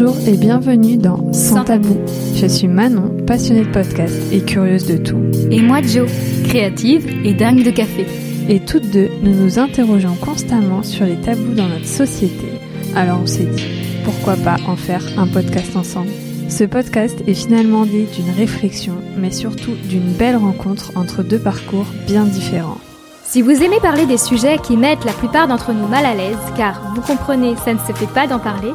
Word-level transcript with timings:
Bonjour 0.00 0.28
et 0.28 0.36
bienvenue 0.36 0.96
dans 0.96 1.32
Sans 1.32 1.64
tabou. 1.64 1.96
Je 2.36 2.46
suis 2.46 2.68
Manon, 2.68 3.16
passionnée 3.26 3.64
de 3.64 3.72
podcast 3.72 4.14
et 4.30 4.42
curieuse 4.42 4.86
de 4.86 4.96
tout. 4.96 5.20
Et 5.50 5.60
moi 5.60 5.82
Jo, 5.82 6.04
créative 6.44 7.26
et 7.26 7.34
dingue 7.34 7.64
de 7.64 7.72
café. 7.72 8.06
Et 8.48 8.60
toutes 8.60 8.88
deux, 8.92 9.08
nous 9.22 9.34
nous 9.34 9.58
interrogeons 9.58 10.14
constamment 10.14 10.84
sur 10.84 11.04
les 11.04 11.16
tabous 11.16 11.52
dans 11.52 11.66
notre 11.66 11.86
société. 11.86 12.46
Alors 12.94 13.18
on 13.24 13.26
s'est 13.26 13.46
dit, 13.46 13.64
pourquoi 14.04 14.36
pas 14.36 14.58
en 14.68 14.76
faire 14.76 15.02
un 15.16 15.26
podcast 15.26 15.74
ensemble? 15.74 16.10
Ce 16.48 16.62
podcast 16.62 17.18
est 17.26 17.34
finalement 17.34 17.84
né 17.84 18.06
d'une 18.14 18.30
réflexion, 18.36 18.94
mais 19.16 19.32
surtout 19.32 19.74
d'une 19.88 20.12
belle 20.12 20.36
rencontre 20.36 20.92
entre 20.94 21.24
deux 21.24 21.40
parcours 21.40 21.86
bien 22.06 22.22
différents. 22.22 22.78
Si 23.24 23.42
vous 23.42 23.64
aimez 23.64 23.80
parler 23.82 24.06
des 24.06 24.16
sujets 24.16 24.58
qui 24.62 24.76
mettent 24.76 25.04
la 25.04 25.12
plupart 25.12 25.48
d'entre 25.48 25.72
nous 25.72 25.88
mal 25.88 26.06
à 26.06 26.14
l'aise, 26.14 26.38
car 26.56 26.92
vous 26.94 27.00
comprenez, 27.00 27.56
ça 27.64 27.74
ne 27.74 27.78
se 27.80 27.92
fait 27.92 28.06
pas 28.06 28.28
d'en 28.28 28.38
parler, 28.38 28.70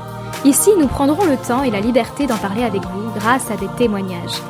Ici, 0.46 0.70
nous 0.78 0.88
prendrons 0.88 1.26
le 1.26 1.38
temps 1.38 1.64
et 1.64 1.72
la 1.72 1.80
liberté 1.80 2.28
d'en 2.28 2.38
parler 2.38 2.64
avec 2.64 2.82
vous 2.82 3.10
grâce 3.18 3.50
à 3.50 3.56
des 3.56 3.70
témoignages. 3.78 4.42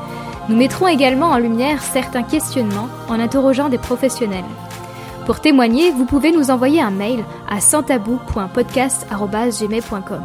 Nous 0.49 0.55
mettrons 0.55 0.87
également 0.87 1.27
en 1.27 1.37
lumière 1.37 1.83
certains 1.83 2.23
questionnements 2.23 2.89
en 3.07 3.19
interrogeant 3.19 3.69
des 3.69 3.77
professionnels. 3.77 4.43
Pour 5.25 5.39
témoigner, 5.39 5.91
vous 5.91 6.05
pouvez 6.05 6.31
nous 6.31 6.49
envoyer 6.51 6.81
un 6.81 6.91
mail 6.91 7.23
à 7.49 7.61
santabou.podcast.gmail.com. 7.61 10.21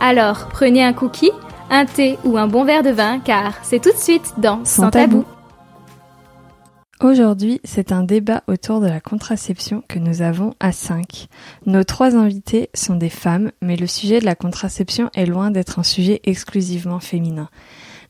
Alors, 0.00 0.48
prenez 0.48 0.82
un 0.82 0.94
cookie, 0.94 1.32
un 1.70 1.84
thé 1.84 2.18
ou 2.24 2.38
un 2.38 2.46
bon 2.46 2.64
verre 2.64 2.82
de 2.82 2.88
vin 2.90 3.18
car 3.18 3.52
c'est 3.62 3.80
tout 3.80 3.92
de 3.92 3.98
suite 3.98 4.32
dans 4.38 4.60
Sans, 4.64 4.90
tabou. 4.90 5.26
Aujourd'hui, 7.02 7.62
c'est 7.64 7.92
un 7.92 8.02
débat 8.02 8.42
autour 8.46 8.80
de 8.80 8.86
la 8.86 9.00
contraception 9.00 9.82
que 9.88 9.98
nous 9.98 10.20
avons 10.20 10.52
à 10.60 10.70
5. 10.70 11.28
Nos 11.64 11.82
trois 11.82 12.14
invités 12.14 12.68
sont 12.74 12.94
des 12.94 13.08
femmes, 13.08 13.52
mais 13.62 13.76
le 13.76 13.86
sujet 13.86 14.20
de 14.20 14.26
la 14.26 14.34
contraception 14.34 15.08
est 15.14 15.24
loin 15.24 15.50
d'être 15.50 15.78
un 15.78 15.82
sujet 15.82 16.20
exclusivement 16.24 17.00
féminin. 17.00 17.48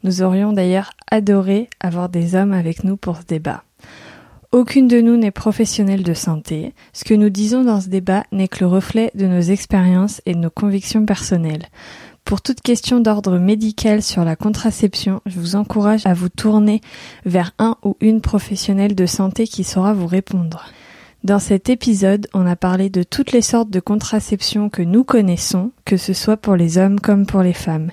Nous 0.02 0.22
aurions 0.22 0.52
d'ailleurs 0.52 0.90
adoré 1.08 1.70
avoir 1.78 2.08
des 2.08 2.34
hommes 2.34 2.52
avec 2.52 2.82
nous 2.82 2.96
pour 2.96 3.18
ce 3.18 3.26
débat. 3.26 3.62
Aucune 4.50 4.88
de 4.88 5.00
nous 5.00 5.16
n'est 5.16 5.30
professionnelle 5.30 6.02
de 6.02 6.14
santé. 6.14 6.74
Ce 6.92 7.04
que 7.04 7.14
nous 7.14 7.30
disons 7.30 7.62
dans 7.62 7.80
ce 7.80 7.88
débat 7.88 8.24
n'est 8.32 8.48
que 8.48 8.64
le 8.64 8.66
reflet 8.66 9.12
de 9.14 9.26
nos 9.26 9.40
expériences 9.40 10.20
et 10.26 10.34
de 10.34 10.40
nos 10.40 10.50
convictions 10.50 11.06
personnelles. 11.06 11.66
Pour 12.30 12.42
toute 12.42 12.60
question 12.60 13.00
d'ordre 13.00 13.38
médical 13.38 14.04
sur 14.04 14.24
la 14.24 14.36
contraception, 14.36 15.20
je 15.26 15.40
vous 15.40 15.56
encourage 15.56 16.06
à 16.06 16.14
vous 16.14 16.28
tourner 16.28 16.80
vers 17.26 17.50
un 17.58 17.76
ou 17.82 17.96
une 18.00 18.20
professionnelle 18.20 18.94
de 18.94 19.04
santé 19.04 19.48
qui 19.48 19.64
saura 19.64 19.94
vous 19.94 20.06
répondre. 20.06 20.66
Dans 21.24 21.40
cet 21.40 21.68
épisode, 21.70 22.28
on 22.32 22.46
a 22.46 22.54
parlé 22.54 22.88
de 22.88 23.02
toutes 23.02 23.32
les 23.32 23.42
sortes 23.42 23.70
de 23.70 23.80
contraception 23.80 24.68
que 24.68 24.80
nous 24.80 25.02
connaissons, 25.02 25.72
que 25.84 25.96
ce 25.96 26.12
soit 26.12 26.36
pour 26.36 26.54
les 26.54 26.78
hommes 26.78 27.00
comme 27.00 27.26
pour 27.26 27.42
les 27.42 27.52
femmes, 27.52 27.90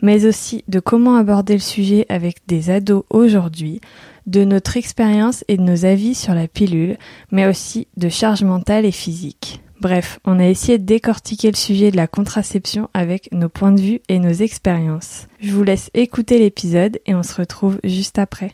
mais 0.00 0.24
aussi 0.24 0.64
de 0.66 0.80
comment 0.80 1.16
aborder 1.16 1.52
le 1.52 1.58
sujet 1.58 2.06
avec 2.08 2.38
des 2.46 2.70
ados 2.70 3.04
aujourd'hui, 3.10 3.82
de 4.26 4.44
notre 4.44 4.78
expérience 4.78 5.44
et 5.48 5.58
de 5.58 5.62
nos 5.62 5.84
avis 5.84 6.14
sur 6.14 6.32
la 6.32 6.48
pilule, 6.48 6.96
mais 7.30 7.46
aussi 7.46 7.86
de 7.98 8.08
charge 8.08 8.44
mentale 8.44 8.86
et 8.86 8.92
physique. 8.92 9.60
Bref, 9.84 10.18
on 10.24 10.38
a 10.38 10.46
essayé 10.46 10.78
de 10.78 10.86
décortiquer 10.86 11.50
le 11.50 11.56
sujet 11.56 11.90
de 11.90 11.98
la 11.98 12.06
contraception 12.06 12.88
avec 12.94 13.30
nos 13.32 13.50
points 13.50 13.70
de 13.70 13.82
vue 13.82 14.00
et 14.08 14.18
nos 14.18 14.32
expériences. 14.32 15.26
Je 15.40 15.52
vous 15.52 15.62
laisse 15.62 15.90
écouter 15.92 16.38
l'épisode 16.38 16.98
et 17.04 17.14
on 17.14 17.22
se 17.22 17.38
retrouve 17.38 17.80
juste 17.84 18.18
après. 18.18 18.52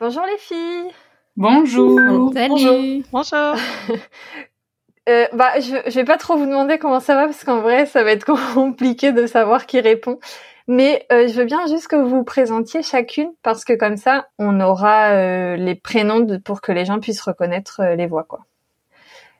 Bonjour 0.00 0.24
les 0.26 0.38
filles. 0.38 0.90
Bonjour. 1.36 2.32
Salut. 2.34 3.04
Bonjour. 3.12 3.54
euh, 5.08 5.26
bah, 5.32 5.60
je, 5.60 5.76
je 5.86 5.94
vais 5.94 6.04
pas 6.04 6.18
trop 6.18 6.36
vous 6.36 6.46
demander 6.46 6.76
comment 6.76 6.98
ça 6.98 7.14
va 7.14 7.26
parce 7.26 7.44
qu'en 7.44 7.60
vrai, 7.60 7.86
ça 7.86 8.02
va 8.02 8.10
être 8.10 8.26
compliqué 8.54 9.12
de 9.12 9.28
savoir 9.28 9.64
qui 9.66 9.78
répond. 9.78 10.18
Mais 10.66 11.06
euh, 11.12 11.28
je 11.28 11.34
veux 11.34 11.44
bien 11.44 11.64
juste 11.68 11.86
que 11.86 11.94
vous 11.94 12.08
vous 12.08 12.24
présentiez 12.24 12.82
chacune 12.82 13.30
parce 13.44 13.64
que 13.64 13.74
comme 13.74 13.96
ça, 13.96 14.26
on 14.40 14.58
aura 14.58 15.12
euh, 15.12 15.54
les 15.54 15.76
prénoms 15.76 16.18
de, 16.18 16.36
pour 16.36 16.60
que 16.60 16.72
les 16.72 16.84
gens 16.84 16.98
puissent 16.98 17.22
reconnaître 17.22 17.80
euh, 17.80 17.94
les 17.94 18.08
voix, 18.08 18.24
quoi. 18.24 18.40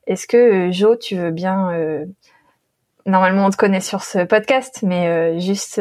Est-ce 0.06 0.26
que 0.26 0.36
euh, 0.68 0.72
Jo, 0.72 0.96
tu 0.96 1.16
veux 1.16 1.30
bien 1.30 1.70
euh, 1.72 2.04
Normalement, 3.06 3.46
on 3.46 3.50
te 3.50 3.56
connaît 3.56 3.80
sur 3.80 4.02
ce 4.02 4.24
podcast, 4.24 4.80
mais 4.82 5.08
euh, 5.08 5.38
juste 5.40 5.80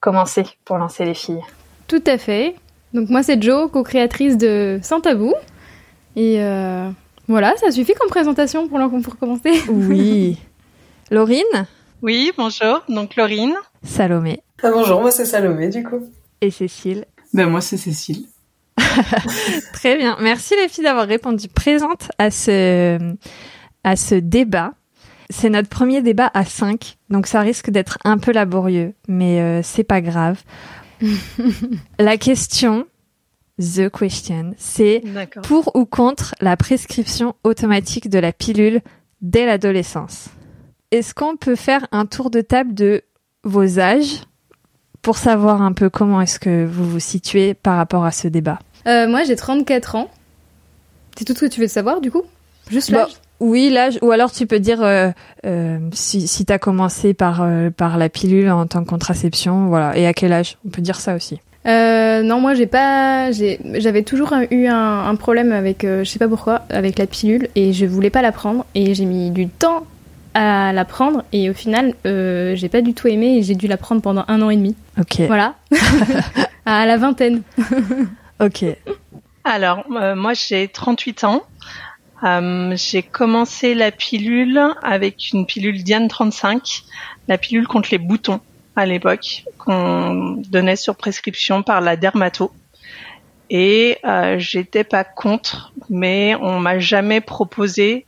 commencer 0.00 0.44
pour 0.64 0.78
lancer 0.78 1.04
les 1.04 1.14
filles? 1.14 1.42
Tout 1.88 2.02
à 2.06 2.18
fait. 2.18 2.54
Donc 2.92 3.08
moi, 3.08 3.22
c'est 3.22 3.40
Jo, 3.42 3.68
co-créatrice 3.68 4.36
de 4.36 4.80
Sans 4.82 5.00
Tabou. 5.00 5.34
Et 6.16 6.38
voilà, 7.28 7.54
ça 7.56 7.70
suffit 7.70 7.94
comme 7.94 8.08
présentation 8.08 8.68
pour, 8.68 8.78
pour 9.02 9.16
commencer. 9.16 9.52
Oui. 9.68 10.38
Laurine? 11.10 11.66
Oui, 12.02 12.32
bonjour. 12.36 12.82
Donc 12.88 13.16
Laurine? 13.16 13.54
Salomé. 13.84 14.42
Ah, 14.62 14.70
bonjour, 14.72 15.00
moi 15.00 15.10
c'est 15.10 15.24
Salomé 15.24 15.68
du 15.68 15.82
coup. 15.82 16.08
Et 16.40 16.50
Cécile? 16.50 17.04
Ben 17.32 17.48
moi 17.48 17.60
c'est 17.60 17.76
Cécile. 17.76 18.26
Très 19.72 19.96
bien. 19.96 20.16
Merci 20.20 20.54
les 20.60 20.68
filles 20.68 20.84
d'avoir 20.84 21.06
répondu 21.06 21.48
présente 21.48 22.10
à 22.18 22.30
ce, 22.30 22.98
à 23.84 23.96
ce 23.96 24.14
débat. 24.14 24.72
C'est 25.30 25.50
notre 25.50 25.68
premier 25.68 26.02
débat 26.02 26.30
à 26.34 26.44
5, 26.44 26.98
donc 27.08 27.26
ça 27.26 27.40
risque 27.40 27.70
d'être 27.70 27.98
un 28.04 28.18
peu 28.18 28.32
laborieux, 28.32 28.94
mais 29.08 29.40
euh, 29.40 29.60
c'est 29.62 29.84
pas 29.84 30.02
grave. 30.02 30.42
la 31.98 32.18
question, 32.18 32.86
the 33.58 33.88
question, 33.88 34.52
c'est 34.58 35.02
pour 35.42 35.74
ou 35.74 35.86
contre 35.86 36.34
la 36.40 36.56
prescription 36.56 37.34
automatique 37.44 38.10
de 38.10 38.18
la 38.18 38.32
pilule 38.32 38.82
dès 39.22 39.46
l'adolescence? 39.46 40.28
Est-ce 40.90 41.14
qu'on 41.14 41.36
peut 41.36 41.56
faire 41.56 41.86
un 41.92 42.04
tour 42.04 42.30
de 42.30 42.42
table 42.42 42.74
de 42.74 43.02
vos 43.44 43.78
âges 43.78 44.24
pour 45.02 45.18
savoir 45.18 45.60
un 45.62 45.72
peu 45.72 45.90
comment 45.90 46.20
est-ce 46.20 46.38
que 46.38 46.64
vous 46.64 46.88
vous 46.88 47.00
situez 47.00 47.54
par 47.54 47.76
rapport 47.76 48.04
à 48.04 48.12
ce 48.12 48.28
débat 48.28 48.60
euh, 48.86 49.08
Moi, 49.08 49.24
j'ai 49.24 49.36
34 49.36 49.96
ans. 49.96 50.08
C'est 51.16 51.24
tout 51.24 51.34
ce 51.34 51.40
que 51.40 51.46
tu 51.46 51.60
veux 51.60 51.68
savoir, 51.68 52.00
du 52.00 52.10
coup? 52.10 52.22
Juste 52.70 52.90
l'âge? 52.90 53.10
Bah, 53.10 53.18
Oui, 53.40 53.68
l'âge. 53.70 53.98
Ou 54.00 54.12
alors 54.12 54.30
tu 54.32 54.46
peux 54.46 54.60
dire 54.60 54.80
euh, 54.82 55.10
euh, 55.44 55.78
si, 55.92 56.28
si 56.28 56.46
tu 56.46 56.52
as 56.52 56.58
commencé 56.58 57.12
par, 57.12 57.46
par 57.76 57.98
la 57.98 58.08
pilule 58.08 58.50
en 58.50 58.66
tant 58.66 58.84
que 58.84 58.88
contraception, 58.88 59.66
voilà. 59.66 59.96
Et 59.98 60.06
à 60.06 60.14
quel 60.14 60.32
âge? 60.32 60.56
On 60.64 60.70
peut 60.70 60.82
dire 60.82 61.00
ça 61.00 61.16
aussi. 61.16 61.40
Non, 61.64 62.40
moi 62.40 62.54
j'ai 62.54 62.66
pas, 62.66 63.30
j'avais 63.32 64.02
toujours 64.02 64.32
eu 64.50 64.66
un, 64.66 65.06
un 65.06 65.14
problème 65.16 65.52
avec, 65.52 65.82
je 65.82 66.04
sais 66.04 66.18
pas 66.18 66.28
pourquoi, 66.28 66.62
avec 66.70 66.98
la 66.98 67.06
pilule 67.06 67.48
et 67.54 67.72
je 67.72 67.86
voulais 67.86 68.10
pas 68.10 68.22
la 68.22 68.32
prendre 68.32 68.64
et 68.74 68.94
j'ai 68.94 69.04
mis 69.04 69.30
du 69.30 69.48
temps 69.48 69.84
à 70.34 70.72
la 70.72 70.84
prendre 70.84 71.24
et 71.32 71.50
au 71.50 71.54
final 71.54 71.94
euh, 72.06 72.54
j'ai 72.56 72.68
pas 72.68 72.80
du 72.80 72.94
tout 72.94 73.08
aimé 73.08 73.36
et 73.38 73.42
j'ai 73.42 73.54
dû 73.54 73.66
la 73.66 73.76
prendre 73.76 74.02
pendant 74.02 74.24
un 74.28 74.40
an 74.42 74.50
et 74.50 74.56
demi. 74.56 74.76
Ok. 74.98 75.20
Voilà. 75.26 75.56
à 76.66 76.86
la 76.86 76.96
vingtaine. 76.96 77.42
ok. 78.40 78.64
Alors 79.44 79.84
euh, 79.90 80.14
moi 80.14 80.34
j'ai 80.34 80.68
38 80.68 81.24
ans. 81.24 81.42
Euh, 82.24 82.74
j'ai 82.76 83.02
commencé 83.02 83.74
la 83.74 83.90
pilule 83.90 84.60
avec 84.82 85.32
une 85.32 85.44
pilule 85.44 85.82
Diane 85.82 86.06
35, 86.06 86.84
la 87.26 87.36
pilule 87.36 87.66
contre 87.66 87.88
les 87.90 87.98
boutons 87.98 88.40
à 88.76 88.86
l'époque 88.86 89.44
qu'on 89.58 90.40
donnait 90.48 90.76
sur 90.76 90.96
prescription 90.96 91.62
par 91.62 91.80
la 91.80 91.96
dermato. 91.96 92.52
Et 93.50 93.98
euh, 94.04 94.38
j'étais 94.38 94.84
pas 94.84 95.04
contre, 95.04 95.72
mais 95.90 96.34
on 96.40 96.58
m'a 96.58 96.78
jamais 96.78 97.20
proposé 97.20 98.06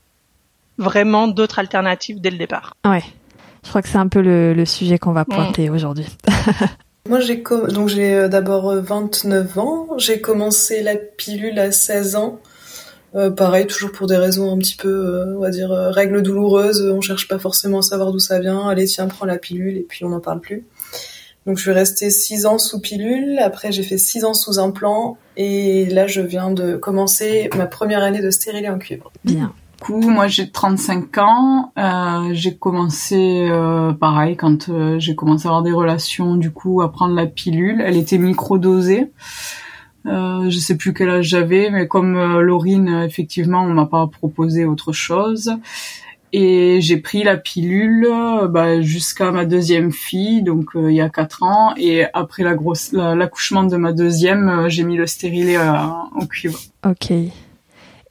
vraiment 0.79 1.29
d'autres 1.29 1.59
alternatives 1.59 2.21
dès 2.21 2.31
le 2.31 2.39
départ. 2.39 2.77
Ouais. 2.85 3.03
Je 3.62 3.69
crois 3.69 3.83
que 3.83 3.89
c'est 3.89 3.99
un 3.99 4.09
peu 4.09 4.21
le, 4.21 4.53
le 4.53 4.65
sujet 4.67 4.99
qu'on 4.99 5.12
va 5.12 5.25
pointer 5.25 5.69
mmh. 5.69 5.75
aujourd'hui. 5.75 6.07
Moi, 7.09 7.21
j'ai 7.21 7.43
com 7.43 7.69
donc 7.69 7.89
j'ai 7.89 8.29
d'abord 8.29 8.75
29 8.75 9.59
ans. 9.59 9.89
J'ai 9.99 10.21
commencé 10.21 10.83
la 10.83 10.97
pilule 10.97 11.59
à 11.59 11.71
16 11.71 12.17
ans. 12.17 12.41
Euh, 13.15 13.31
pareil, 13.31 13.67
toujours 13.67 13.93
pour 13.93 14.09
des 14.09 14.17
raisons 14.17 14.53
un 14.53 14.59
petit 14.59 14.75
peu, 14.75 14.88
euh, 14.88 15.37
on 15.37 15.41
va 15.41 15.50
dire, 15.50 15.71
euh, 15.71 15.91
règles 15.91 16.21
douloureuses. 16.23 16.82
On 16.82 17.00
cherche 17.00 17.29
pas 17.29 17.38
forcément 17.38 17.79
à 17.79 17.82
savoir 17.82 18.11
d'où 18.11 18.19
ça 18.19 18.41
vient. 18.41 18.69
Allez, 18.69 18.87
tiens, 18.87 19.06
prends 19.06 19.27
la 19.27 19.38
pilule 19.38 19.77
et 19.77 19.87
puis 19.88 20.05
on 20.05 20.09
n'en 20.09 20.20
parle 20.20 20.41
plus. 20.41 20.67
Donc 21.47 21.59
je 21.59 21.62
suis 21.62 21.73
restée 21.73 22.11
6 22.11 22.47
ans 22.47 22.59
sous 22.59 22.81
pilule. 22.81 23.38
Après, 23.38 23.70
j'ai 23.70 23.85
fait 23.85 23.99
6 23.99 24.25
ans 24.25 24.35
sous 24.35 24.59
implant. 24.59 25.17
Et 25.37 25.87
là, 25.87 26.06
je 26.06 26.23
viens 26.23 26.50
de 26.50 26.77
commencer 26.77 27.50
ma 27.56 27.67
première 27.67 28.03
année 28.03 28.20
de 28.20 28.31
stérilet 28.31 28.69
en 28.69 28.79
cuivre. 28.79 29.12
Bien 29.25 29.55
coup, 29.84 30.00
moi 30.00 30.28
j'ai 30.28 30.50
35 30.50 31.19
ans. 31.19 31.72
Euh, 31.78 32.31
j'ai 32.32 32.56
commencé 32.56 33.46
euh, 33.50 33.92
pareil 33.92 34.34
quand 34.36 34.70
euh, 34.70 34.98
j'ai 34.98 35.14
commencé 35.14 35.46
à 35.46 35.50
avoir 35.50 35.62
des 35.62 35.72
relations, 35.72 36.36
du 36.36 36.50
coup, 36.50 36.81
à 36.81 36.90
prendre 36.90 37.14
la 37.14 37.26
pilule. 37.26 37.82
Elle 37.84 37.98
était 37.98 38.16
microdosée. 38.16 39.12
Euh, 40.06 40.48
je 40.48 40.58
sais 40.58 40.76
plus 40.76 40.94
quel 40.94 41.10
âge 41.10 41.26
j'avais, 41.26 41.70
mais 41.70 41.86
comme 41.86 42.16
euh, 42.16 42.40
Laurine, 42.40 43.02
effectivement, 43.06 43.62
on 43.62 43.75
m'a 43.75 43.84
pas 43.84 44.06
proposé 44.06 44.64
autre 44.64 44.92
chose. 44.92 45.52
Et 46.32 46.81
j'ai 46.81 46.96
pris 46.96 47.22
la 47.22 47.36
pilule 47.36 48.08
bah, 48.48 48.81
jusqu'à 48.81 49.31
ma 49.31 49.44
deuxième 49.44 49.92
fille, 49.92 50.42
donc 50.42 50.70
il 50.75 50.90
y 50.90 51.00
a 51.00 51.08
quatre 51.08 51.44
ans. 51.44 51.75
Et 51.76 52.06
après 52.12 52.42
la 52.42 52.54
grosse, 52.54 52.92
l'accouchement 52.92 53.62
de 53.62 53.76
ma 53.76 53.92
deuxième, 53.92 54.69
j'ai 54.69 54.82
mis 54.82 54.96
le 54.96 55.06
stérilet 55.06 55.56
en 55.58 56.26
cuivre. 56.26 56.58
Ok. 56.84 57.12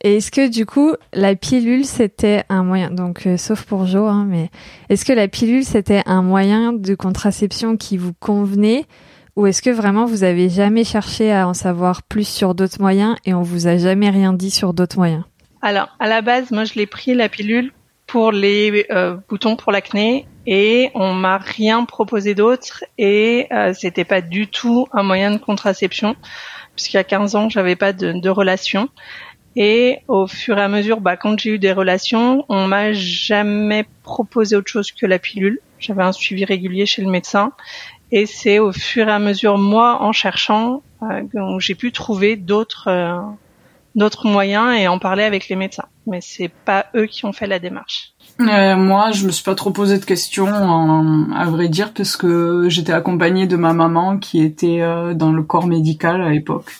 Et 0.05 0.17
est-ce 0.17 0.31
que 0.31 0.49
du 0.49 0.65
coup, 0.65 0.95
la 1.13 1.33
pilule, 1.33 1.85
c'était 1.85 2.43
un 2.49 2.63
moyen, 2.63 2.91
donc 2.91 3.25
euh, 3.25 3.37
sauf 3.37 3.63
pour 3.63 3.85
Jo, 3.85 4.05
hein, 4.05 4.25
mais 4.27 4.49
est-ce 4.89 5.05
que 5.05 5.13
la 5.13 5.29
pilule, 5.29 5.63
c'était 5.63 6.03
un 6.05 6.21
moyen 6.21 6.73
de 6.73 6.93
contraception 6.93 7.77
qui 7.77 7.95
vous 7.95 8.11
convenait 8.19 8.85
ou 9.35 9.47
est-ce 9.47 9.61
que 9.61 9.69
vraiment 9.69 10.05
vous 10.05 10.23
avez 10.23 10.49
jamais 10.49 10.83
cherché 10.83 11.31
à 11.31 11.47
en 11.47 11.53
savoir 11.53 12.03
plus 12.03 12.27
sur 12.27 12.53
d'autres 12.53 12.79
moyens 12.79 13.15
et 13.25 13.33
on 13.33 13.41
vous 13.41 13.65
a 13.67 13.77
jamais 13.77 14.09
rien 14.09 14.33
dit 14.33 14.51
sur 14.51 14.73
d'autres 14.73 14.97
moyens? 14.97 15.23
Alors, 15.61 15.87
à 15.99 16.07
la 16.07 16.21
base, 16.21 16.51
moi, 16.51 16.65
je 16.65 16.73
l'ai 16.75 16.85
pris 16.85 17.15
la 17.15 17.29
pilule 17.29 17.71
pour 18.05 18.31
les 18.31 18.85
euh, 18.91 19.15
boutons 19.29 19.55
pour 19.55 19.71
l'acné 19.71 20.27
et 20.45 20.91
on 20.93 21.13
m'a 21.13 21.37
rien 21.37 21.85
proposé 21.85 22.35
d'autre 22.35 22.83
et 22.97 23.47
euh, 23.51 23.73
c'était 23.73 24.03
pas 24.03 24.21
du 24.21 24.47
tout 24.47 24.87
un 24.91 25.01
moyen 25.01 25.31
de 25.31 25.37
contraception 25.37 26.15
puisqu'il 26.75 26.97
y 26.97 26.99
a 26.99 27.03
15 27.03 27.35
ans, 27.35 27.49
j'avais 27.49 27.75
pas 27.75 27.93
de, 27.93 28.11
de 28.11 28.29
relation. 28.29 28.89
Et 29.55 29.99
au 30.07 30.27
fur 30.27 30.57
et 30.57 30.61
à 30.61 30.67
mesure, 30.67 30.99
bah, 30.99 31.15
quand 31.15 31.39
j'ai 31.39 31.51
eu 31.51 31.59
des 31.59 31.71
relations, 31.71 32.45
on 32.49 32.67
m'a 32.67 32.93
jamais 32.93 33.85
proposé 34.03 34.55
autre 34.55 34.69
chose 34.69 34.91
que 34.91 35.05
la 35.05 35.19
pilule. 35.19 35.59
J'avais 35.79 36.03
un 36.03 36.11
suivi 36.11 36.45
régulier 36.45 36.85
chez 36.85 37.01
le 37.01 37.09
médecin. 37.09 37.51
Et 38.11 38.25
c'est 38.25 38.59
au 38.59 38.71
fur 38.71 39.07
et 39.07 39.11
à 39.11 39.19
mesure, 39.19 39.57
moi, 39.57 40.01
en 40.01 40.11
cherchant, 40.11 40.81
euh, 41.03 41.23
j'ai 41.59 41.75
pu 41.75 41.91
trouver 41.91 42.35
d'autres 42.35 42.87
euh, 42.87 43.19
d'autres 43.95 44.27
moyens 44.27 44.75
et 44.75 44.87
en 44.87 44.97
parler 44.97 45.23
avec 45.23 45.49
les 45.49 45.55
médecins. 45.55 45.85
Mais 46.07 46.19
c'est 46.21 46.49
pas 46.49 46.87
eux 46.95 47.05
qui 47.05 47.25
ont 47.25 47.33
fait 47.33 47.47
la 47.47 47.59
démarche. 47.59 48.13
Euh, 48.39 48.75
moi, 48.75 49.11
je 49.11 49.25
me 49.27 49.31
suis 49.31 49.43
pas 49.43 49.53
trop 49.53 49.69
posé 49.69 49.99
de 49.99 50.05
questions, 50.05 50.47
à 50.47 51.45
vrai 51.45 51.69
dire, 51.69 51.93
parce 51.93 52.17
que 52.17 52.67
j'étais 52.69 52.93
accompagnée 52.93 53.45
de 53.45 53.55
ma 53.55 53.73
maman 53.73 54.17
qui 54.17 54.41
était 54.41 54.79
dans 55.13 55.31
le 55.31 55.43
corps 55.43 55.67
médical 55.67 56.21
à 56.21 56.29
l'époque 56.29 56.71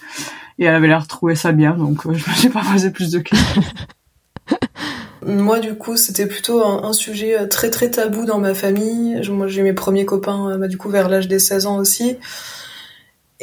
et 0.59 0.65
elle 0.65 0.75
avait 0.75 0.87
l'air 0.87 1.03
de 1.03 1.07
trouver 1.07 1.35
ça 1.35 1.51
bien, 1.51 1.73
donc 1.73 2.05
euh, 2.05 2.13
je 2.13 2.29
me 2.29 2.35
suis 2.35 2.49
pas 2.49 2.61
posé 2.71 2.91
plus 2.91 3.11
de 3.11 3.19
questions. 3.19 3.63
Moi, 5.25 5.59
du 5.59 5.75
coup, 5.75 5.95
c'était 5.95 6.25
plutôt 6.25 6.61
un, 6.63 6.83
un, 6.83 6.93
sujet 6.93 7.39
euh, 7.39 7.47
très 7.47 7.69
très 7.69 7.89
tabou 7.89 8.25
dans 8.25 8.39
ma 8.39 8.53
famille. 8.53 9.21
Moi, 9.29 9.47
j'ai 9.47 9.61
mes 9.61 9.73
premiers 9.73 10.05
copains, 10.05 10.51
euh, 10.51 10.57
bah, 10.57 10.67
du 10.67 10.77
coup, 10.77 10.89
vers 10.89 11.07
l'âge 11.07 11.27
des 11.27 11.39
16 11.39 11.65
ans 11.65 11.77
aussi. 11.77 12.17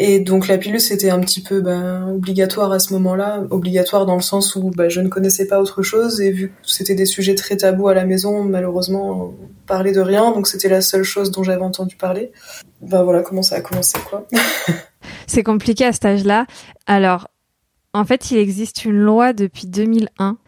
Et 0.03 0.19
donc 0.19 0.49
la 0.49 0.57
pilule, 0.57 0.81
c'était 0.81 1.11
un 1.11 1.21
petit 1.21 1.43
peu 1.43 1.61
ben, 1.61 2.09
obligatoire 2.09 2.73
à 2.73 2.79
ce 2.79 2.95
moment-là, 2.95 3.45
obligatoire 3.51 4.07
dans 4.07 4.17
le 4.17 4.23
sens 4.23 4.57
où 4.57 4.71
ben, 4.71 4.89
je 4.89 5.03
ne 5.03 5.09
connaissais 5.09 5.47
pas 5.47 5.61
autre 5.61 5.83
chose 5.83 6.23
et 6.23 6.33
vu 6.33 6.49
que 6.49 6.55
c'était 6.63 6.95
des 6.95 7.05
sujets 7.05 7.35
très 7.35 7.59
tabous 7.59 7.87
à 7.89 7.93
la 7.93 8.07
maison, 8.07 8.43
malheureusement, 8.43 9.11
on 9.11 9.35
parlait 9.67 9.93
de 9.93 10.01
rien, 10.01 10.33
donc 10.33 10.47
c'était 10.47 10.71
la 10.71 10.81
seule 10.81 11.03
chose 11.03 11.31
dont 11.31 11.43
j'avais 11.43 11.61
entendu 11.61 11.97
parler. 11.97 12.33
Ben 12.81 13.03
voilà 13.03 13.21
comment 13.21 13.43
ça 13.43 13.57
a 13.57 13.61
commencé, 13.61 13.99
quoi. 14.09 14.27
C'est 15.27 15.43
compliqué 15.43 15.85
à 15.85 15.93
cet 15.93 16.07
âge-là. 16.07 16.47
Alors, 16.87 17.29
en 17.93 18.07
fait, 18.07 18.31
il 18.31 18.39
existe 18.39 18.87
une 18.87 18.97
loi 18.97 19.35
depuis 19.35 19.67
2001 19.67 20.39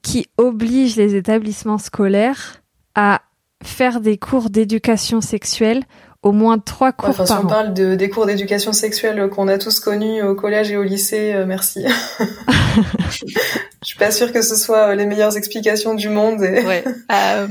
qui 0.00 0.28
oblige 0.38 0.96
les 0.96 1.14
établissements 1.14 1.76
scolaires 1.76 2.62
à 2.94 3.20
faire 3.62 4.00
des 4.00 4.16
cours 4.16 4.48
d'éducation 4.48 5.20
sexuelle 5.20 5.82
au 6.28 6.32
moins 6.32 6.58
trois 6.58 6.92
cours 6.92 7.08
enfin, 7.08 7.24
par 7.24 7.26
si 7.26 7.32
on 7.32 7.46
an. 7.46 7.48
parle 7.48 7.74
de, 7.74 7.94
des 7.94 8.10
cours 8.10 8.26
d'éducation 8.26 8.74
sexuelle 8.74 9.28
qu'on 9.30 9.48
a 9.48 9.56
tous 9.56 9.80
connus 9.80 10.22
au 10.22 10.34
collège 10.34 10.70
et 10.70 10.76
au 10.76 10.82
lycée, 10.82 11.32
euh, 11.32 11.46
merci. 11.46 11.86
je 12.20 13.34
suis 13.82 13.98
pas 13.98 14.10
sûre 14.10 14.30
que 14.30 14.42
ce 14.42 14.54
soit 14.54 14.94
les 14.94 15.06
meilleures 15.06 15.36
explications 15.38 15.94
du 15.94 16.10
monde. 16.10 16.42
Et... 16.42 16.64
Ouais. 16.64 16.84
Euh... 17.10 17.48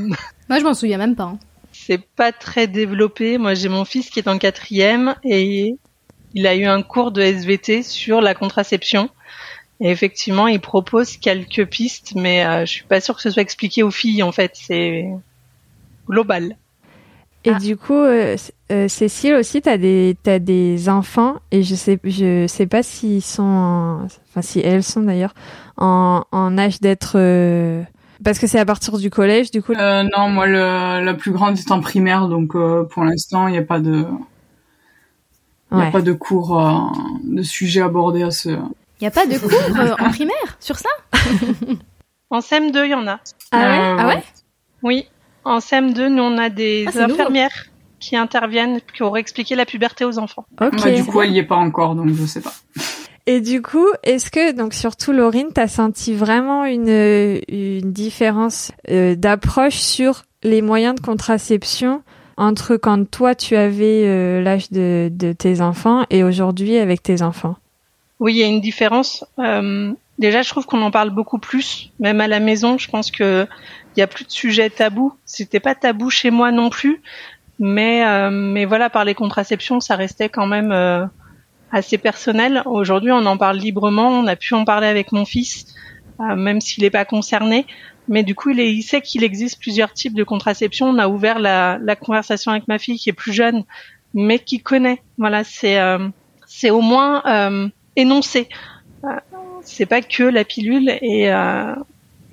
Moi, 0.49 0.59
je 0.59 0.63
m'en 0.63 0.75
souviens 0.75 0.99
même 0.99 1.15
pas. 1.15 1.23
Hein. 1.23 1.39
C'est 1.73 1.97
pas 1.97 2.31
très 2.31 2.67
développé. 2.67 3.39
Moi, 3.39 3.55
j'ai 3.55 3.69
mon 3.69 3.85
fils 3.85 4.11
qui 4.11 4.19
est 4.19 4.27
en 4.27 4.37
quatrième 4.37 5.15
et 5.23 5.75
il 6.35 6.45
a 6.45 6.55
eu 6.55 6.65
un 6.65 6.83
cours 6.83 7.11
de 7.11 7.21
SVT 7.21 7.81
sur 7.81 8.21
la 8.21 8.35
contraception. 8.35 9.09
Et 9.79 9.89
effectivement, 9.89 10.47
il 10.47 10.59
propose 10.59 11.17
quelques 11.17 11.65
pistes, 11.65 12.13
mais 12.15 12.45
euh, 12.45 12.65
je 12.65 12.71
suis 12.71 12.83
pas 12.83 13.01
sûre 13.01 13.15
que 13.15 13.21
ce 13.23 13.31
soit 13.31 13.41
expliqué 13.41 13.81
aux 13.81 13.91
filles. 13.91 14.21
En 14.21 14.31
fait, 14.31 14.51
c'est 14.53 15.05
global. 16.07 16.55
Et 17.47 17.51
Ah. 17.53 17.59
du 17.59 17.77
coup, 17.77 17.93
euh, 17.93 18.35
euh, 18.71 18.87
Cécile 18.87 19.35
aussi, 19.35 19.61
t'as 19.61 19.77
des 19.77 20.17
t'as 20.21 20.39
des 20.39 20.89
enfants 20.89 21.35
et 21.51 21.63
je 21.63 21.75
sais 21.75 21.97
je 22.03 22.45
sais 22.47 22.67
pas 22.67 22.83
s'ils 22.83 23.21
sont 23.23 23.43
en- 23.43 24.03
enfin 24.05 24.41
si 24.41 24.59
elles 24.59 24.83
sont 24.83 25.01
d'ailleurs 25.01 25.33
en, 25.77 26.23
en 26.31 26.57
âge 26.57 26.81
d'être 26.81 27.13
euh, 27.15 27.81
parce 28.23 28.37
que 28.39 28.47
c'est 28.47 28.59
à 28.59 28.65
partir 28.65 28.97
du 28.97 29.09
collège 29.09 29.51
du 29.51 29.61
coup. 29.61 29.73
Euh, 29.73 30.03
non, 30.15 30.27
moi, 30.29 30.47
le, 30.47 31.03
la 31.05 31.13
plus 31.13 31.31
grande 31.31 31.57
est 31.57 31.71
en 31.71 31.79
primaire, 31.79 32.27
donc 32.27 32.55
euh, 32.55 32.83
pour 32.83 33.03
l'instant, 33.05 33.47
il 33.47 33.51
n'y 33.51 33.57
a 33.59 33.63
pas 33.63 33.79
de, 33.79 34.05
il 35.71 35.77
y 35.77 35.81
a 35.81 35.91
pas 35.91 36.01
de 36.01 36.13
cours, 36.13 36.59
euh, 36.59 36.79
de 37.23 37.43
sujet 37.43 37.81
abordé 37.81 38.23
à 38.23 38.31
ce. 38.31 38.49
Y 38.99 39.05
a 39.05 39.11
pas 39.11 39.25
de 39.25 39.37
cours 39.37 39.79
euh, 39.79 39.93
en 39.99 40.09
primaire 40.09 40.57
sur 40.59 40.77
ça? 40.77 40.89
En 42.29 42.39
CM2, 42.39 42.83
il 42.83 42.91
y 42.91 42.93
en 42.93 43.07
a. 43.07 43.21
Ah 43.53 43.57
ouais? 43.57 43.79
Euh, 43.79 43.95
Ah 43.99 44.07
ouais? 44.07 44.23
Oui. 44.83 45.07
En 45.47 45.59
CM2, 45.59 46.07
nous, 46.07 46.23
on 46.23 46.37
a 46.37 46.49
des 46.49 46.85
Ah, 46.87 46.91
nouveau. 47.07 47.13
infirmières 47.13 47.65
qui 47.99 48.15
interviennent, 48.15 48.79
qui 48.95 49.01
auraient 49.03 49.21
expliqué 49.21 49.55
la 49.55 49.65
puberté 49.65 50.05
aux 50.05 50.19
enfants. 50.19 50.45
Bah, 50.59 50.69
du 50.69 51.03
coup, 51.03 51.21
elle 51.21 51.31
y 51.31 51.39
est 51.39 51.43
pas 51.43 51.55
encore, 51.55 51.95
donc 51.95 52.09
je 52.13 52.25
sais 52.25 52.41
pas. 52.41 52.53
Et 53.25 53.41
du 53.41 53.61
coup, 53.61 53.87
est-ce 54.03 54.29
que 54.31 54.53
donc 54.53 54.73
surtout 54.73 55.11
Laurine, 55.11 55.47
t'as 55.53 55.67
senti 55.67 56.13
vraiment 56.13 56.63
une 56.65 57.41
une 57.49 57.91
différence 57.91 58.71
euh, 58.89 59.15
d'approche 59.15 59.75
sur 59.75 60.23
les 60.43 60.61
moyens 60.61 60.95
de 60.95 61.01
contraception 61.01 62.03
entre 62.37 62.77
quand 62.77 63.09
toi 63.09 63.35
tu 63.35 63.55
avais 63.55 64.03
euh, 64.05 64.41
l'âge 64.41 64.71
de, 64.71 65.09
de 65.11 65.33
tes 65.33 65.59
enfants 65.59 66.05
et 66.09 66.23
aujourd'hui 66.23 66.77
avec 66.77 67.03
tes 67.03 67.21
enfants? 67.21 67.55
Oui, 68.19 68.33
il 68.35 68.37
y 68.37 68.43
a 68.43 68.47
une 68.47 68.61
différence. 68.61 69.25
Euh, 69.39 69.91
déjà, 70.19 70.41
je 70.43 70.49
trouve 70.49 70.65
qu'on 70.65 70.81
en 70.81 70.91
parle 70.91 71.09
beaucoup 71.09 71.39
plus, 71.39 71.91
même 71.99 72.21
à 72.21 72.27
la 72.27 72.39
maison. 72.39 72.77
Je 72.77 72.89
pense 72.89 73.11
que 73.11 73.45
il 73.97 74.01
y 74.01 74.03
a 74.03 74.07
plus 74.07 74.25
de 74.25 74.31
sujets 74.31 74.69
tabous. 74.69 75.13
C'était 75.25 75.59
pas 75.59 75.73
tabou 75.73 76.11
chez 76.11 76.29
moi 76.29 76.51
non 76.51 76.69
plus, 76.69 77.01
mais 77.57 78.05
euh, 78.05 78.29
mais 78.29 78.65
voilà, 78.65 78.91
par 78.91 79.03
les 79.05 79.15
contraceptions, 79.15 79.79
ça 79.79 79.95
restait 79.95 80.29
quand 80.29 80.45
même 80.45 80.71
euh, 80.71 81.03
assez 81.71 81.97
personnel. 81.97 82.61
Aujourd'hui, 82.65 83.11
on 83.11 83.25
en 83.25 83.37
parle 83.37 83.57
librement. 83.57 84.09
On 84.09 84.27
a 84.27 84.35
pu 84.35 84.53
en 84.53 84.65
parler 84.65 84.85
avec 84.87 85.11
mon 85.11 85.25
fils, 85.25 85.65
euh, 86.19 86.35
même 86.35 86.61
s'il 86.61 86.83
n'est 86.83 86.91
pas 86.91 87.05
concerné. 87.05 87.65
Mais 88.07 88.21
du 88.21 88.35
coup, 88.35 88.51
il, 88.51 88.59
est, 88.59 88.71
il 88.71 88.83
sait 88.83 89.01
qu'il 89.01 89.23
existe 89.23 89.59
plusieurs 89.59 89.91
types 89.91 90.13
de 90.13 90.23
contraception. 90.23 90.87
On 90.89 90.99
a 90.99 91.07
ouvert 91.07 91.39
la, 91.39 91.79
la 91.81 91.95
conversation 91.95 92.51
avec 92.51 92.67
ma 92.67 92.77
fille 92.77 92.99
qui 92.99 93.09
est 93.09 93.13
plus 93.13 93.33
jeune, 93.33 93.63
mais 94.13 94.37
qui 94.37 94.59
connaît. 94.59 95.01
Voilà, 95.17 95.43
c'est 95.43 95.77
c'est 96.45 96.69
au 96.69 96.81
moins 96.81 97.23
énoncé. 97.97 98.47
C'est 99.63 99.85
pas 99.87 100.01
que 100.01 100.23
la 100.23 100.45
pilule 100.45 100.97
et 101.01 101.29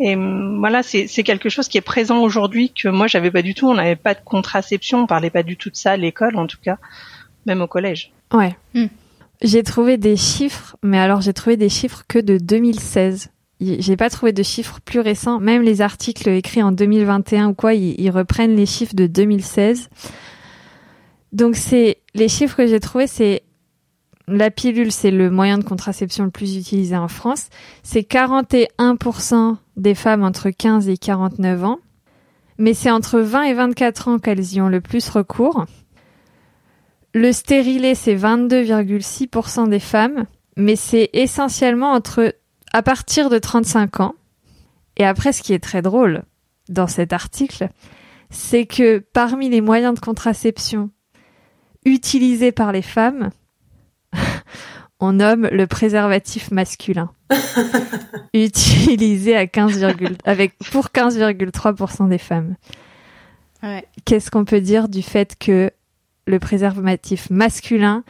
et 0.00 0.16
voilà, 0.16 0.82
c'est 0.82 1.06
c'est 1.06 1.22
quelque 1.22 1.48
chose 1.48 1.68
qui 1.68 1.78
est 1.78 1.82
présent 1.82 2.20
aujourd'hui 2.22 2.72
que 2.72 2.88
moi 2.88 3.06
j'avais 3.06 3.30
pas 3.30 3.42
du 3.42 3.54
tout. 3.54 3.68
On 3.68 3.74
n'avait 3.74 3.96
pas 3.96 4.14
de 4.14 4.20
contraception, 4.24 5.00
on 5.02 5.06
parlait 5.06 5.30
pas 5.30 5.42
du 5.42 5.56
tout 5.56 5.70
de 5.70 5.76
ça 5.76 5.92
à 5.92 5.96
l'école 5.96 6.36
en 6.36 6.46
tout 6.46 6.58
cas, 6.62 6.78
même 7.46 7.60
au 7.62 7.66
collège. 7.66 8.12
Ouais. 8.32 8.56
Hmm. 8.74 8.86
J'ai 9.42 9.62
trouvé 9.62 9.96
des 9.98 10.16
chiffres, 10.16 10.76
mais 10.82 10.98
alors 10.98 11.20
j'ai 11.20 11.32
trouvé 11.32 11.56
des 11.56 11.68
chiffres 11.68 12.02
que 12.08 12.18
de 12.18 12.38
2016. 12.38 13.30
Y- 13.60 13.76
J'ai 13.80 13.96
pas 13.96 14.10
trouvé 14.10 14.32
de 14.32 14.42
chiffres 14.42 14.80
plus 14.84 15.00
récents. 15.00 15.38
Même 15.38 15.62
les 15.62 15.80
articles 15.80 16.28
écrits 16.28 16.62
en 16.62 16.72
2021 16.72 17.48
ou 17.48 17.54
quoi, 17.54 17.74
ils, 17.74 17.94
ils 18.00 18.10
reprennent 18.10 18.56
les 18.56 18.66
chiffres 18.66 18.94
de 18.94 19.06
2016. 19.06 19.90
Donc 21.32 21.56
c'est 21.56 21.98
les 22.14 22.28
chiffres 22.28 22.56
que 22.56 22.66
j'ai 22.66 22.80
trouvés, 22.80 23.06
c'est 23.06 23.42
la 24.26 24.50
pilule, 24.50 24.90
c'est 24.90 25.10
le 25.10 25.30
moyen 25.30 25.58
de 25.58 25.64
contraception 25.64 26.24
le 26.24 26.30
plus 26.30 26.56
utilisé 26.56 26.96
en 26.96 27.08
France. 27.08 27.48
C'est 27.82 28.08
41% 28.08 29.56
des 29.76 29.94
femmes 29.94 30.22
entre 30.22 30.50
15 30.50 30.88
et 30.88 30.96
49 30.96 31.64
ans, 31.64 31.78
mais 32.56 32.72
c'est 32.72 32.90
entre 32.90 33.20
20 33.20 33.42
et 33.44 33.54
24 33.54 34.08
ans 34.08 34.18
qu'elles 34.18 34.54
y 34.54 34.60
ont 34.60 34.68
le 34.68 34.80
plus 34.80 35.08
recours. 35.10 35.66
Le 37.12 37.32
stérilet, 37.32 37.94
c'est 37.94 38.16
22,6% 38.16 39.68
des 39.68 39.78
femmes, 39.78 40.24
mais 40.56 40.76
c'est 40.76 41.10
essentiellement 41.12 41.92
entre 41.92 42.34
à 42.72 42.82
partir 42.82 43.30
de 43.30 43.38
35 43.38 44.00
ans. 44.00 44.14
Et 44.96 45.04
après, 45.04 45.32
ce 45.32 45.42
qui 45.42 45.52
est 45.52 45.62
très 45.62 45.82
drôle 45.82 46.22
dans 46.68 46.86
cet 46.86 47.12
article, 47.12 47.68
c'est 48.30 48.66
que 48.66 48.98
parmi 48.98 49.48
les 49.48 49.60
moyens 49.60 49.94
de 49.94 50.00
contraception 50.00 50.90
utilisés 51.84 52.52
par 52.52 52.72
les 52.72 52.82
femmes, 52.82 53.30
on 55.04 55.12
nomme 55.12 55.48
le 55.52 55.66
préservatif 55.66 56.50
masculin, 56.50 57.10
utilisé 58.34 59.36
à 59.36 59.46
15, 59.46 59.84
avec 60.24 60.56
pour 60.70 60.86
15,3% 60.86 62.08
des 62.08 62.18
femmes. 62.18 62.56
Ouais. 63.62 63.84
Qu'est-ce 64.04 64.30
qu'on 64.30 64.44
peut 64.44 64.60
dire 64.60 64.88
du 64.88 65.02
fait 65.02 65.36
que 65.38 65.70
le 66.26 66.38
préservatif 66.38 67.28
masculin 67.28 68.02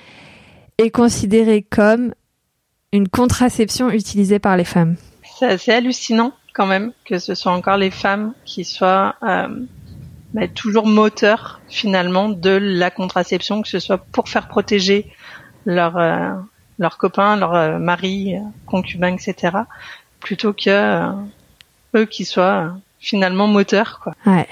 est 0.79 0.91
considéré 0.91 1.63
comme 1.63 2.15
une 2.93 3.09
contraception 3.09 3.91
utilisée 3.91 4.39
par 4.39 4.57
les 4.57 4.65
femmes? 4.65 4.97
C'est 5.39 5.47
assez 5.47 5.73
hallucinant 5.73 6.33
quand 6.53 6.67
même 6.67 6.93
que 7.05 7.19
ce 7.19 7.35
soit 7.35 7.53
encore 7.53 7.77
les 7.77 7.91
femmes 7.91 8.35
qui 8.45 8.65
soient 8.65 9.17
euh, 9.25 9.49
bah, 10.33 10.47
toujours 10.47 10.87
moteurs 10.87 11.61
finalement 11.69 12.29
de 12.29 12.51
la 12.51 12.93
contraception, 12.93 13.63
que 13.63 13.69
ce 13.69 13.81
soit 13.81 13.99
pour 13.99 14.29
faire 14.29 14.47
protéger 14.47 15.11
leur 15.67 15.97
euh, 15.97 16.35
leurs 16.79 16.99
copains, 16.99 17.37
leur 17.37 17.55
euh, 17.55 17.79
mari, 17.79 18.37
euh, 18.37 18.41
concubin, 18.67 19.15
etc. 19.15 19.57
plutôt 20.21 20.53
que 20.53 20.69
euh, 20.71 21.11
eux 21.97 22.05
qui 22.07 22.25
soient 22.25 22.73
finalement 23.01 23.47
moteurs, 23.47 24.01
quoi. 24.03 24.15
Ouais. 24.27 24.47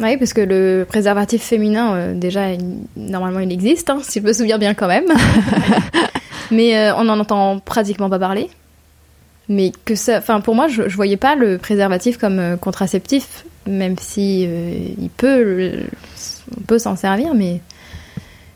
Oui, 0.00 0.16
parce 0.16 0.32
que 0.32 0.40
le 0.40 0.84
préservatif 0.88 1.42
féminin, 1.42 1.94
euh, 1.94 2.14
déjà, 2.14 2.52
il- 2.52 2.78
normalement, 2.96 3.40
il 3.40 3.50
existe, 3.52 3.90
hein, 3.90 3.98
si 4.02 4.20
je 4.20 4.24
me 4.24 4.32
souviens 4.32 4.56
bien 4.58 4.72
quand 4.74 4.86
même. 4.86 5.06
Mais 6.50 6.76
euh, 6.78 6.94
on 6.96 7.04
n'en 7.04 7.18
entend 7.18 7.58
pratiquement 7.58 8.08
pas 8.08 8.18
parler. 8.18 8.48
Mais 9.48 9.72
que 9.84 9.94
ça, 9.94 10.18
enfin, 10.18 10.40
pour 10.40 10.54
moi, 10.54 10.68
je, 10.68 10.88
je 10.88 10.96
voyais 10.96 11.16
pas 11.16 11.34
le 11.34 11.58
préservatif 11.58 12.16
comme 12.18 12.38
euh, 12.38 12.56
contraceptif, 12.56 13.44
même 13.66 13.96
si 13.98 14.44
euh, 14.46 14.72
il 14.98 15.10
peut, 15.10 15.42
le- 15.42 15.82
on 16.56 16.60
peut 16.62 16.78
s'en 16.78 16.96
servir, 16.96 17.34
mais 17.34 17.60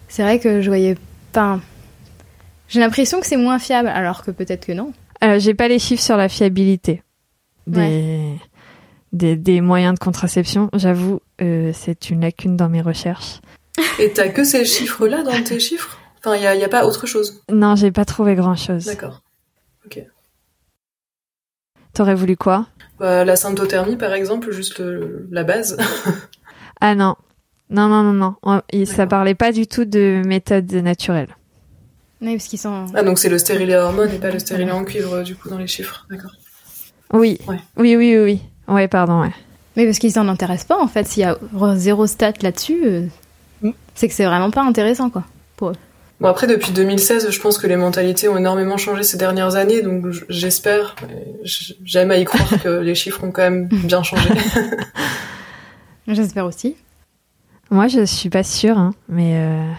c'est 0.09 0.23
vrai 0.23 0.39
que 0.39 0.61
je 0.63 0.69
voyais 0.69 0.97
pas. 1.33 1.59
J'ai 2.73 2.81
l'impression 2.81 3.21
que 3.21 3.27
c'est 3.27 3.37
moins 3.37 3.59
fiable, 3.59 3.89
alors 3.89 4.23
que 4.25 4.31
peut-être 4.31 4.65
que 4.65 4.73
non. 4.73 4.95
Alors, 5.21 5.39
j'ai 5.39 5.53
pas 5.53 5.69
les 5.69 5.79
chiffres 5.79 6.03
sur 6.03 6.17
la 6.17 6.31
fiabilité 6.31 7.03
des, 7.67 8.35
des, 9.13 9.37
des 9.37 9.61
moyens 9.61 9.93
de 9.95 9.99
contraception. 9.99 10.71
J'avoue, 10.73 11.21
euh, 11.43 11.71
c'est 11.75 12.09
une 12.09 12.23
lacune 12.23 12.57
dans 12.57 12.71
mes 12.71 12.81
recherches. 12.81 13.41
Et 13.99 14.11
t'as 14.13 14.31
que 14.31 14.43
ces 14.43 14.65
chiffres-là 14.65 15.23
dans 15.23 15.43
tes 15.45 15.61
chiffres? 15.69 15.99
Enfin, 16.25 16.37
il 16.37 16.43
y 16.43 16.47
a, 16.47 16.55
y 16.55 16.65
a 16.65 16.69
pas 16.71 16.87
autre 16.87 17.07
chose? 17.07 17.43
Non, 17.53 17.77
j'ai 17.77 17.93
pas 17.93 18.07
trouvé 18.07 18.35
grand 18.37 18.57
chose. 18.57 18.87
D'accord. 18.87 19.21
T'aurais 21.93 22.15
voulu 22.15 22.39
quoi? 22.39 22.67
Bah, 22.99 23.23
la 23.25 23.37
symptothermie, 23.37 23.97
par 23.97 24.15
exemple, 24.15 24.51
juste 24.51 24.79
le- 24.79 25.29
la 25.31 25.45
base. 25.45 25.77
Ah 26.81 26.95
non. 26.95 27.17
Non, 27.69 27.89
non, 27.89 28.03
non, 28.03 28.13
non. 28.15 28.35
On- 28.43 28.63
il- 28.73 28.87
Ça 28.87 29.07
parlait 29.07 29.35
pas 29.35 29.53
du 29.53 29.67
tout 29.67 29.85
de 29.85 30.23
méthode 30.25 30.73
naturelle. 30.73 31.37
Oui, 32.23 32.37
parce 32.37 32.49
qu'ils 32.49 32.59
sont. 32.61 32.87
Ah, 32.95 33.03
donc 33.03 33.19
c'est 33.19 33.29
le 33.29 33.39
stérilet 33.39 33.75
à 33.75 33.85
hormones 33.85 34.11
et 34.15 34.19
pas 34.19 34.31
le 34.31 34.39
stérilet 34.39 34.71
en 34.73 34.85
cuivre, 34.85 35.23
du 35.23 35.35
coup, 35.35 35.49
dans 35.51 35.59
les 35.59 35.67
chiffres. 35.67 36.07
D'accord. 36.11 36.31
Oui. 37.13 37.39
Ouais. 37.47 37.59
Oui, 37.77 37.97
oui, 37.97 38.17
oui, 38.17 38.23
oui. 38.25 38.43
Ouais, 38.75 38.89
pardon, 38.89 39.21
ouais. 39.23 39.33
Mais 39.77 39.85
parce 39.87 39.99
qu'ils 39.99 40.13
s'en 40.13 40.29
intéressent 40.29 40.69
pas, 40.69 40.83
en 40.83 40.87
fait. 40.89 41.07
S'il 41.07 41.23
y 41.23 41.27
a 41.27 41.37
zéro 41.77 42.07
stat 42.07 42.33
là-dessus, 42.43 42.81
euh, 42.85 43.07
Mm. 43.63 43.71
c'est 43.95 44.09
que 44.09 44.15
c'est 44.15 44.25
vraiment 44.25 44.51
pas 44.51 44.63
intéressant, 44.63 45.09
quoi. 45.11 45.25
Bon, 45.61 46.29
après, 46.29 46.47
depuis 46.49 46.73
2016, 46.73 47.31
je 47.31 47.41
pense 47.41 47.59
que 47.59 47.67
les 47.69 47.77
mentalités 47.77 48.29
ont 48.29 48.37
énormément 48.37 48.77
changé 48.77 49.03
ces 49.05 49.17
dernières 49.17 49.55
années, 49.57 49.83
donc 49.83 50.07
j'espère, 50.29 50.95
j'aime 51.85 52.11
à 52.13 52.17
y 52.19 52.25
croire 52.25 52.49
que 52.63 52.69
les 52.81 52.95
chiffres 52.95 53.23
ont 53.25 53.31
quand 53.33 53.43
même 53.43 53.67
bien 53.67 54.03
changé. 54.05 54.29
J'espère 56.09 56.47
aussi. 56.47 56.77
Moi, 57.71 57.89
je 57.89 58.05
suis 58.05 58.29
pas 58.31 58.43
sûre, 58.43 58.79
hein, 58.79 58.95
mais 59.09 59.35
euh, 59.37 59.73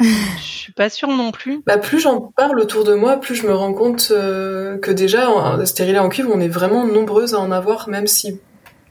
Je 0.00 0.42
suis 0.42 0.72
pas 0.72 0.90
sûre 0.90 1.08
non 1.08 1.32
plus. 1.32 1.62
Bah, 1.66 1.78
plus 1.78 1.98
j'en 2.00 2.20
parle 2.20 2.60
autour 2.60 2.84
de 2.84 2.94
moi, 2.94 3.16
plus 3.16 3.34
je 3.34 3.46
me 3.46 3.54
rends 3.54 3.72
compte 3.74 4.08
euh, 4.12 4.78
que 4.78 4.90
déjà, 4.90 5.30
en- 5.30 5.64
stérilet 5.66 5.98
en 5.98 6.08
cuivre, 6.08 6.30
on 6.32 6.40
est 6.40 6.48
vraiment 6.48 6.86
nombreuses 6.86 7.34
à 7.34 7.40
en 7.40 7.50
avoir, 7.50 7.88
même 7.88 8.06
si 8.06 8.38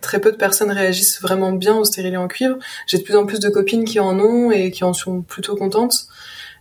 très 0.02 0.20
peu 0.20 0.32
de 0.32 0.38
personnes 0.38 0.72
réagissent 0.72 1.22
vraiment 1.22 1.52
bien 1.54 1.76
au 1.76 1.84
stérilet 1.86 2.18
en 2.18 2.28
cuivre. 2.28 2.58
J'ai 2.88 2.98
de 2.98 3.04
plus 3.04 3.16
en 3.16 3.26
plus 3.26 3.40
de 3.40 3.50
copines 3.50 3.86
qui 3.86 4.00
en 4.00 4.20
ont 4.20 4.52
et 4.52 4.72
qui 4.72 4.84
en 4.84 4.94
sont 4.94 5.22
plutôt 5.22 5.56
contentes. 5.56 6.08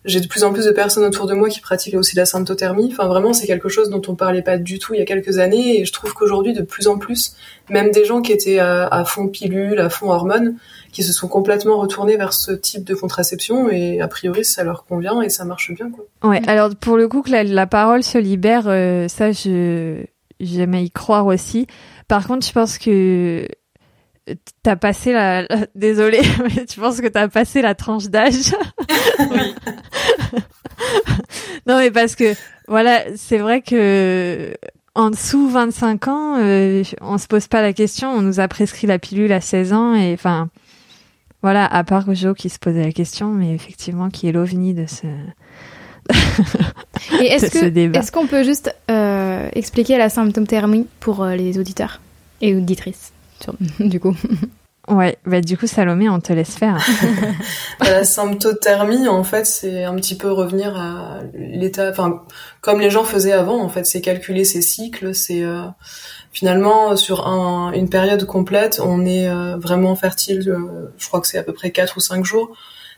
J'ai 0.04 0.20
de 0.20 0.28
plus 0.28 0.44
en 0.44 0.52
plus 0.52 0.64
de 0.64 0.70
personnes 0.70 1.04
autour 1.04 1.26
de 1.26 1.34
moi 1.34 1.48
qui 1.48 1.60
pratiquent 1.60 1.96
aussi 1.96 2.14
la 2.14 2.26
symptothermie. 2.26 2.90
Enfin, 2.92 3.08
vraiment, 3.08 3.32
c'est 3.32 3.48
quelque 3.48 3.68
chose 3.68 3.90
dont 3.90 4.02
on 4.06 4.14
parlait 4.14 4.42
pas 4.42 4.56
du 4.56 4.78
tout 4.78 4.94
il 4.94 4.98
y 4.98 5.02
a 5.02 5.04
quelques 5.04 5.38
années. 5.38 5.80
Et 5.80 5.84
je 5.84 5.92
trouve 5.92 6.14
qu'aujourd'hui, 6.14 6.52
de 6.52 6.62
plus 6.62 6.86
en 6.86 6.96
plus, 6.96 7.34
même 7.70 7.90
des 7.90 8.04
gens 8.04 8.22
qui 8.22 8.30
étaient 8.30 8.60
à, 8.60 9.04
fond 9.04 9.26
pilule, 9.26 9.80
à 9.80 9.90
fond 9.90 10.10
hormones, 10.12 10.56
qui 10.96 11.02
se 11.02 11.12
sont 11.12 11.28
complètement 11.28 11.76
retournés 11.78 12.16
vers 12.16 12.32
ce 12.32 12.52
type 12.52 12.82
de 12.84 12.94
contraception. 12.94 13.68
Et 13.68 14.00
a 14.00 14.08
priori, 14.08 14.46
ça 14.46 14.64
leur 14.64 14.86
convient 14.86 15.20
et 15.20 15.28
ça 15.28 15.44
marche 15.44 15.70
bien, 15.72 15.90
quoi. 15.90 16.06
ouais. 16.30 16.40
Alors 16.48 16.74
pour 16.74 16.96
le 16.96 17.06
coup, 17.06 17.20
que 17.20 17.30
la, 17.30 17.44
la 17.44 17.66
parole 17.66 18.02
se 18.02 18.16
libère, 18.16 18.64
euh, 18.66 19.06
ça, 19.08 19.30
je 19.30 20.02
j'aime 20.40 20.72
à 20.74 20.80
y 20.80 20.90
croire 20.90 21.26
aussi. 21.26 21.66
Par 22.08 22.26
contre, 22.26 22.46
je 22.46 22.52
pense 22.52 22.78
que 22.78 23.46
t'as 24.62 24.76
passé 24.76 25.12
la, 25.12 25.42
la- 25.42 25.66
désolée, 25.74 26.22
mais 26.56 26.64
tu 26.64 26.80
penses 26.80 27.00
que 27.02 27.08
t'as 27.08 27.28
passé 27.28 27.60
la 27.60 27.74
tranche 27.74 28.06
d'âge. 28.06 28.32
Oui. 29.18 29.54
non, 31.66 31.78
mais 31.78 31.90
parce 31.90 32.14
que 32.16 32.34
voilà, 32.68 33.02
c'est 33.16 33.38
vrai 33.38 33.62
que 33.62 34.54
en 34.94 35.10
dessous 35.10 35.48
25 35.48 36.08
ans, 36.08 36.36
euh, 36.38 36.82
on 37.00 37.18
se 37.18 37.26
pose 37.26 37.46
pas 37.48 37.62
la 37.62 37.72
question. 37.72 38.10
On 38.10 38.22
nous 38.22 38.40
a 38.40 38.48
prescrit 38.48 38.86
la 38.86 38.98
pilule 38.98 39.32
à 39.32 39.40
16 39.40 39.72
ans 39.72 39.94
et 39.94 40.12
enfin. 40.14 40.48
Voilà, 41.42 41.66
à 41.66 41.84
part 41.84 42.12
Joe 42.14 42.36
qui 42.36 42.48
se 42.48 42.58
posait 42.58 42.84
la 42.84 42.92
question, 42.92 43.28
mais 43.30 43.54
effectivement 43.54 44.08
qui 44.10 44.26
est 44.28 44.32
l'ovni 44.32 44.74
de 44.74 44.86
ce, 44.86 45.06
Et 47.20 47.26
est-ce 47.26 47.50
que 47.50 47.58
qu'on 48.10 48.26
peut 48.26 48.42
juste 48.44 48.74
euh, 48.90 49.48
expliquer 49.54 49.98
la 49.98 50.08
symptôme-thermie 50.08 50.86
pour 51.00 51.22
euh, 51.22 51.34
les 51.34 51.58
auditeurs 51.58 52.00
et 52.40 52.54
auditrices, 52.54 53.12
sur- 53.40 53.54
du 53.80 54.00
coup? 54.00 54.14
Ouais, 54.88 55.18
bah 55.26 55.40
du 55.40 55.58
coup 55.58 55.66
Salomé, 55.66 56.08
on 56.08 56.20
te 56.20 56.32
laisse 56.32 56.54
faire. 56.54 56.78
La 57.80 58.04
symptothermie, 58.04 59.08
en 59.08 59.24
fait, 59.24 59.44
c'est 59.44 59.82
un 59.82 59.96
petit 59.96 60.16
peu 60.16 60.30
revenir 60.30 60.76
à 60.76 61.20
l'état, 61.34 61.90
enfin, 61.90 62.22
comme 62.60 62.80
les 62.80 62.90
gens 62.90 63.02
faisaient 63.02 63.32
avant, 63.32 63.60
en 63.60 63.68
fait, 63.68 63.84
c'est 63.84 64.00
calculer 64.00 64.44
ses 64.44 64.62
cycles, 64.62 65.12
c'est 65.12 65.42
euh, 65.42 65.62
finalement 66.32 66.94
sur 66.96 67.26
un, 67.26 67.72
une 67.72 67.88
période 67.88 68.24
complète, 68.26 68.80
on 68.84 69.04
est 69.04 69.28
euh, 69.28 69.56
vraiment 69.56 69.96
fertile, 69.96 70.48
euh, 70.48 70.92
je 70.98 71.08
crois 71.08 71.20
que 71.20 71.26
c'est 71.26 71.38
à 71.38 71.42
peu 71.42 71.52
près 71.52 71.72
4 71.72 71.96
ou 71.96 72.00
5 72.00 72.24
jours, 72.24 72.56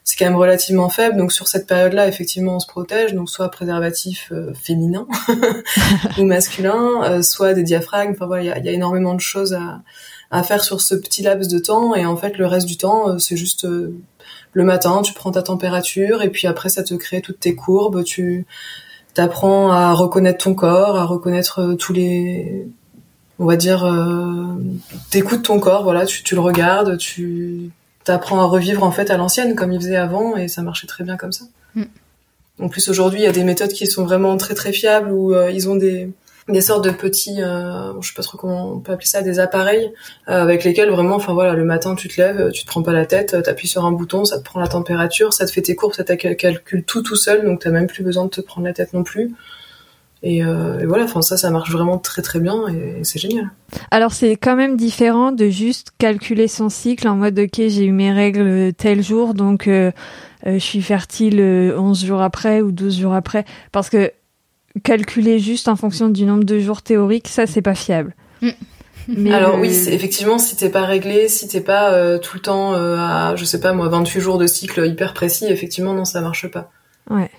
c'est 0.09 0.17
quand 0.17 0.25
même 0.25 0.37
relativement 0.37 0.89
faible, 0.89 1.19
donc 1.19 1.33
sur 1.33 1.49
cette 1.49 1.67
période-là, 1.67 2.09
effectivement, 2.09 2.57
on 2.57 2.61
se 2.61 2.67
protège, 2.67 3.13
donc 3.13 3.29
soit 3.29 3.51
préservatif 3.51 4.33
euh, 4.33 4.55
féminin 4.55 5.07
ou 6.19 6.25
masculin, 6.25 7.03
euh, 7.05 7.23
soit 7.23 7.53
des 7.53 7.63
diaphragmes, 7.63 8.13
enfin 8.13 8.27
voilà, 8.27 8.43
il 8.43 8.47
y 8.47 8.51
a, 8.51 8.59
il 8.59 8.65
y 8.65 8.69
a 8.71 8.73
énormément 8.73 9.15
de 9.15 9.21
choses 9.21 9.53
à, 9.53 9.83
à 10.31 10.43
faire 10.43 10.63
sur 10.63 10.81
ce 10.81 10.95
petit 10.95 11.23
laps 11.23 11.49
de 11.49 11.59
temps, 11.59 11.95
et 11.95 12.05
en 12.05 12.17
fait, 12.17 12.39
le 12.39 12.47
reste 12.47 12.67
du 12.67 12.77
temps, 12.77 13.09
euh, 13.09 13.19
c'est 13.19 13.37
juste... 13.37 13.65
euh, 13.65 13.95
le 14.53 14.65
matin, 14.65 15.03
tu 15.03 15.13
prends 15.13 15.31
ta 15.31 15.43
température 15.43 16.23
et 16.23 16.31
puis 16.31 16.47
après 16.47 16.69
ça 16.69 16.83
te 16.83 16.95
crée 16.95 17.21
toutes 17.21 17.41
tes 17.41 17.55
courbes, 17.55 18.03
tu 18.03 18.47
t'apprends 19.15 19.71
à 19.71 19.93
reconnaître 19.93 20.45
ton 20.45 20.55
corps, 20.55 20.97
à 20.97 21.05
reconnaître 21.05 21.61
euh, 21.61 21.75
tous 21.75 21.93
les 21.93 22.67
on 23.39 23.45
va 23.45 23.57
dire 23.57 23.85
euh, 23.85 24.57
t'écoutes 25.11 25.45
ton 25.45 25.61
corps, 25.61 25.85
voilà, 25.85 26.07
tu, 26.07 26.23
tu 26.25 26.35
le 26.35 26.41
regardes, 26.41 26.97
tu 26.99 27.71
t'apprends 28.05 28.41
à 28.41 28.47
revivre 28.47 28.83
en 28.83 28.91
fait 28.91 29.11
à 29.11 29.17
l'ancienne 29.17 29.55
comme 29.55 29.73
il 29.73 29.81
faisait 29.81 29.97
avant 29.97 30.37
et 30.37 30.49
ça 30.49 30.63
marchait 30.63 30.87
très 30.87 31.05
bien 31.05 31.17
comme 31.17 31.33
ça. 31.33 31.45
Mm. 31.75 31.85
En 32.61 32.69
plus 32.69 32.89
aujourd'hui, 32.89 33.21
il 33.21 33.25
y 33.25 33.29
a 33.29 33.33
des 33.33 33.45
méthodes 33.45 33.73
qui 33.73 33.87
sont 33.87 34.05
vraiment 34.05 34.37
très 34.39 34.55
très 34.55 34.73
fiables 34.73 35.13
où 35.13 35.35
euh, 35.35 35.53
ils 35.53 35.69
ont 35.69 35.77
des 35.77 36.11
des 36.49 36.61
sortes 36.61 36.85
de 36.85 36.91
petits, 36.91 37.43
euh, 37.43 37.93
je 38.01 38.09
sais 38.09 38.15
pas 38.15 38.23
trop 38.23 38.39
comment 38.39 38.73
on 38.73 38.79
peut 38.81 38.93
appeler 38.93 39.07
ça, 39.07 39.23
des 39.23 39.39
appareils 39.39 39.93
euh, 40.29 40.43
avec 40.43 40.65
lesquels 40.65 40.91
vraiment, 40.91 41.17
enfin 41.17 41.35
voilà, 41.35 41.55
le 41.55 41.65
matin 41.65 41.95
tu 41.95 42.09
te 42.09 42.21
lèves, 42.21 42.51
tu 42.53 42.63
te 42.63 42.67
prends 42.67 42.83
pas 42.83 42.93
la 42.93 43.07
tête, 43.07 43.43
t'appuies 43.43 43.69
sur 43.69 43.85
un 43.85 43.93
bouton, 43.93 44.25
ça 44.25 44.39
te 44.39 44.45
prend 44.45 44.61
la 44.61 44.69
température, 44.69 45.33
ça 45.33 45.47
te 45.47 45.53
fait 45.53 45.63
tes 45.63 45.75
courbes, 45.77 45.93
ça 45.95 46.05
te 46.05 46.13
cal- 46.15 46.37
calcule 46.37 46.85
tout 46.85 47.03
tout 47.03 47.17
seul, 47.17 47.45
donc 47.45 47.61
t'as 47.61 47.71
même 47.71 47.87
plus 47.87 48.03
besoin 48.03 48.25
de 48.25 48.31
te 48.31 48.41
prendre 48.41 48.67
la 48.67 48.73
tête 48.73 48.93
non 48.95 49.03
plus. 49.05 49.33
Et, 50.25 50.45
euh, 50.45 50.81
et 50.81 50.87
voilà, 50.87 51.05
enfin 51.05 51.23
ça, 51.23 51.37
ça 51.37 51.51
marche 51.53 51.71
vraiment 51.71 51.97
très 51.97 52.23
très 52.23 52.41
bien 52.41 52.67
et, 52.67 53.05
c'est 53.05 53.21
génial. 53.21 53.51
Alors 53.93 54.13
c'est 54.13 54.35
quand 54.37 54.57
même 54.57 54.77
différent 54.77 55.31
de 55.31 55.49
juste 55.49 55.93
calculer 55.99 56.49
son 56.49 56.69
cycle 56.69 57.07
en 57.07 57.15
mode 57.15 57.39
ok 57.39 57.55
j'ai 57.57 57.85
eu 57.85 57.93
mes 57.93 58.11
règles 58.11 58.73
tel 58.75 59.01
jour 59.03 59.35
donc 59.35 59.69
euh, 59.69 59.93
euh, 60.47 60.55
je 60.55 60.59
suis 60.59 60.83
fertile 60.83 61.39
euh, 61.39 61.79
11 61.79 62.05
jours 62.05 62.21
après 62.21 62.63
ou 62.63 62.73
12 62.73 62.99
jours 62.99 63.15
après 63.15 63.45
parce 63.71 63.91
que 63.91 64.11
calculer 64.79 65.39
juste 65.39 65.69
en 65.69 65.77
fonction 65.77 66.09
du 66.09 66.25
nombre 66.25 66.45
de 66.45 66.59
jours 66.59 66.83
théoriques 66.83 67.29
ça 67.29 67.47
c'est 67.47 67.63
pas 67.63 67.75
fiable. 67.75 68.15
Mm. 68.43 68.49
Mais 69.11 69.33
Alors 69.33 69.59
oui, 69.59 69.69
effectivement, 69.89 70.39
si 70.39 70.55
t'es 70.55 70.69
pas 70.69 70.85
réglé, 70.85 71.29
si 71.29 71.49
t'es 71.49 71.63
pas 71.63 71.93
euh, 71.93 72.19
tout 72.19 72.37
le 72.37 72.43
temps 72.43 72.75
euh, 72.75 72.97
à, 72.99 73.35
je 73.37 73.45
sais 73.47 73.59
pas 73.61 73.73
moi, 73.73 73.89
28 73.89 74.21
jours 74.21 74.37
de 74.37 74.47
cycle 74.47 74.85
hyper 74.87 75.15
précis, 75.15 75.47
effectivement 75.49 75.95
non, 75.95 76.05
ça 76.05 76.21
marche 76.21 76.47
pas. 76.49 76.71
Ouais. 77.09 77.31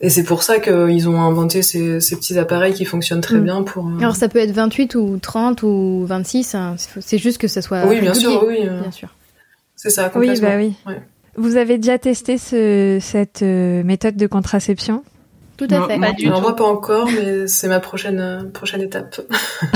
Et 0.00 0.08
c'est 0.10 0.24
pour 0.24 0.42
ça 0.42 0.58
qu'ils 0.58 1.08
ont 1.08 1.20
inventé 1.20 1.62
ces, 1.62 2.00
ces 2.00 2.16
petits 2.16 2.38
appareils 2.38 2.74
qui 2.74 2.84
fonctionnent 2.84 3.20
très 3.20 3.36
Mm. 3.38 3.44
bien 3.44 3.62
pour. 3.62 3.86
euh, 3.86 3.98
Alors 4.00 4.16
ça 4.16 4.28
peut 4.28 4.40
être 4.40 4.50
28 4.50 4.96
ou 4.96 5.18
30 5.22 5.62
ou 5.62 6.04
26, 6.08 6.54
hein, 6.56 6.74
c'est- 7.00 7.18
juste 7.18 7.38
que 7.38 7.46
ça 7.48 7.62
soit 7.62 7.86
oui, 7.86 8.00
bien 8.00 8.14
sûr, 8.14 8.42
oui, 8.48 8.58
euh, 8.66 8.80
bien 8.80 8.90
sûr. 8.90 9.10
c'est 9.76 9.90
ça 9.90 10.06
Oui 10.16 10.26
complètement. 10.26 10.48
bah 10.48 10.56
oui. 10.56 10.74
Ouais. 10.86 11.00
Vous 11.36 11.56
avez 11.56 11.78
déjà 11.78 11.98
testé 11.98 12.36
ce, 12.36 12.98
cette 13.00 13.42
euh, 13.42 13.84
méthode 13.84 14.16
de 14.16 14.26
contraception? 14.26 15.04
Tout 15.60 15.74
à 15.74 15.78
Non, 15.78 15.86
fait. 15.88 15.98
non. 15.98 16.06
Pas 16.06 16.12
du 16.14 16.26
Alors 16.26 16.38
tout. 16.38 16.42
moi 16.42 16.56
pas 16.56 16.64
encore, 16.64 17.06
mais 17.10 17.46
c'est 17.46 17.68
ma 17.68 17.80
prochaine 17.80 18.18
euh, 18.18 18.44
prochaine 18.50 18.80
étape. 18.80 19.20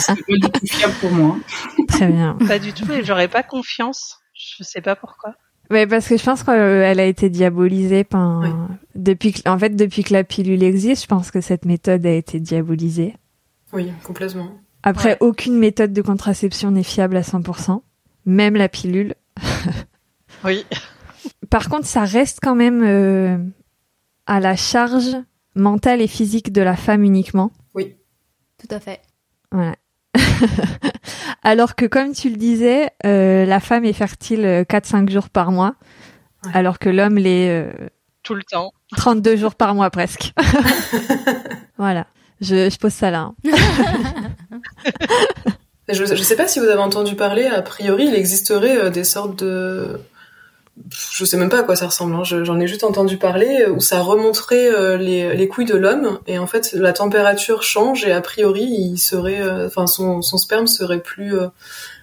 C'est 0.00 0.14
pas 0.14 0.32
du 0.40 0.50
tout 0.50 0.66
fiable 0.66 0.94
pour 1.00 1.10
moi. 1.12 1.36
Très 1.88 2.08
bien. 2.08 2.36
Pas 2.48 2.58
du 2.58 2.72
tout, 2.72 2.90
et 2.90 3.04
j'aurais 3.04 3.28
pas 3.28 3.44
confiance. 3.44 4.18
Je 4.34 4.64
sais 4.64 4.80
pas 4.80 4.96
pourquoi. 4.96 5.34
Ouais, 5.70 5.86
parce 5.86 6.08
que 6.08 6.16
je 6.16 6.24
pense 6.24 6.42
qu'elle 6.42 6.98
a 6.98 7.04
été 7.04 7.30
diabolisée. 7.30 8.06
Oui. 8.12 8.48
depuis 8.96 9.32
que, 9.34 9.48
en 9.48 9.56
fait, 9.58 9.70
depuis 9.76 10.02
que 10.02 10.12
la 10.12 10.24
pilule 10.24 10.62
existe, 10.64 11.02
je 11.02 11.06
pense 11.06 11.30
que 11.30 11.40
cette 11.40 11.64
méthode 11.64 12.04
a 12.06 12.10
été 12.12 12.40
diabolisée. 12.40 13.14
Oui, 13.72 13.92
complètement. 14.02 14.50
Après, 14.82 15.10
Ouais. 15.10 15.16
aucune 15.20 15.58
méthode 15.58 15.92
de 15.92 16.02
contraception 16.02 16.70
n'est 16.72 16.82
fiable 16.82 17.16
à 17.16 17.22
100%, 17.22 17.82
même 18.26 18.56
la 18.56 18.68
pilule. 18.68 19.14
Oui. 20.44 20.64
Par 21.50 21.68
contre, 21.68 21.86
ça 21.86 22.04
reste 22.04 22.38
quand 22.42 22.54
même 22.54 22.82
euh, 22.84 23.36
à 24.28 24.38
la 24.38 24.54
charge 24.54 25.16
mentale 25.56 26.00
et 26.00 26.06
physique 26.06 26.52
de 26.52 26.62
la 26.62 26.76
femme 26.76 27.02
uniquement. 27.02 27.50
Oui. 27.74 27.96
Tout 28.58 28.72
à 28.72 28.78
fait. 28.78 29.00
Voilà. 29.50 29.74
alors 31.42 31.74
que 31.74 31.86
comme 31.86 32.12
tu 32.12 32.30
le 32.30 32.36
disais, 32.36 32.90
euh, 33.06 33.44
la 33.44 33.58
femme 33.60 33.84
est 33.84 33.92
fertile 33.92 34.64
4-5 34.68 35.10
jours 35.10 35.28
par 35.30 35.50
mois, 35.50 35.74
Ouais. 36.44 36.52
alors 36.54 36.78
que 36.78 36.88
l'homme 36.88 37.16
l'est 37.18 37.48
euh, 37.50 37.72
Tout 38.22 38.34
le 38.34 38.44
temps. 38.44 38.72
32 38.96 39.36
jours 39.36 39.56
par 39.56 39.74
mois 39.74 39.90
presque. 39.90 40.32
voilà. 41.78 42.06
Je, 42.40 42.70
je 42.70 42.78
pose 42.78 42.92
ça 42.92 43.10
là. 43.10 43.32
hein. 43.44 44.60
Je, 45.90 46.04
je 46.04 46.22
sais 46.22 46.36
pas 46.36 46.46
si 46.46 46.58
vous 46.60 46.66
avez 46.66 46.82
entendu 46.82 47.14
parler, 47.16 47.46
a 47.46 47.62
priori, 47.62 48.04
il 48.06 48.14
existerait 48.14 48.76
euh, 48.76 48.90
des 48.90 49.04
sortes 49.04 49.42
de... 49.42 49.98
Je 50.90 51.24
sais 51.24 51.36
même 51.36 51.48
pas 51.48 51.60
à 51.60 51.62
quoi 51.62 51.76
ça 51.76 51.86
ressemble, 51.86 52.14
hein. 52.14 52.24
Je- 52.24 52.44
j'en 52.44 52.58
ai 52.60 52.66
juste 52.66 52.84
entendu 52.84 53.16
parler, 53.16 53.62
euh, 53.66 53.70
où 53.72 53.80
ça 53.80 54.00
remonterait 54.00 54.68
euh, 54.70 54.96
les, 54.96 55.34
les 55.34 55.48
couilles 55.48 55.64
de 55.66 55.76
l'homme, 55.76 56.18
et 56.26 56.38
en 56.38 56.46
fait 56.46 56.72
la 56.72 56.92
température 56.92 57.62
change, 57.62 58.04
et 58.04 58.12
a 58.12 58.20
priori, 58.20 58.64
il 58.64 58.98
serait, 58.98 59.40
euh, 59.40 59.66
enfin 59.66 59.86
son, 59.86 60.22
son 60.22 60.38
sperme 60.38 60.66
serait 60.66 61.00
plus 61.00 61.36
euh, 61.36 61.48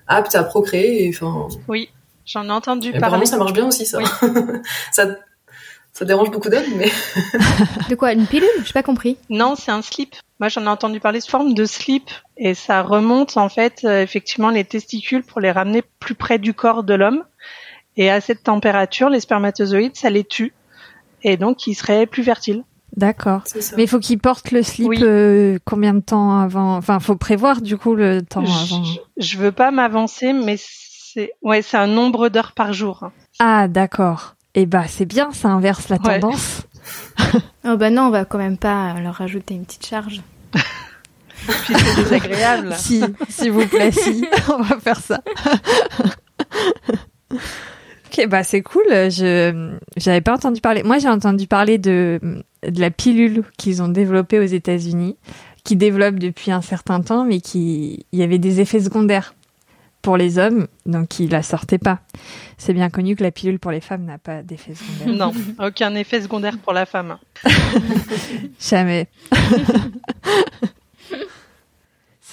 apte 0.08 0.36
à 0.36 0.44
procréer, 0.44 1.06
et 1.06 1.10
enfin... 1.10 1.48
Oui, 1.68 1.90
j'en 2.26 2.46
ai 2.46 2.52
entendu 2.52 2.90
et 2.90 2.92
parler. 2.92 3.06
Apparemment 3.06 3.26
ça 3.26 3.38
marche 3.38 3.54
bien 3.54 3.68
aussi, 3.68 3.86
ça. 3.86 4.00
ça. 4.92 5.08
Ça 5.98 6.04
dérange 6.04 6.30
beaucoup 6.30 6.50
d'hommes, 6.50 6.62
mais... 6.76 6.92
De 7.90 7.96
quoi 7.96 8.12
Une 8.12 8.28
pilule? 8.28 8.50
J'ai 8.66 8.74
pas 8.74 8.84
compris. 8.84 9.16
Non, 9.30 9.56
c'est 9.56 9.72
un 9.72 9.82
slip. 9.82 10.14
Moi, 10.42 10.50
j'en 10.50 10.64
ai 10.66 10.68
entendu 10.68 11.00
parler 11.00 11.22
sous 11.22 11.32
forme 11.32 11.54
de 11.54 11.64
slip 11.64 12.10
et 12.36 12.54
ça 12.54 12.82
remonte 12.82 13.38
en 13.38 13.48
fait 13.48 13.80
euh, 13.86 14.02
effectivement 14.02 14.50
les 14.50 14.66
testicules 14.66 15.24
pour 15.24 15.40
les 15.40 15.52
ramener 15.52 15.84
plus 16.02 16.14
près 16.14 16.38
du 16.38 16.54
corps 16.54 16.84
de 16.84 16.94
l'homme. 16.96 17.24
Et 17.98 18.10
à 18.10 18.20
cette 18.22 18.44
température, 18.44 19.10
les 19.10 19.20
spermatozoïdes, 19.20 19.96
ça 19.96 20.10
les 20.10 20.24
tue 20.24 20.54
et 21.24 21.38
donc 21.38 21.66
ils 21.68 21.76
seraient 21.76 22.06
plus 22.06 22.24
fertiles. 22.24 22.64
D'accord. 22.96 23.44
Mais 23.76 23.84
il 23.84 23.90
faut 23.90 24.00
qu'il 24.00 24.20
porte 24.20 24.52
le 24.52 24.64
slip 24.64 24.88
Oui. 24.88 25.00
euh, 25.02 25.58
combien 25.66 25.94
de 25.94 26.00
temps 26.00 26.40
avant? 26.40 26.78
Enfin, 26.78 27.00
faut 27.00 27.16
prévoir 27.18 27.62
du 27.62 27.78
coup 27.78 27.94
le 27.96 28.22
temps 28.22 28.42
avant. 28.42 28.84
Je, 28.84 29.00
je 29.18 29.38
veux 29.38 29.52
pas 29.52 29.72
m'avancer, 29.72 30.32
mais 30.34 30.56
c'est 30.58 31.32
ouais, 31.42 31.62
c'est 31.62 31.78
un 31.78 31.88
nombre 31.88 32.30
d'heures 32.30 32.54
par 32.54 32.72
jour. 32.74 33.10
Ah, 33.40 33.68
d'accord. 33.68 34.36
Et 34.54 34.66
bah, 34.66 34.86
c'est 34.88 35.06
bien, 35.06 35.32
ça 35.34 35.50
inverse 35.50 35.90
la 35.90 35.98
Ouais. 35.98 36.20
tendance. 36.20 36.62
Oh 37.68 37.78
bah 37.78 37.90
non, 37.90 38.04
on 38.04 38.10
va 38.12 38.26
quand 38.26 38.38
même 38.38 38.58
pas 38.60 38.94
leur 39.02 39.16
rajouter 39.16 39.56
une 39.56 39.66
petite 39.66 39.86
charge. 39.88 40.22
Puis 40.54 41.74
c'est 41.76 41.96
désagréable. 41.96 42.74
Si, 42.78 43.04
s'il 43.28 43.52
vous 43.52 43.66
plaît, 43.68 43.92
si, 43.92 44.24
on 44.56 44.62
va 44.62 44.80
faire 44.80 45.00
ça. 45.00 45.20
Ok, 48.18 48.28
bah 48.28 48.44
c'est 48.44 48.62
cool. 48.62 48.84
Je 48.90 49.78
j'avais 49.98 50.22
pas 50.22 50.34
entendu 50.34 50.62
parler. 50.62 50.84
Moi, 50.84 51.00
j'ai 51.00 51.10
entendu 51.10 51.48
parler 51.48 51.78
de 51.78 52.20
de 52.68 52.82
la 52.82 52.92
pilule 52.92 53.44
qu'ils 53.58 53.82
ont 53.82 53.88
développée 53.88 54.40
aux 54.40 54.44
États-Unis, 54.44 55.18
qui 55.64 55.76
développe 55.76 56.16
depuis 56.16 56.52
un 56.52 56.62
certain 56.62 57.02
temps, 57.02 57.26
mais 57.26 57.42
qui 57.42 58.06
il 58.12 58.20
y 58.20 58.24
avait 58.24 58.40
des 58.40 58.62
effets 58.62 58.80
secondaires 58.80 59.36
pour 60.02 60.18
les 60.18 60.38
hommes, 60.38 60.68
donc 60.86 61.20
ils 61.20 61.32
la 61.32 61.42
sortaient 61.42 61.80
pas. 61.80 62.00
C'est 62.60 62.74
bien 62.74 62.92
connu 62.92 63.16
que 63.16 63.24
la 63.24 63.32
pilule 63.32 63.58
pour 63.58 63.72
les 63.72 63.82
femmes 63.82 64.06
n'a 64.06 64.20
pas 64.20 64.44
d'effet 64.44 64.76
secondaire. 64.76 65.16
Non, 65.16 65.34
aucun 65.66 65.96
effet 65.96 66.22
secondaire 66.22 66.60
pour 66.60 66.74
la 66.74 66.86
femme. 66.86 67.18
Jamais. 68.60 69.08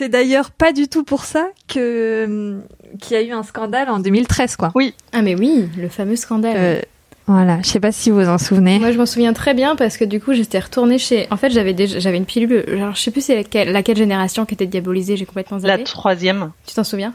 C'est 0.03 0.09
d'ailleurs 0.09 0.51
pas 0.51 0.73
du 0.73 0.89
tout 0.89 1.05
pour 1.05 1.25
ça 1.25 1.47
que 1.69 2.25
hum, 2.25 2.63
qu'il 3.01 3.17
y 3.17 3.21
a 3.21 3.23
eu 3.23 3.31
un 3.31 3.45
scandale 3.45 3.89
en 3.89 4.01
2013, 4.01 4.57
quoi. 4.57 4.73
Ah 5.13 5.23
mais 5.23 5.37
oui, 5.37 5.69
le 5.79 5.89
fameux 5.89 6.17
scandale. 6.17 6.57
Euh, 6.59 6.81
voilà, 7.29 7.63
je 7.63 7.69
sais 7.69 7.79
pas 7.79 7.93
si 7.93 8.11
vous 8.11 8.19
vous 8.21 8.29
en 8.29 8.39
souvenez. 8.39 8.81
Moi, 8.81 8.91
je 8.91 8.99
m'en 8.99 9.07
souviens 9.07 9.33
très 9.33 9.55
bien 9.55 9.77
parce 9.77 9.97
que 9.97 10.05
du 10.05 10.21
coup, 10.21 10.33
j'étais 10.33 10.59
retournée 10.59 10.99
chez. 10.99 11.29
En 11.31 11.37
fait, 11.37 11.51
j'avais 11.51 11.73
déjà, 11.73 12.01
j'avais 12.01 12.17
une 12.17 12.25
pilule. 12.25 12.65
Alors, 12.67 12.97
je 12.97 13.01
sais 13.01 13.13
plus 13.13 13.21
c'est 13.21 13.37
laquelle, 13.37 13.71
laquelle 13.71 13.97
génération 13.97 14.45
qui 14.45 14.55
était 14.55 14.67
diabolisée. 14.67 15.17
J'ai 15.17 15.25
complètement 15.25 15.59
La 15.59 15.75
zappé. 15.75 15.85
troisième. 15.85 16.51
Tu 16.67 16.75
t'en 16.75 16.83
souviens? 16.83 17.15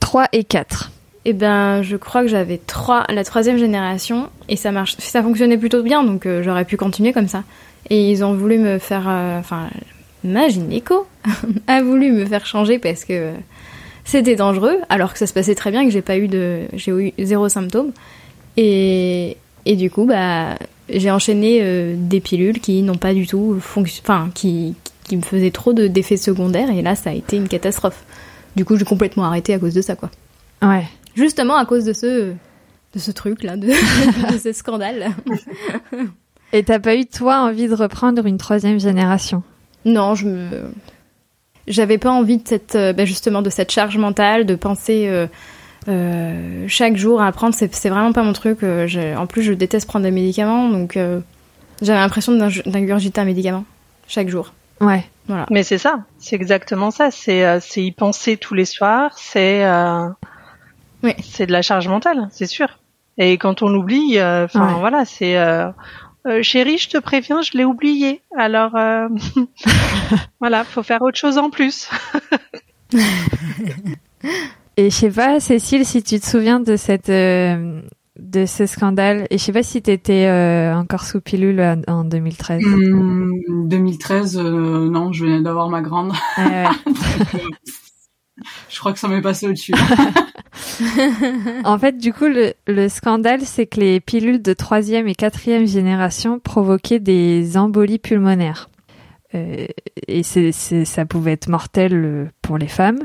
3 0.00 0.28
et 0.32 0.44
4. 0.44 0.92
Eh 1.26 1.34
ben, 1.34 1.82
je 1.82 1.96
crois 1.96 2.22
que 2.22 2.28
j'avais 2.28 2.56
trois, 2.56 3.04
la 3.10 3.22
troisième 3.22 3.58
génération 3.58 4.30
et 4.48 4.56
ça 4.56 4.72
marche, 4.72 4.96
ça 4.98 5.22
fonctionnait 5.22 5.58
plutôt 5.58 5.82
bien, 5.82 6.04
donc 6.04 6.24
euh, 6.24 6.42
j'aurais 6.42 6.64
pu 6.64 6.78
continuer 6.78 7.12
comme 7.12 7.28
ça. 7.28 7.44
Et 7.90 8.10
ils 8.10 8.24
ont 8.24 8.32
voulu 8.34 8.56
me 8.56 8.78
faire, 8.78 9.04
euh, 9.08 9.38
enfin, 9.38 9.68
ma 10.24 10.48
gynéco 10.48 11.06
a 11.66 11.82
voulu 11.82 12.10
me 12.12 12.24
faire 12.24 12.46
changer 12.46 12.78
parce 12.78 13.04
que 13.04 13.12
euh, 13.12 13.32
c'était 14.04 14.36
dangereux, 14.36 14.78
alors 14.88 15.12
que 15.12 15.18
ça 15.18 15.26
se 15.26 15.32
passait 15.32 15.54
très 15.54 15.70
bien, 15.70 15.84
que 15.84 15.90
j'ai 15.90 16.02
pas 16.02 16.18
eu 16.18 16.28
de, 16.28 16.62
j'ai 16.72 16.90
eu 16.90 17.12
zéro 17.24 17.48
symptôme. 17.48 17.92
Et 18.56 19.36
et 19.66 19.76
du 19.76 19.90
coup, 19.90 20.04
bah, 20.04 20.58
j'ai 20.88 21.10
enchaîné 21.10 21.60
euh, 21.62 21.94
des 21.96 22.20
pilules 22.20 22.60
qui 22.60 22.82
n'ont 22.82 22.96
pas 22.96 23.14
du 23.14 23.26
tout 23.26 23.56
enfin, 23.56 24.30
qui 24.34 24.74
qui 25.04 25.16
me 25.16 25.22
faisaient 25.22 25.50
trop 25.50 25.72
de 25.72 25.86
d'effets 25.86 26.16
secondaires 26.16 26.70
et 26.70 26.82
là, 26.82 26.94
ça 26.94 27.10
a 27.10 27.12
été 27.12 27.36
une 27.36 27.48
catastrophe. 27.48 28.04
Du 28.56 28.64
coup, 28.64 28.76
j'ai 28.76 28.84
complètement 28.84 29.24
arrêté 29.24 29.52
à 29.54 29.58
cause 29.58 29.74
de 29.74 29.82
ça, 29.82 29.96
quoi. 29.96 30.10
Ouais. 30.62 30.86
Justement 31.16 31.56
à 31.56 31.64
cause 31.64 31.84
de 31.84 31.92
ce 31.92 32.32
de 32.94 32.98
ce 32.98 33.10
truc 33.10 33.42
là, 33.42 33.56
de, 33.56 33.68
de 34.32 34.38
ce 34.38 34.52
scandale. 34.52 35.10
Et 36.52 36.62
t'as 36.62 36.78
pas 36.78 36.94
eu, 36.94 37.04
toi, 37.06 37.40
envie 37.40 37.66
de 37.66 37.74
reprendre 37.74 38.24
une 38.26 38.38
troisième 38.38 38.78
génération? 38.78 39.42
Non, 39.84 40.14
je 40.14 40.26
me 40.26 40.48
j'avais 41.66 41.96
pas 41.98 42.10
envie 42.10 42.36
de 42.38 42.46
cette 42.46 42.74
euh, 42.74 42.92
bah, 42.92 43.04
justement 43.04 43.40
de 43.42 43.50
cette 43.50 43.70
charge 43.72 43.96
mentale, 43.96 44.44
de 44.46 44.54
penser 44.54 45.06
euh, 45.08 45.26
euh, 45.88 46.64
chaque 46.68 46.96
jour 46.96 47.20
à 47.22 47.26
apprendre. 47.26 47.54
C'est 47.54 47.88
vraiment 47.88 48.12
pas 48.12 48.22
mon 48.22 48.32
truc. 48.32 48.58
en 48.62 49.26
plus, 49.26 49.42
je 49.42 49.52
déteste 49.52 49.86
prendre 49.88 50.04
des 50.04 50.10
médicaments, 50.10 50.68
donc 50.68 50.96
euh, 50.96 51.20
j'avais 51.82 51.98
l'impression 51.98 52.32
d'ing- 52.32 52.62
d'ingurgiter 52.66 53.20
un 53.20 53.24
médicament 53.24 53.64
chaque 54.08 54.28
jour. 54.28 54.52
Ouais. 54.80 55.04
Voilà. 55.26 55.46
Mais 55.50 55.62
c'est 55.62 55.78
ça, 55.78 56.00
c'est 56.18 56.36
exactement 56.36 56.90
ça. 56.90 57.10
C'est 57.10 57.46
euh, 57.46 57.58
c'est 57.60 57.82
y 57.82 57.92
penser 57.92 58.36
tous 58.36 58.52
les 58.54 58.66
soirs. 58.66 59.12
C'est 59.16 59.64
euh, 59.64 60.08
Oui. 61.02 61.14
c'est 61.22 61.46
de 61.46 61.52
la 61.52 61.62
charge 61.62 61.88
mentale, 61.88 62.28
c'est 62.30 62.46
sûr. 62.46 62.68
Et 63.16 63.38
quand 63.38 63.62
on 63.62 63.68
l'oublie, 63.68 64.18
euh, 64.18 64.44
enfin 64.44 64.66
Ouais. 64.74 64.80
voilà, 64.80 65.04
c'est 65.06 65.36
euh, 66.26 66.42
chérie, 66.42 66.78
je 66.78 66.88
te 66.88 66.98
préviens, 66.98 67.42
je 67.42 67.52
l'ai 67.56 67.64
oublié. 67.64 68.22
Alors 68.36 68.76
euh, 68.76 69.08
voilà, 70.40 70.64
faut 70.64 70.82
faire 70.82 71.02
autre 71.02 71.18
chose 71.18 71.38
en 71.38 71.50
plus. 71.50 71.88
Et 74.76 74.90
je 74.90 74.94
sais 74.94 75.10
pas, 75.10 75.38
Cécile, 75.38 75.86
si 75.86 76.02
tu 76.02 76.18
te 76.18 76.26
souviens 76.26 76.58
de 76.58 76.76
cette 76.76 77.08
euh, 77.08 77.80
de 78.18 78.46
ce 78.46 78.66
scandale. 78.66 79.26
Et 79.30 79.38
je 79.38 79.44
sais 79.44 79.52
pas 79.52 79.62
si 79.62 79.82
t'étais 79.82 80.26
euh, 80.26 80.74
encore 80.74 81.04
sous 81.04 81.20
pilule 81.20 81.60
en, 81.60 81.80
en 81.86 82.04
2013. 82.04 82.62
Hum, 82.64 83.30
2013, 83.68 84.38
euh, 84.38 84.88
non, 84.88 85.12
je 85.12 85.24
venais 85.24 85.42
d'avoir 85.42 85.68
ma 85.68 85.82
grande. 85.82 86.12
Ouais, 86.38 86.64
ouais. 86.64 87.40
Je 88.68 88.78
crois 88.78 88.92
que 88.92 88.98
ça 88.98 89.08
m'est 89.08 89.22
passé 89.22 89.46
au-dessus. 89.46 89.74
En 91.64 91.78
fait, 91.78 91.98
du 91.98 92.12
coup, 92.12 92.26
le, 92.26 92.54
le 92.66 92.88
scandale, 92.88 93.42
c'est 93.42 93.66
que 93.66 93.80
les 93.80 94.00
pilules 94.00 94.40
de 94.40 94.52
troisième 94.52 95.08
et 95.08 95.14
quatrième 95.14 95.66
génération 95.66 96.38
provoquaient 96.38 97.00
des 97.00 97.56
embolies 97.56 97.98
pulmonaires. 97.98 98.70
Euh, 99.34 99.66
et 100.06 100.22
c'est, 100.22 100.52
c'est, 100.52 100.84
ça 100.84 101.06
pouvait 101.06 101.32
être 101.32 101.48
mortel 101.48 101.92
euh, 101.94 102.26
pour 102.40 102.56
les 102.56 102.68
femmes. 102.68 103.00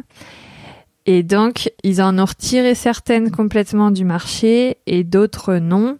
Et 1.05 1.23
donc, 1.23 1.71
ils 1.83 2.01
en 2.01 2.19
ont 2.19 2.25
retiré 2.25 2.75
certaines 2.75 3.31
complètement 3.31 3.89
du 3.89 4.05
marché 4.05 4.77
et 4.85 5.03
d'autres 5.03 5.55
non. 5.55 5.97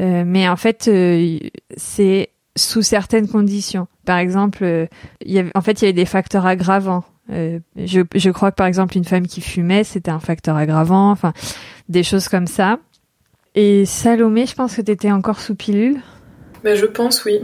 Euh, 0.00 0.24
mais 0.26 0.48
en 0.48 0.56
fait, 0.56 0.88
euh, 0.88 1.38
c'est 1.76 2.30
sous 2.56 2.82
certaines 2.82 3.28
conditions. 3.28 3.86
Par 4.06 4.18
exemple, 4.18 4.64
euh, 4.64 4.86
il 5.24 5.32
y 5.32 5.38
avait, 5.38 5.50
en 5.54 5.60
fait, 5.60 5.82
il 5.82 5.84
y 5.84 5.88
avait 5.88 5.92
des 5.92 6.06
facteurs 6.06 6.46
aggravants. 6.46 7.04
Euh, 7.30 7.60
je, 7.76 8.00
je 8.14 8.30
crois 8.30 8.50
que 8.50 8.56
par 8.56 8.66
exemple 8.66 8.96
une 8.96 9.04
femme 9.04 9.26
qui 9.26 9.40
fumait, 9.40 9.84
c'était 9.84 10.10
un 10.10 10.20
facteur 10.20 10.56
aggravant, 10.56 11.10
enfin 11.10 11.32
des 11.88 12.02
choses 12.02 12.28
comme 12.28 12.46
ça. 12.46 12.78
Et 13.54 13.84
Salomé, 13.84 14.46
je 14.46 14.54
pense 14.54 14.76
que 14.76 14.82
t'étais 14.82 15.10
encore 15.10 15.40
sous 15.40 15.54
pilule. 15.54 16.00
Mais 16.64 16.76
je 16.76 16.86
pense, 16.86 17.24
oui. 17.24 17.40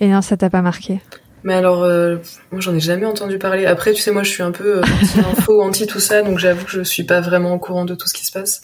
Et 0.00 0.08
non, 0.08 0.22
ça 0.22 0.36
t'a 0.36 0.50
pas 0.50 0.62
marqué. 0.62 1.00
Mais 1.44 1.54
alors, 1.54 1.82
euh, 1.84 2.16
moi 2.50 2.60
j'en 2.60 2.74
ai 2.74 2.80
jamais 2.80 3.06
entendu 3.06 3.38
parler. 3.38 3.66
Après, 3.66 3.92
tu 3.92 4.02
sais, 4.02 4.10
moi 4.10 4.22
je 4.22 4.30
suis 4.30 4.42
un 4.42 4.52
peu 4.52 4.78
euh, 4.78 4.82
anti-info, 4.82 5.62
anti 5.62 5.86
tout 5.86 6.00
ça, 6.00 6.22
donc 6.22 6.38
j'avoue 6.38 6.64
que 6.64 6.70
je 6.70 6.82
suis 6.82 7.04
pas 7.04 7.20
vraiment 7.20 7.54
au 7.54 7.58
courant 7.58 7.84
de 7.84 7.94
tout 7.94 8.08
ce 8.08 8.14
qui 8.14 8.26
se 8.26 8.32
passe. 8.32 8.62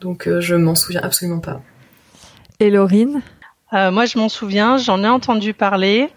Donc 0.00 0.26
euh, 0.26 0.40
je 0.40 0.54
m'en 0.54 0.74
souviens 0.74 1.00
absolument 1.02 1.40
pas. 1.40 1.62
Et 2.60 2.70
Laurine? 2.70 3.22
Euh, 3.72 3.90
moi, 3.90 4.06
je 4.06 4.18
m'en 4.18 4.28
souviens, 4.28 4.76
j'en 4.76 5.02
ai 5.02 5.08
entendu 5.08 5.54
parler. 5.54 6.08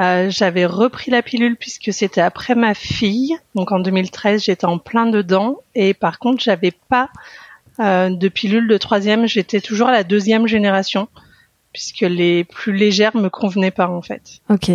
Euh, 0.00 0.30
j'avais 0.30 0.64
repris 0.64 1.10
la 1.10 1.22
pilule 1.22 1.56
puisque 1.56 1.92
c'était 1.92 2.20
après 2.20 2.54
ma 2.54 2.74
fille. 2.74 3.36
Donc 3.54 3.70
en 3.70 3.80
2013, 3.80 4.44
j'étais 4.44 4.64
en 4.64 4.78
plein 4.78 5.06
dedans. 5.06 5.58
Et 5.74 5.94
par 5.94 6.18
contre, 6.18 6.42
j'avais 6.42 6.72
pas 6.88 7.10
euh, 7.80 8.08
de 8.08 8.28
pilule 8.28 8.66
de 8.66 8.78
troisième. 8.78 9.26
J'étais 9.26 9.60
toujours 9.60 9.88
à 9.88 9.92
la 9.92 10.04
deuxième 10.04 10.46
génération 10.46 11.08
puisque 11.72 12.00
les 12.00 12.44
plus 12.44 12.72
légères 12.72 13.16
me 13.16 13.28
convenaient 13.28 13.70
pas 13.70 13.88
en 13.88 14.02
fait. 14.02 14.40
Ok. 14.48 14.70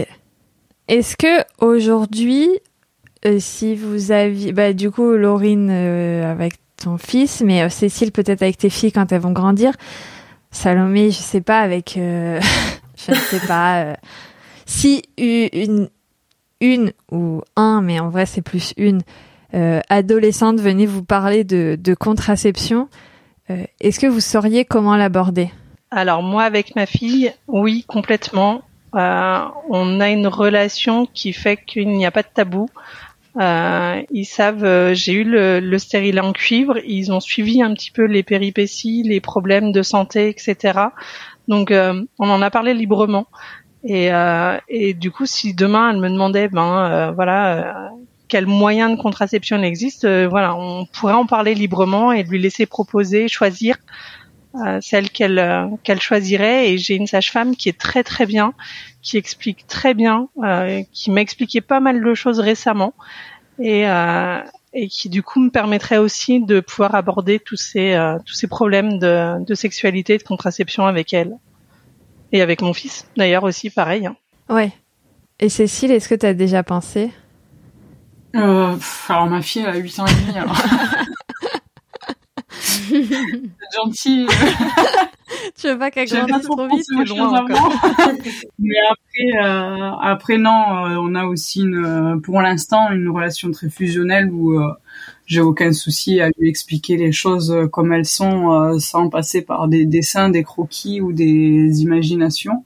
Est-ce 0.87 1.17
que 1.17 1.43
aujourd'hui, 1.57 2.47
euh, 3.25 3.37
si 3.39 3.75
vous 3.75 4.11
aviez, 4.11 4.51
bah 4.51 4.73
du 4.73 4.91
coup, 4.91 5.13
Laurine 5.13 5.71
avec 5.71 6.53
ton 6.77 6.97
fils, 6.97 7.41
mais 7.41 7.67
Cécile 7.69 8.11
peut-être 8.11 8.43
avec 8.43 8.57
tes 8.57 8.69
filles 8.69 8.91
quand 8.91 9.11
elles 9.11 9.21
vont 9.21 9.31
grandir, 9.31 9.73
Salomé, 10.51 11.09
je 11.09 11.17
sais 11.17 11.41
pas 11.41 11.59
avec, 11.59 11.93
je 12.97 13.13
sais 13.13 13.39
pas, 13.47 13.95
si 14.65 15.03
une 15.17 15.89
ou 17.11 17.41
un, 17.55 17.81
mais 17.81 17.99
en 17.99 18.09
vrai 18.09 18.25
c'est 18.25 18.41
plus 18.41 18.73
une 18.77 19.01
adolescente 19.89 20.59
venait 20.59 20.85
vous 20.85 21.03
parler 21.03 21.43
de, 21.43 21.93
contraception, 21.93 22.89
est-ce 23.47 23.99
que 23.99 24.07
vous 24.07 24.19
sauriez 24.19 24.65
comment 24.65 24.97
l'aborder? 24.97 25.49
Alors 25.91 26.23
moi 26.23 26.43
avec 26.43 26.75
ma 26.75 26.85
fille, 26.85 27.31
oui 27.47 27.85
complètement. 27.87 28.63
on 28.93 29.99
a 29.99 30.09
une 30.09 30.27
relation 30.27 31.05
qui 31.05 31.31
fait 31.31 31.57
qu'il 31.57 31.89
n'y 31.89 32.05
a 32.05 32.11
pas 32.11 32.23
de 32.23 32.27
tabou. 32.33 32.67
Euh, 33.39 34.01
ils 34.11 34.25
savent, 34.25 34.63
euh, 34.63 34.93
j'ai 34.93 35.13
eu 35.13 35.23
le, 35.23 35.59
le 35.59 36.19
en 36.21 36.31
cuivre, 36.31 36.77
ils 36.85 37.11
ont 37.11 37.19
suivi 37.19 37.61
un 37.61 37.73
petit 37.73 37.91
peu 37.91 38.05
les 38.05 38.23
péripéties, 38.23 39.03
les 39.03 39.19
problèmes 39.19 39.71
de 39.71 39.81
santé, 39.81 40.29
etc. 40.29 40.79
Donc 41.47 41.71
euh, 41.71 42.01
on 42.17 42.29
en 42.29 42.41
a 42.41 42.49
parlé 42.49 42.73
librement. 42.73 43.27
Et, 43.85 44.11
euh, 44.11 44.57
et 44.67 44.93
du 44.93 45.11
coup, 45.11 45.25
si 45.25 45.53
demain 45.53 45.91
elle 45.91 45.99
me 45.99 46.09
demandait, 46.09 46.47
ben 46.47 47.11
voilà, 47.11 47.91
quel 48.27 48.47
moyen 48.47 48.89
de 48.89 49.01
contraception 49.01 49.61
existe, 49.61 50.07
voilà, 50.07 50.55
on 50.55 50.85
pourrait 50.85 51.13
en 51.13 51.25
parler 51.25 51.53
librement 51.53 52.11
et 52.11 52.23
lui 52.23 52.39
laisser 52.39 52.65
proposer, 52.65 53.27
choisir 53.27 53.77
celle 54.81 55.09
qu'elle 55.09 55.69
qu'elle 55.83 56.01
choisirait. 56.01 56.71
Et 56.71 56.77
j'ai 56.77 56.95
une 56.95 57.07
sage-femme 57.07 57.55
qui 57.55 57.69
est 57.69 57.77
très 57.77 58.03
très 58.03 58.25
bien 58.25 58.53
qui 59.05 59.17
explique 59.17 59.67
très 59.67 59.93
bien, 59.93 60.29
euh, 60.43 60.81
qui 60.91 61.11
m'a 61.11 61.21
expliqué 61.21 61.61
pas 61.61 61.79
mal 61.79 62.03
de 62.03 62.13
choses 62.15 62.39
récemment 62.39 62.95
et, 63.59 63.87
euh, 63.87 64.41
et 64.73 64.87
qui 64.87 65.09
du 65.09 65.21
coup 65.21 65.39
me 65.39 65.51
permettrait 65.51 65.97
aussi 65.97 66.41
de 66.41 66.59
pouvoir 66.59 66.95
aborder 66.95 67.39
tous 67.39 67.55
ces 67.55 67.93
euh, 67.93 68.17
tous 68.25 68.33
ces 68.33 68.47
problèmes 68.47 68.97
de, 68.97 69.43
de 69.45 69.53
sexualité 69.53 70.15
et 70.15 70.17
de 70.17 70.23
contraception 70.23 70.87
avec 70.87 71.13
elle 71.13 71.37
et 72.35 72.41
avec 72.41 72.61
mon 72.61 72.73
fils 72.73 73.07
d'ailleurs 73.15 73.43
aussi 73.43 73.69
pareil. 73.69 74.05
Hein. 74.05 74.17
Ouais. 74.49 74.73
Et 75.39 75.47
Cécile, 75.47 75.91
est-ce 75.91 76.09
que 76.09 76.15
tu 76.15 76.25
as 76.25 76.33
déjà 76.33 76.63
pensé? 76.63 77.11
Euh, 78.35 78.75
Alors 79.07 79.27
ma 79.27 79.41
fille 79.41 79.61
elle 79.65 79.69
a 79.75 79.77
8 79.77 79.99
ans 79.99 80.05
et 80.05 80.13
demi 80.13 80.37
alors. 80.37 80.57
gentil. 83.75 84.27
tu 85.57 85.67
veux 85.67 85.77
pas 85.79 85.91
qu'elle 85.91 86.09
grandisse 86.09 86.43
trop 86.43 86.67
vite? 86.67 86.85
loin 87.09 87.45
Mais 88.59 88.75
après, 88.89 89.04
euh, 89.33 89.91
après 90.01 90.37
non, 90.37 90.51
euh, 90.51 90.95
on 90.99 91.15
a 91.15 91.25
aussi 91.25 91.63
euh, 91.63 92.17
pour 92.17 92.41
l'instant 92.41 92.91
une 92.91 93.09
relation 93.09 93.51
très 93.51 93.69
fusionnelle 93.69 94.31
où 94.31 94.59
j'ai 95.25 95.41
aucun 95.41 95.71
souci 95.73 96.21
à 96.21 96.29
lui 96.37 96.49
expliquer 96.49 96.97
les 96.97 97.11
choses 97.11 97.55
comme 97.71 97.93
elles 97.93 98.05
sont 98.05 98.77
sans 98.79 99.09
passer 99.09 99.41
par 99.41 99.67
des 99.67 99.85
dessins, 99.85 100.29
des 100.29 100.43
croquis 100.43 101.01
ou 101.01 101.13
des 101.13 101.81
imaginations. 101.81 102.63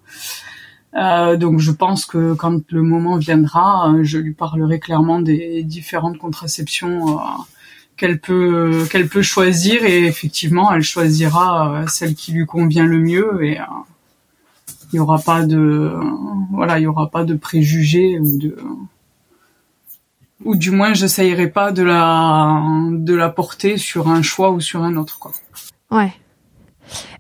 donc 0.94 1.60
je 1.60 1.72
pense 1.72 2.06
que 2.06 2.34
quand 2.34 2.62
le 2.72 2.82
moment 2.82 3.18
viendra, 3.18 3.94
je 4.02 4.18
lui 4.18 4.34
parlerai 4.34 4.80
clairement 4.80 5.22
des 5.22 5.64
différentes 5.64 6.18
contraceptions 6.18 7.20
qu'elle 8.00 8.20
peut 8.20 8.88
qu'elle 8.90 9.08
peut 9.10 9.22
choisir 9.22 9.84
et 9.84 10.06
effectivement 10.06 10.74
elle 10.74 10.82
choisira 10.82 11.82
euh, 11.84 11.88
celle 11.88 12.16
qui 12.16 12.32
lui 12.32 12.46
convient 12.46 12.86
le 12.86 13.00
mieux 13.00 13.44
et 13.44 13.60
euh, 13.60 13.64
il 14.92 14.98
y 14.98 15.00
aura 15.00 15.20
pas 15.20 15.46
de 15.46 15.94
voilà 16.52 16.80
il 16.80 16.84
y 16.84 16.88
aura 16.88 17.10
pas 17.10 17.24
de 17.24 17.34
préjugés 17.34 18.20
ou 18.20 18.38
de 18.38 18.58
ou 20.46 20.56
du 20.56 20.72
moins 20.72 20.94
j'essayerai 20.94 21.50
pas 21.50 21.72
de 21.72 21.84
la 21.84 22.64
de 22.92 23.14
la 23.14 23.30
porter 23.30 23.78
sur 23.78 24.10
un 24.10 24.22
choix 24.22 24.52
ou 24.52 24.62
sur 24.62 24.84
un 24.84 24.96
autre 24.96 25.20
quoi. 25.20 25.32
Ouais. 25.92 26.14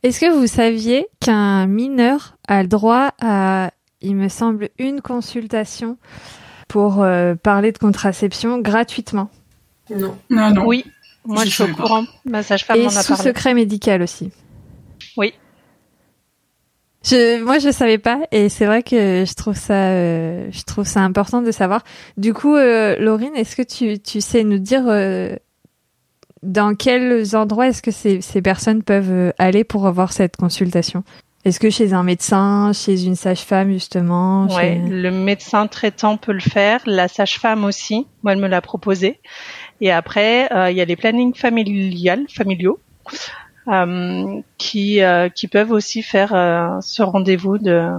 Est-ce 0.03 0.19
que 0.19 0.31
vous 0.31 0.47
saviez 0.47 1.07
qu'un 1.19 1.67
mineur 1.67 2.37
a 2.47 2.61
le 2.61 2.67
droit 2.67 3.11
à 3.21 3.71
il 4.01 4.15
me 4.15 4.29
semble 4.29 4.69
une 4.79 5.01
consultation 5.01 5.97
pour 6.67 7.03
euh, 7.03 7.35
parler 7.35 7.71
de 7.71 7.77
contraception 7.77 8.59
gratuitement? 8.59 9.29
Non. 9.93 10.15
Non, 10.29 10.51
non. 10.51 10.65
Oui, 10.65 10.85
moi 11.25 11.43
je, 11.43 11.49
suis 11.49 11.63
au 11.63 11.67
courant. 11.67 12.05
Ma 12.25 12.43
sage-femme 12.43 12.79
m'en 12.79 12.87
a 12.87 12.91
parlé. 12.91 13.03
sous 13.03 13.15
secret 13.15 13.53
médical 13.53 14.01
aussi. 14.01 14.31
Je, 17.03 17.41
moi, 17.43 17.59
je 17.59 17.71
savais 17.71 17.97
pas, 17.97 18.19
et 18.31 18.49
c'est 18.49 18.65
vrai 18.65 18.83
que 18.83 19.23
je 19.25 19.33
trouve 19.33 19.55
ça, 19.55 19.89
euh, 19.89 20.49
je 20.51 20.63
trouve 20.63 20.85
ça 20.85 21.01
important 21.01 21.41
de 21.41 21.51
savoir. 21.51 21.83
Du 22.17 22.33
coup, 22.33 22.55
euh, 22.55 22.97
Laurine, 22.99 23.35
est-ce 23.35 23.55
que 23.55 23.61
tu, 23.61 23.99
tu 23.99 24.19
sais 24.19 24.43
nous 24.43 24.59
dire 24.59 24.83
euh, 24.87 25.35
dans 26.43 26.75
quels 26.75 27.35
endroits 27.35 27.67
est-ce 27.67 27.81
que 27.81 27.91
ces, 27.91 28.21
ces 28.21 28.41
personnes 28.41 28.83
peuvent 28.83 29.11
euh, 29.11 29.31
aller 29.37 29.63
pour 29.63 29.87
avoir 29.87 30.13
cette 30.13 30.37
consultation? 30.37 31.03
Est-ce 31.45 31.59
que 31.59 31.69
chez 31.69 31.93
un 31.93 32.03
médecin, 32.03 32.71
chez 32.73 33.05
une 33.05 33.15
sage-femme 33.15 33.71
justement 33.71 34.47
Ouais, 34.47 34.75
le 34.75 35.09
médecin 35.09 35.67
traitant 35.67 36.17
peut 36.17 36.33
le 36.33 36.41
faire, 36.41 36.81
la 36.85 37.07
sage-femme 37.07 37.63
aussi. 37.63 38.07
Moi, 38.23 38.33
elle 38.33 38.39
me 38.39 38.47
l'a 38.47 38.61
proposé. 38.61 39.21
Et 39.79 39.89
après, 39.89 40.51
euh, 40.53 40.69
il 40.69 40.75
y 40.75 40.81
a 40.81 40.85
les 40.85 40.97
plannings 40.97 41.33
familiales, 41.33 42.25
familiaux, 42.29 42.79
qui 44.57 45.01
euh, 45.01 45.29
qui 45.29 45.47
peuvent 45.47 45.71
aussi 45.71 46.01
faire 46.01 46.29
ce 46.81 47.01
rendez-vous 47.01 47.57
de 47.57 47.89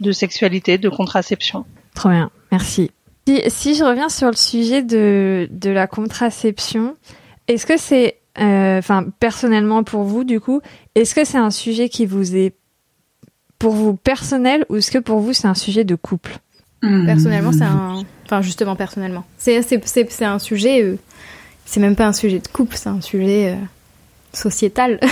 de 0.00 0.12
sexualité, 0.12 0.78
de 0.78 0.88
contraception. 0.88 1.64
Trop 1.94 2.10
bien, 2.10 2.30
merci. 2.52 2.90
Si, 3.26 3.42
si 3.48 3.74
je 3.74 3.84
reviens 3.84 4.08
sur 4.08 4.28
le 4.28 4.36
sujet 4.36 4.82
de 4.82 5.48
de 5.50 5.70
la 5.70 5.86
contraception, 5.86 6.96
est-ce 7.46 7.66
que 7.66 7.76
c'est, 7.76 8.18
enfin 8.36 9.06
personnellement 9.20 9.82
pour 9.84 10.04
vous 10.04 10.24
du 10.24 10.40
coup, 10.40 10.60
est-ce 10.94 11.14
que 11.14 11.24
c'est 11.24 11.38
un 11.38 11.50
sujet 11.50 11.88
qui 11.88 12.06
vous 12.06 12.36
est 12.36 12.54
pour 13.58 13.72
vous 13.72 13.96
personnel 13.96 14.64
ou 14.68 14.76
est-ce 14.76 14.90
que 14.90 14.98
pour 14.98 15.18
vous 15.18 15.32
c'est 15.32 15.48
un 15.48 15.54
sujet 15.54 15.84
de 15.84 15.94
couple? 15.94 16.38
Personnellement, 16.80 17.50
c'est 17.50 17.64
un 17.64 18.04
Enfin, 18.28 18.42
justement, 18.42 18.76
personnellement. 18.76 19.24
C'est, 19.38 19.62
c'est, 19.62 19.82
c'est, 19.86 20.10
c'est 20.10 20.26
un 20.26 20.38
sujet. 20.38 20.82
Euh, 20.82 20.98
c'est 21.64 21.80
même 21.80 21.96
pas 21.96 22.06
un 22.06 22.12
sujet 22.12 22.40
de 22.40 22.48
couple, 22.48 22.76
c'est 22.76 22.90
un 22.90 23.00
sujet 23.00 23.54
euh, 23.54 23.56
sociétal. 24.32 24.98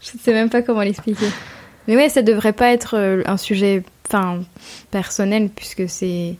Je 0.00 0.18
sais 0.20 0.32
même 0.32 0.50
pas 0.50 0.62
comment 0.62 0.82
l'expliquer. 0.82 1.26
Mais 1.88 1.96
ouais, 1.96 2.08
ça 2.08 2.22
devrait 2.22 2.52
pas 2.52 2.72
être 2.72 2.96
euh, 2.96 3.22
un 3.26 3.36
sujet, 3.36 3.82
enfin, 4.08 4.40
personnel, 4.90 5.50
puisque 5.54 5.88
c'est. 5.88 6.36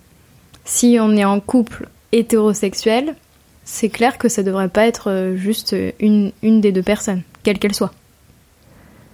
Si 0.64 0.98
on 1.00 1.16
est 1.16 1.24
en 1.24 1.40
couple 1.40 1.88
hétérosexuel, 2.12 3.14
c'est 3.64 3.88
clair 3.88 4.18
que 4.18 4.28
ça 4.28 4.42
devrait 4.42 4.68
pas 4.68 4.86
être 4.86 5.34
juste 5.36 5.76
une, 6.00 6.32
une 6.42 6.60
des 6.60 6.72
deux 6.72 6.82
personnes, 6.82 7.22
quelle 7.44 7.58
qu'elle 7.58 7.74
soit. 7.74 7.92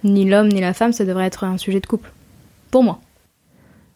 Ni 0.03 0.25
l'homme 0.25 0.49
ni 0.49 0.61
la 0.61 0.73
femme, 0.73 0.93
ça 0.93 1.05
devrait 1.05 1.25
être 1.25 1.43
un 1.43 1.57
sujet 1.57 1.79
de 1.79 1.85
couple. 1.85 2.11
Pour 2.71 2.83
moi. 2.83 2.99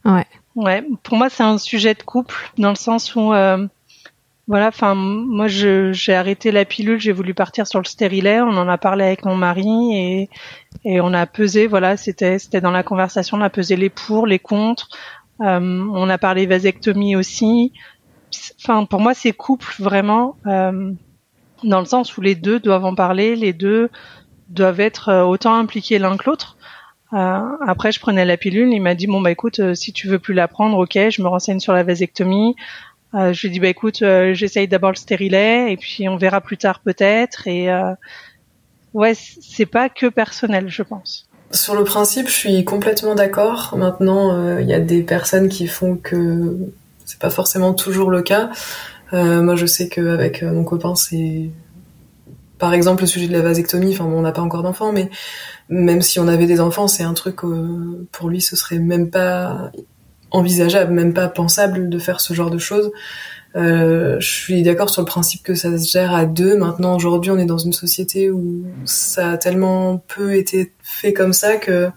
Ouais. 0.05 0.25
Ouais, 0.57 0.83
pour 1.03 1.17
moi 1.17 1.29
c'est 1.29 1.43
un 1.43 1.59
sujet 1.59 1.93
de 1.93 2.01
couple 2.01 2.35
dans 2.57 2.69
le 2.69 2.75
sens 2.75 3.15
où 3.15 3.31
euh, 3.31 3.67
voilà, 4.47 4.69
enfin 4.69 4.95
moi 4.95 5.47
j'ai 5.47 6.13
arrêté 6.13 6.51
la 6.51 6.63
pilule, 6.63 6.99
j'ai 6.99 7.11
voulu 7.11 7.33
partir 7.33 7.67
sur 7.67 7.79
le 7.79 7.85
stérilet, 7.85 8.39
on 8.41 8.55
en 8.57 8.69
a 8.69 8.77
parlé 8.77 9.03
avec 9.03 9.25
mon 9.25 9.35
mari 9.35 9.95
et 9.95 10.29
et 10.85 11.01
on 11.01 11.13
a 11.13 11.25
pesé, 11.25 11.67
voilà, 11.67 11.97
c'était 11.97 12.39
c'était 12.39 12.61
dans 12.61 12.71
la 12.71 12.83
conversation, 12.83 13.37
on 13.37 13.41
a 13.41 13.49
pesé 13.49 13.75
les 13.75 13.89
pour, 13.89 14.25
les 14.25 14.39
contre, 14.39 14.89
euh, 15.41 15.87
on 15.91 16.09
a 16.09 16.17
parlé 16.17 16.45
vasectomie 16.45 17.15
aussi. 17.15 17.73
Enfin 18.59 18.85
pour 18.85 19.01
moi 19.01 19.13
c'est 19.13 19.33
couple 19.33 19.73
vraiment 19.79 20.37
euh, 20.45 20.93
dans 21.63 21.79
le 21.79 21.85
sens 21.85 22.17
où 22.17 22.21
les 22.21 22.35
deux 22.35 22.59
doivent 22.59 22.85
en 22.85 22.95
parler, 22.95 23.35
les 23.35 23.53
deux 23.53 23.89
doivent 24.49 24.79
être 24.79 25.09
euh, 25.09 25.23
autant 25.23 25.55
impliqués 25.55 25.99
l'un 25.99 26.17
que 26.17 26.29
l'autre. 26.29 26.57
Euh, 27.13 27.39
après, 27.65 27.91
je 27.91 27.99
prenais 27.99 28.25
la 28.25 28.37
pilule. 28.37 28.73
Il 28.73 28.81
m'a 28.81 28.95
dit 28.95 29.07
bon 29.07 29.21
bah 29.21 29.31
écoute, 29.31 29.59
euh, 29.59 29.73
si 29.75 29.93
tu 29.93 30.07
veux 30.07 30.19
plus 30.19 30.33
la 30.33 30.47
prendre, 30.47 30.77
ok, 30.77 30.97
je 31.09 31.21
me 31.21 31.27
renseigne 31.27 31.59
sur 31.59 31.73
la 31.73 31.83
vasectomie. 31.83 32.55
Euh, 33.13 33.33
je 33.33 33.47
lui 33.47 33.53
dit 33.53 33.59
bah 33.59 33.67
écoute, 33.69 34.01
euh, 34.01 34.33
j'essaye 34.33 34.67
d'abord 34.67 34.91
le 34.91 34.95
stérilet 34.97 35.71
et 35.71 35.77
puis 35.77 36.09
on 36.09 36.17
verra 36.17 36.41
plus 36.41 36.57
tard 36.57 36.81
peut-être. 36.81 37.47
Et 37.47 37.69
ouais, 38.93 39.13
c'est 39.15 39.65
pas 39.65 39.89
que 39.89 40.07
personnel, 40.07 40.69
je 40.69 40.83
pense. 40.83 41.27
Sur 41.51 41.75
le 41.75 41.85
principe, 41.85 42.27
je 42.27 42.33
suis 42.33 42.65
complètement 42.65 43.15
d'accord. 43.15 43.75
Maintenant, 43.77 44.59
il 44.59 44.67
y 44.67 44.73
a 44.73 44.79
des 44.79 45.03
personnes 45.03 45.47
qui 45.47 45.67
font 45.67 45.95
que 45.95 46.57
c'est 47.05 47.19
pas 47.19 47.29
forcément 47.29 47.73
toujours 47.73 48.11
le 48.11 48.21
cas. 48.21 48.49
moi, 49.11 49.55
je 49.55 49.65
sais 49.65 49.87
qu'avec 49.87 50.43
mon 50.43 50.63
copain, 50.63 50.95
c'est 50.95 51.49
par 52.57 52.73
exemple 52.73 53.03
le 53.03 53.07
sujet 53.07 53.27
de 53.27 53.33
la 53.33 53.41
vasectomie. 53.41 53.93
Enfin, 53.93 54.05
bon, 54.05 54.19
on 54.19 54.21
n'a 54.21 54.31
pas 54.31 54.41
encore 54.41 54.63
d'enfants, 54.63 54.91
mais 54.91 55.09
même 55.69 56.01
si 56.01 56.19
on 56.19 56.27
avait 56.27 56.45
des 56.45 56.59
enfants, 56.59 56.87
c'est 56.87 57.03
un 57.03 57.13
truc 57.13 57.43
euh, 57.43 58.07
pour 58.11 58.29
lui, 58.29 58.41
ce 58.41 58.55
serait 58.55 58.79
même 58.79 59.09
pas 59.09 59.71
envisageable, 60.31 60.93
même 60.93 61.13
pas 61.13 61.27
pensable 61.27 61.89
de 61.89 61.99
faire 61.99 62.19
ce 62.19 62.33
genre 62.33 62.49
de 62.49 62.57
choses. 62.57 62.91
Euh, 63.55 64.19
je 64.19 64.27
suis 64.27 64.61
d'accord 64.61 64.89
sur 64.89 65.01
le 65.01 65.07
principe 65.07 65.41
que 65.41 65.55
ça 65.55 65.77
se 65.77 65.89
gère 65.89 66.13
à 66.13 66.25
deux. 66.25 66.57
Maintenant, 66.57 66.95
aujourd'hui, 66.95 67.31
on 67.31 67.37
est 67.37 67.45
dans 67.45 67.57
une 67.57 67.73
société 67.73 68.29
où 68.29 68.65
ça 68.85 69.31
a 69.31 69.37
tellement 69.37 69.97
peu 69.97 70.35
été 70.35 70.73
fait 70.81 71.13
comme 71.13 71.33
ça 71.33 71.55
que 71.57 71.89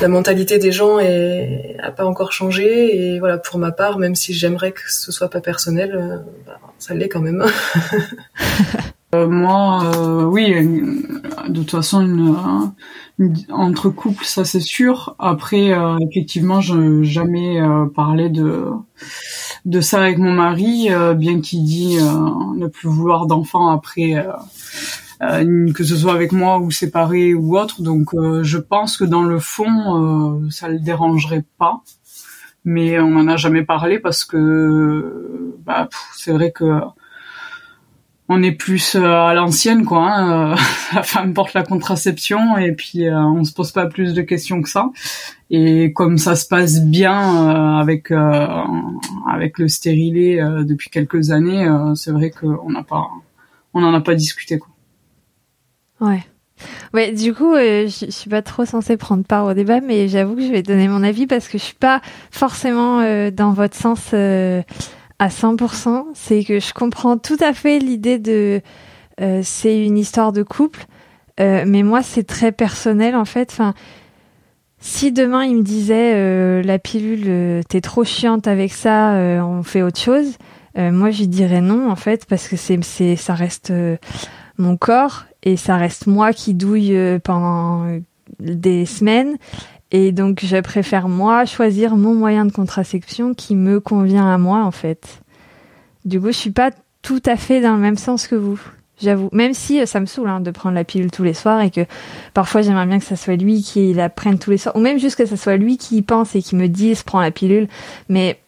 la 0.00 0.08
mentalité 0.08 0.58
des 0.58 0.72
gens 0.72 0.98
est, 1.00 1.76
a 1.82 1.90
pas 1.90 2.06
encore 2.06 2.32
changé. 2.32 2.96
Et 3.14 3.18
voilà, 3.18 3.36
pour 3.36 3.58
ma 3.58 3.72
part, 3.72 3.98
même 3.98 4.14
si 4.14 4.32
j'aimerais 4.32 4.72
que 4.72 4.80
ce 4.90 5.12
soit 5.12 5.28
pas 5.28 5.40
personnel, 5.40 5.94
euh, 5.94 6.18
bah, 6.46 6.58
ça 6.78 6.94
l'est 6.94 7.08
quand 7.08 7.20
même. 7.20 7.44
moi, 9.12 10.26
oui, 10.26 10.52
de 11.48 11.54
toute 11.54 11.70
façon, 11.70 12.02
une, 12.02 13.34
entre 13.50 13.88
couples, 13.88 14.24
ça 14.24 14.44
c'est 14.44 14.60
sûr. 14.60 15.16
Après, 15.18 15.72
effectivement, 16.08 16.60
je 16.60 17.02
jamais 17.02 17.60
parlé 17.94 18.28
de 18.28 18.66
de 19.64 19.80
ça 19.80 20.02
avec 20.02 20.18
mon 20.18 20.32
mari, 20.32 20.88
bien 21.16 21.40
qu'il 21.40 21.64
dit 21.64 21.96
ne 21.96 22.66
plus 22.66 22.88
vouloir 22.88 23.26
d'enfants 23.26 23.68
après 23.68 24.14
euh, 25.20 25.72
que 25.72 25.82
ce 25.82 25.96
soit 25.96 26.12
avec 26.12 26.30
moi 26.30 26.58
ou 26.58 26.70
séparé 26.70 27.34
ou 27.34 27.58
autre. 27.58 27.82
Donc 27.82 28.14
euh, 28.14 28.44
je 28.44 28.58
pense 28.58 28.96
que 28.96 29.04
dans 29.04 29.22
le 29.22 29.38
fond, 29.40 30.36
euh, 30.44 30.50
ça 30.50 30.68
le 30.68 30.78
dérangerait 30.78 31.44
pas. 31.58 31.82
Mais 32.64 33.00
on 33.00 33.10
n'en 33.10 33.28
a 33.28 33.36
jamais 33.36 33.64
parlé 33.64 33.98
parce 33.98 34.24
que 34.24 35.54
bah, 35.64 35.88
c'est 36.16 36.32
vrai 36.32 36.52
que 36.52 36.80
on 38.28 38.42
est 38.42 38.52
plus 38.52 38.94
à 38.94 39.32
l'ancienne 39.34 39.84
quoi. 39.84 40.10
Hein. 40.10 40.54
la 40.94 41.02
femme 41.02 41.34
porte 41.34 41.54
la 41.54 41.62
contraception 41.62 42.58
et 42.58 42.72
puis 42.72 43.08
on 43.10 43.44
se 43.44 43.52
pose 43.52 43.72
pas 43.72 43.86
plus 43.86 44.14
de 44.14 44.22
questions 44.22 44.62
que 44.62 44.68
ça. 44.68 44.90
Et 45.50 45.92
comme 45.94 46.18
ça 46.18 46.36
se 46.36 46.46
passe 46.46 46.82
bien 46.82 47.78
avec 47.78 48.10
avec 48.10 49.58
le 49.58 49.68
stérilet 49.68 50.38
depuis 50.64 50.90
quelques 50.90 51.30
années, 51.30 51.66
c'est 51.94 52.10
vrai 52.10 52.30
qu'on 52.30 52.70
n'a 52.70 52.82
pas 52.82 53.08
on 53.74 53.80
n'en 53.80 53.94
a 53.94 54.00
pas 54.00 54.14
discuté 54.14 54.58
quoi. 54.58 54.68
Ouais. 56.00 56.24
Ouais, 56.94 57.12
du 57.12 57.34
coup, 57.34 57.54
euh, 57.54 57.86
je, 57.86 58.10
suis 58.10 58.30
pas 58.30 58.42
trop 58.42 58.64
censée 58.64 58.96
prendre 58.96 59.24
part 59.24 59.44
au 59.46 59.54
débat, 59.54 59.80
mais 59.80 60.08
j'avoue 60.08 60.34
que 60.34 60.42
je 60.42 60.50
vais 60.50 60.62
donner 60.62 60.88
mon 60.88 61.02
avis 61.02 61.26
parce 61.26 61.48
que 61.48 61.58
je 61.58 61.62
suis 61.62 61.74
pas 61.74 62.00
forcément 62.30 63.00
euh, 63.00 63.30
dans 63.30 63.52
votre 63.52 63.76
sens 63.76 64.10
euh, 64.14 64.62
à 65.18 65.28
100%. 65.28 66.04
C'est 66.14 66.44
que 66.44 66.60
je 66.60 66.72
comprends 66.72 67.18
tout 67.18 67.38
à 67.40 67.52
fait 67.52 67.78
l'idée 67.78 68.18
de 68.18 68.60
c'est 69.42 69.84
une 69.84 69.98
histoire 69.98 70.32
de 70.32 70.44
couple, 70.44 70.86
mais 71.38 71.82
moi 71.82 72.02
c'est 72.02 72.22
très 72.22 72.52
personnel 72.52 73.16
en 73.16 73.24
fait. 73.24 73.48
Enfin, 73.50 73.74
si 74.78 75.10
demain 75.10 75.44
il 75.44 75.56
me 75.56 75.62
disait 75.62 76.62
la 76.62 76.78
pilule 76.78 77.64
t'es 77.68 77.80
trop 77.80 78.04
chiante 78.04 78.46
avec 78.46 78.72
ça, 78.72 79.14
on 79.44 79.64
fait 79.64 79.82
autre 79.82 79.98
chose, 79.98 80.38
moi 80.76 81.10
je 81.10 81.24
dirais 81.24 81.60
non 81.60 81.90
en 81.90 81.96
fait 81.96 82.26
parce 82.26 82.46
que 82.46 82.56
c'est 82.56 82.78
c'est 82.84 83.16
ça 83.16 83.34
reste 83.34 83.72
mon 84.58 84.76
corps 84.76 85.24
et 85.42 85.56
ça 85.56 85.76
reste 85.76 86.06
moi 86.06 86.32
qui 86.32 86.54
douille 86.54 86.96
euh, 86.96 87.18
pendant 87.18 87.86
des 88.40 88.84
semaines. 88.84 89.38
Et 89.90 90.12
donc, 90.12 90.40
je 90.44 90.58
préfère 90.58 91.08
moi 91.08 91.44
choisir 91.44 91.96
mon 91.96 92.14
moyen 92.14 92.44
de 92.44 92.52
contraception 92.52 93.34
qui 93.34 93.54
me 93.54 93.80
convient 93.80 94.32
à 94.32 94.36
moi, 94.36 94.64
en 94.64 94.70
fait. 94.70 95.20
Du 96.04 96.20
coup, 96.20 96.28
je 96.28 96.38
suis 96.38 96.50
pas 96.50 96.70
tout 97.02 97.22
à 97.24 97.36
fait 97.36 97.60
dans 97.60 97.74
le 97.74 97.80
même 97.80 97.96
sens 97.96 98.26
que 98.26 98.34
vous, 98.34 98.60
j'avoue. 99.00 99.30
Même 99.32 99.54
si 99.54 99.80
euh, 99.80 99.86
ça 99.86 100.00
me 100.00 100.06
saoule 100.06 100.28
hein, 100.28 100.40
de 100.40 100.50
prendre 100.50 100.74
la 100.74 100.84
pilule 100.84 101.10
tous 101.10 101.22
les 101.22 101.34
soirs 101.34 101.60
et 101.60 101.70
que 101.70 101.86
parfois 102.34 102.62
j'aimerais 102.62 102.86
bien 102.86 102.98
que 102.98 103.04
ça 103.04 103.16
soit 103.16 103.36
lui 103.36 103.62
qui 103.62 103.94
la 103.94 104.08
prenne 104.08 104.38
tous 104.38 104.50
les 104.50 104.58
soirs, 104.58 104.76
ou 104.76 104.80
même 104.80 104.98
juste 104.98 105.16
que 105.16 105.26
ça 105.26 105.36
soit 105.36 105.56
lui 105.56 105.78
qui 105.78 106.02
pense 106.02 106.34
et 106.34 106.42
qui 106.42 106.56
me 106.56 106.68
dise 106.68 107.02
prends 107.02 107.20
la 107.20 107.30
pilule. 107.30 107.68
Mais 108.08 108.40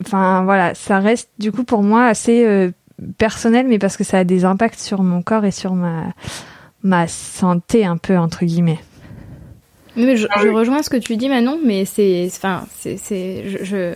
enfin 0.00 0.44
voilà, 0.44 0.74
ça 0.74 1.00
reste 1.00 1.30
du 1.38 1.52
coup 1.52 1.64
pour 1.64 1.82
moi 1.82 2.06
assez 2.06 2.46
euh, 2.46 2.70
personnel, 3.18 3.66
mais 3.68 3.78
parce 3.78 3.96
que 3.96 4.04
ça 4.04 4.18
a 4.18 4.24
des 4.24 4.44
impacts 4.44 4.80
sur 4.80 5.02
mon 5.02 5.22
corps 5.22 5.44
et 5.44 5.50
sur 5.50 5.74
ma 5.74 7.08
santé, 7.08 7.84
un 7.84 7.96
peu, 7.96 8.16
entre 8.16 8.44
guillemets. 8.44 8.78
Mais 9.98 10.16
je, 10.16 10.26
je 10.40 10.48
rejoins 10.48 10.82
ce 10.82 10.90
que 10.90 10.96
tu 10.96 11.16
dis, 11.16 11.28
Manon, 11.28 11.58
mais 11.64 11.84
c'est. 11.84 12.26
Enfin, 12.26 12.66
c'est. 12.78 13.44
Je, 13.64 13.94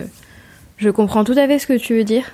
je, 0.77 0.89
comprends 0.89 1.23
tout 1.23 1.35
à 1.37 1.47
fait 1.47 1.59
ce 1.59 1.67
que 1.67 1.77
tu 1.77 1.95
veux 1.95 2.03
dire. 2.03 2.25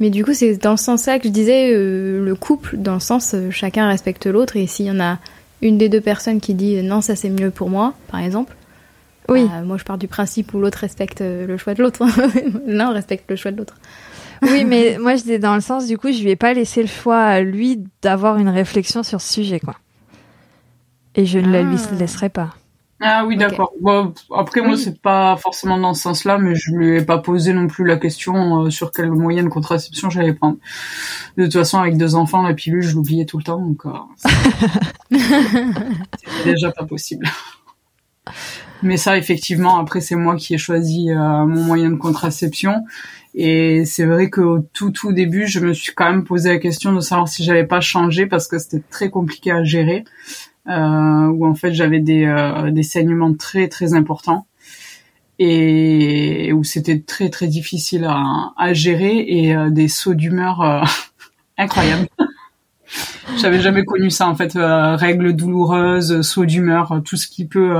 Mais 0.00 0.08
du 0.08 0.24
coup, 0.24 0.32
c'est 0.32 0.56
dans 0.56 0.78
ce 0.78 0.84
sens-là 0.84 1.18
que 1.18 1.28
je 1.28 1.32
disais 1.32 1.72
euh, 1.74 2.24
le 2.24 2.34
couple, 2.34 2.78
dans 2.78 2.94
le 2.94 3.00
sens 3.00 3.34
euh, 3.34 3.50
chacun 3.50 3.86
respecte 3.86 4.26
l'autre, 4.26 4.56
et 4.56 4.66
s'il 4.66 4.86
y 4.86 4.90
en 4.90 5.00
a 5.00 5.18
une 5.60 5.76
des 5.76 5.90
deux 5.90 6.00
personnes 6.00 6.40
qui 6.40 6.54
dit 6.54 6.82
non, 6.82 7.02
ça 7.02 7.14
c'est 7.16 7.28
mieux 7.28 7.50
pour 7.50 7.68
moi, 7.68 7.92
par 8.10 8.20
exemple. 8.20 8.56
Oui. 9.28 9.44
Bah, 9.44 9.60
moi, 9.62 9.76
je 9.76 9.84
pars 9.84 9.98
du 9.98 10.08
principe 10.08 10.54
où 10.54 10.58
l'autre 10.58 10.78
respecte 10.78 11.20
euh, 11.20 11.46
le 11.46 11.56
choix 11.58 11.74
de 11.74 11.82
l'autre. 11.82 12.04
L'un 12.66 12.92
respecte 12.92 13.30
le 13.30 13.36
choix 13.36 13.52
de 13.52 13.58
l'autre. 13.58 13.76
Oui, 14.42 14.64
mais 14.64 14.96
moi, 15.00 15.16
je 15.16 15.22
dis 15.22 15.38
dans 15.38 15.54
le 15.54 15.60
sens, 15.60 15.86
du 15.86 15.98
coup, 15.98 16.10
je 16.10 16.22
lui 16.22 16.30
ai 16.30 16.36
pas 16.36 16.54
laissé 16.54 16.80
le 16.80 16.88
choix 16.88 17.20
à 17.20 17.40
lui 17.42 17.84
d'avoir 18.00 18.38
une 18.38 18.48
réflexion 18.48 19.02
sur 19.02 19.20
ce 19.20 19.32
sujet, 19.32 19.60
quoi. 19.60 19.76
Et 21.14 21.26
je 21.26 21.38
ne 21.38 21.52
la 21.52 21.62
lui 21.62 21.76
ah. 21.76 21.94
laisserai 21.96 22.30
pas. 22.30 22.54
Ah 23.02 23.24
oui, 23.26 23.38
d'accord. 23.38 23.72
Bon, 23.80 24.12
après, 24.36 24.60
moi, 24.60 24.76
c'est 24.76 25.00
pas 25.00 25.36
forcément 25.38 25.78
dans 25.78 25.94
ce 25.94 26.02
sens-là, 26.02 26.36
mais 26.36 26.54
je 26.54 26.70
lui 26.72 26.98
ai 26.98 27.02
pas 27.02 27.16
posé 27.16 27.54
non 27.54 27.66
plus 27.66 27.86
la 27.86 27.96
question 27.96 28.66
euh, 28.66 28.70
sur 28.70 28.92
quelle 28.92 29.10
moyenne 29.10 29.46
de 29.46 29.50
contraception 29.50 30.10
j'allais 30.10 30.34
prendre. 30.34 30.58
De 31.38 31.44
toute 31.44 31.54
façon, 31.54 31.78
avec 31.78 31.96
deux 31.96 32.14
enfants, 32.14 32.42
la 32.42 32.52
pilule, 32.52 32.82
je 32.82 32.94
l'oubliais 32.94 33.24
tout 33.24 33.38
le 33.38 33.44
temps, 33.44 33.58
donc 33.58 33.86
euh, 33.86 33.90
c'est 35.16 36.44
déjà 36.44 36.70
pas 36.72 36.84
possible. 36.84 37.26
Mais 38.82 38.98
ça, 38.98 39.16
effectivement, 39.16 39.78
après, 39.78 40.00
c'est 40.00 40.14
moi 40.14 40.36
qui 40.36 40.54
ai 40.54 40.58
choisi 40.58 41.10
euh, 41.10 41.16
mon 41.46 41.64
moyen 41.64 41.90
de 41.90 41.96
contraception. 41.96 42.84
Et 43.34 43.84
c'est 43.84 44.06
vrai 44.06 44.28
qu'au 44.28 44.58
tout 44.58 44.90
tout 44.90 45.12
début, 45.12 45.46
je 45.46 45.60
me 45.60 45.72
suis 45.72 45.94
quand 45.94 46.10
même 46.10 46.24
posé 46.24 46.48
la 46.48 46.58
question 46.58 46.92
de 46.92 47.00
savoir 47.00 47.28
si 47.28 47.44
j'allais 47.44 47.66
pas 47.66 47.80
changer 47.80 48.26
parce 48.26 48.48
que 48.48 48.58
c'était 48.58 48.82
très 48.90 49.08
compliqué 49.08 49.52
à 49.52 49.62
gérer, 49.62 50.04
où 50.70 51.46
en 51.46 51.54
fait 51.54 51.72
j'avais 51.72 52.00
des, 52.00 52.24
euh, 52.24 52.70
des 52.70 52.82
saignements 52.82 53.34
très 53.34 53.68
très 53.68 53.94
importants 53.94 54.46
et 55.38 56.52
où 56.52 56.64
c'était 56.64 57.00
très 57.00 57.30
très 57.30 57.46
difficile 57.46 58.04
à, 58.04 58.52
à 58.56 58.72
gérer 58.74 59.24
et 59.26 59.56
euh, 59.56 59.70
des 59.70 59.88
sauts 59.88 60.14
d'humeur 60.14 60.60
euh, 60.60 60.82
incroyables. 61.58 62.08
J'avais 63.36 63.60
jamais 63.60 63.84
connu 63.84 64.10
ça 64.10 64.26
en 64.28 64.34
fait, 64.34 64.54
règles 64.54 65.34
douloureuses, 65.34 66.22
sauts 66.22 66.46
d'humeur, 66.46 67.00
tout 67.04 67.16
ce 67.16 67.28
qui 67.28 67.46
peut 67.46 67.76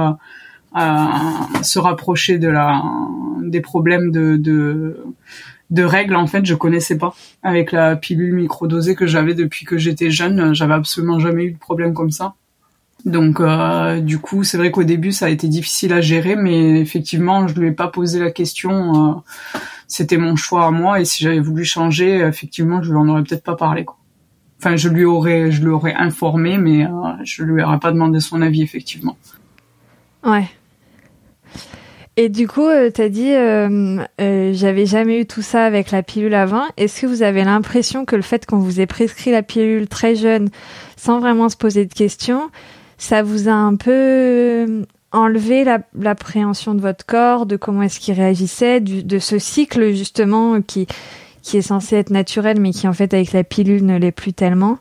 se 0.73 1.79
rapprocher 1.81 2.39
de 2.39 2.47
la 2.47 2.81
des 3.43 3.61
problèmes 3.61 4.13
de, 4.13 4.37
de 4.37 5.05
de 5.71 5.83
règles 5.83 6.15
en 6.15 6.29
fait 6.29 6.47
je 6.47 6.55
connaissais 6.55 6.97
pas 6.97 7.15
avec 7.43 7.73
la 7.73 7.97
pilule 7.97 8.35
microdosée 8.35 8.95
que 8.95 9.09
j'avais 9.09 9.35
depuis 9.35 9.67
que 9.67 9.77
j'étais 9.77 10.13
jeune 10.13 10.55
j'avais 10.55 10.75
absolument 10.75 11.19
jamais 11.19 11.47
eu 11.47 11.53
de 11.53 11.59
problème 11.59 11.95
comme 11.95 12.13
ça 12.13 12.35
donc 13.05 13.41
euh, 13.41 14.01
du 14.01 14.19
coup 14.19 14.45
c'est 14.45 14.57
vrai 14.57 14.71
qu'au 14.71 14.85
début 14.85 15.13
ça 15.13 15.27
a 15.27 15.29
été 15.29 15.49
difficile 15.49 15.93
à 15.93 16.01
gérer 16.01 16.37
mais 16.37 16.81
effectivement 16.81 17.49
je 17.49 17.59
lui 17.59 17.69
ai 17.69 17.73
pas 17.73 17.89
posé 17.89 18.19
la 18.19 18.31
question 18.31 19.11
euh, 19.11 19.15
c'était 19.87 20.19
mon 20.19 20.37
choix 20.37 20.67
à 20.67 20.71
moi 20.71 21.01
et 21.01 21.05
si 21.05 21.25
j'avais 21.25 21.41
voulu 21.41 21.65
changer 21.65 22.19
effectivement 22.19 22.83
je 22.83 22.91
lui 22.91 22.99
en 22.99 23.09
aurais 23.09 23.23
peut-être 23.23 23.45
pas 23.45 23.57
parlé 23.57 23.87
enfin 24.61 24.77
je 24.77 24.89
lui 24.89 25.05
aurais 25.05 25.51
je 25.51 25.63
informé 25.97 26.59
mais 26.59 26.85
euh, 26.85 26.89
je 27.25 27.43
lui 27.43 27.63
aurais 27.63 27.79
pas 27.79 27.93
demandé 27.93 28.21
son 28.21 28.43
avis 28.43 28.63
effectivement. 28.63 29.17
Ouais. 30.25 30.45
Et 32.17 32.29
du 32.29 32.47
coup, 32.47 32.67
euh, 32.67 32.91
tu 32.95 33.01
as 33.01 33.09
dit, 33.09 33.31
j'avais 34.59 34.85
jamais 34.85 35.21
eu 35.21 35.27
tout 35.27 35.41
ça 35.41 35.65
avec 35.65 35.91
la 35.91 36.03
pilule 36.03 36.35
avant. 36.35 36.65
Est-ce 36.77 37.01
que 37.01 37.07
vous 37.07 37.23
avez 37.23 37.45
l'impression 37.45 38.05
que 38.05 38.15
le 38.15 38.21
fait 38.21 38.45
qu'on 38.45 38.59
vous 38.59 38.81
ait 38.81 38.87
prescrit 38.87 39.31
la 39.31 39.43
pilule 39.43 39.89
très 39.89 40.15
jeune, 40.15 40.51
sans 40.97 41.21
vraiment 41.21 41.49
se 41.49 41.57
poser 41.57 41.87
de 41.87 41.95
questions, 41.95 42.51
ça 43.01 43.23
vous 43.23 43.49
a 43.49 43.53
un 43.53 43.75
peu 43.75 44.85
enlevé 45.11 45.65
l'appréhension 45.95 46.75
de 46.75 46.81
votre 46.81 47.05
corps, 47.05 47.47
de 47.47 47.57
comment 47.57 47.83
est-ce 47.83 47.99
qu'il 47.99 48.15
réagissait, 48.15 48.81
de 48.81 49.19
ce 49.19 49.39
cycle 49.39 49.93
justement 49.93 50.61
qui 50.63 50.87
qui 51.43 51.57
est 51.57 51.63
censé 51.63 51.97
être 51.97 52.11
naturel, 52.11 52.61
mais 52.61 52.71
qui 52.71 52.87
en 52.87 52.93
fait 52.93 53.15
avec 53.15 53.33
la 53.33 53.45
pilule 53.45 53.85
ne 53.85 53.97
l'est 53.99 54.13
plus 54.13 54.35
tellement. 54.35 54.79